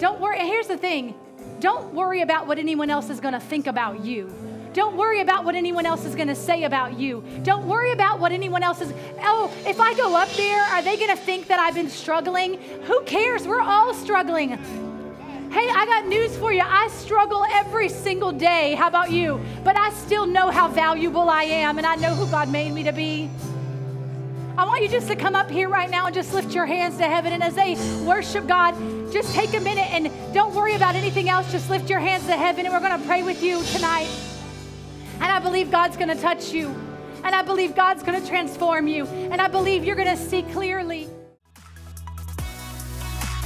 Don't 0.00 0.18
worry. 0.18 0.40
Here's 0.40 0.66
the 0.66 0.76
thing 0.76 1.14
don't 1.60 1.94
worry 1.94 2.22
about 2.22 2.48
what 2.48 2.58
anyone 2.58 2.90
else 2.90 3.10
is 3.10 3.20
going 3.20 3.34
to 3.34 3.40
think 3.40 3.68
about 3.68 4.04
you. 4.04 4.28
Don't 4.74 4.96
worry 4.96 5.20
about 5.20 5.44
what 5.44 5.54
anyone 5.54 5.86
else 5.86 6.04
is 6.04 6.16
going 6.16 6.26
to 6.26 6.34
say 6.34 6.64
about 6.64 6.98
you. 6.98 7.22
Don't 7.44 7.66
worry 7.68 7.92
about 7.92 8.18
what 8.18 8.32
anyone 8.32 8.64
else 8.64 8.80
is. 8.80 8.92
Oh, 9.22 9.50
if 9.64 9.78
I 9.78 9.94
go 9.94 10.16
up 10.16 10.28
there, 10.30 10.60
are 10.64 10.82
they 10.82 10.96
going 10.96 11.10
to 11.10 11.16
think 11.16 11.46
that 11.46 11.60
I've 11.60 11.76
been 11.76 11.88
struggling? 11.88 12.60
Who 12.82 13.00
cares? 13.04 13.46
We're 13.46 13.60
all 13.60 13.94
struggling. 13.94 14.50
Hey, 15.52 15.68
I 15.70 15.86
got 15.86 16.08
news 16.08 16.36
for 16.36 16.52
you. 16.52 16.62
I 16.64 16.88
struggle 16.88 17.44
every 17.52 17.88
single 17.88 18.32
day. 18.32 18.74
How 18.74 18.88
about 18.88 19.12
you? 19.12 19.40
But 19.62 19.76
I 19.76 19.90
still 19.90 20.26
know 20.26 20.50
how 20.50 20.66
valuable 20.66 21.30
I 21.30 21.44
am, 21.44 21.78
and 21.78 21.86
I 21.86 21.94
know 21.94 22.12
who 22.12 22.28
God 22.28 22.50
made 22.50 22.72
me 22.72 22.82
to 22.82 22.92
be. 22.92 23.30
I 24.58 24.64
want 24.64 24.82
you 24.82 24.88
just 24.88 25.06
to 25.06 25.14
come 25.14 25.36
up 25.36 25.48
here 25.48 25.68
right 25.68 25.88
now 25.88 26.06
and 26.06 26.14
just 26.14 26.34
lift 26.34 26.52
your 26.52 26.66
hands 26.66 26.96
to 26.96 27.04
heaven. 27.04 27.32
And 27.32 27.44
as 27.44 27.54
they 27.54 27.76
worship 28.04 28.48
God, 28.48 28.74
just 29.12 29.32
take 29.34 29.54
a 29.54 29.60
minute 29.60 29.88
and 29.92 30.10
don't 30.34 30.52
worry 30.52 30.74
about 30.74 30.96
anything 30.96 31.28
else. 31.28 31.48
Just 31.52 31.70
lift 31.70 31.88
your 31.88 32.00
hands 32.00 32.26
to 32.26 32.36
heaven, 32.36 32.66
and 32.66 32.74
we're 32.74 32.80
going 32.80 33.00
to 33.00 33.06
pray 33.06 33.22
with 33.22 33.40
you 33.40 33.62
tonight. 33.66 34.08
And 35.24 35.32
I 35.32 35.38
believe 35.38 35.70
God's 35.70 35.96
going 35.96 36.14
to 36.14 36.20
touch 36.20 36.52
you. 36.52 36.68
And 37.24 37.34
I 37.34 37.40
believe 37.40 37.74
God's 37.74 38.02
going 38.02 38.20
to 38.20 38.28
transform 38.28 38.86
you. 38.86 39.06
And 39.06 39.40
I 39.40 39.48
believe 39.48 39.82
you're 39.82 39.96
going 39.96 40.14
to 40.14 40.22
see 40.22 40.42
clearly. 40.42 41.08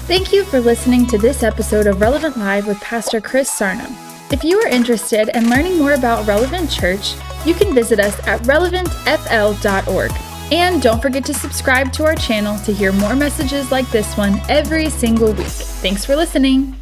Thank 0.09 0.33
you 0.33 0.43
for 0.43 0.59
listening 0.59 1.07
to 1.07 1.19
this 1.19 1.45
episode 1.45 1.87
of 1.87 2.01
Relevant 2.01 2.37
Live 2.37 2.67
with 2.67 2.81
Pastor 2.81 3.21
Chris 3.21 3.49
Sarnum. 3.49 3.95
If 4.33 4.43
you 4.43 4.59
are 4.59 4.67
interested 4.67 5.29
in 5.37 5.51
learning 5.51 5.79
more 5.79 5.93
about 5.93 6.27
Relevant 6.27 6.69
Church, 6.69 7.15
you 7.47 7.55
can 7.55 7.73
visit 7.73 8.01
us 8.01 8.19
at 8.27 8.41
relevantfl.org. 8.43 10.11
And 10.51 10.83
don't 10.83 11.01
forget 11.01 11.25
to 11.27 11.35
subscribe 11.35 11.93
to 11.93 12.07
our 12.07 12.17
channel 12.17 12.59
to 12.65 12.73
hear 12.73 12.91
more 12.91 13.15
messages 13.15 13.71
like 13.71 13.89
this 13.93 14.17
one 14.17 14.41
every 14.49 14.91
single 14.91 15.33
week. 15.33 15.47
Thanks 15.47 16.05
for 16.05 16.17
listening. 16.17 16.78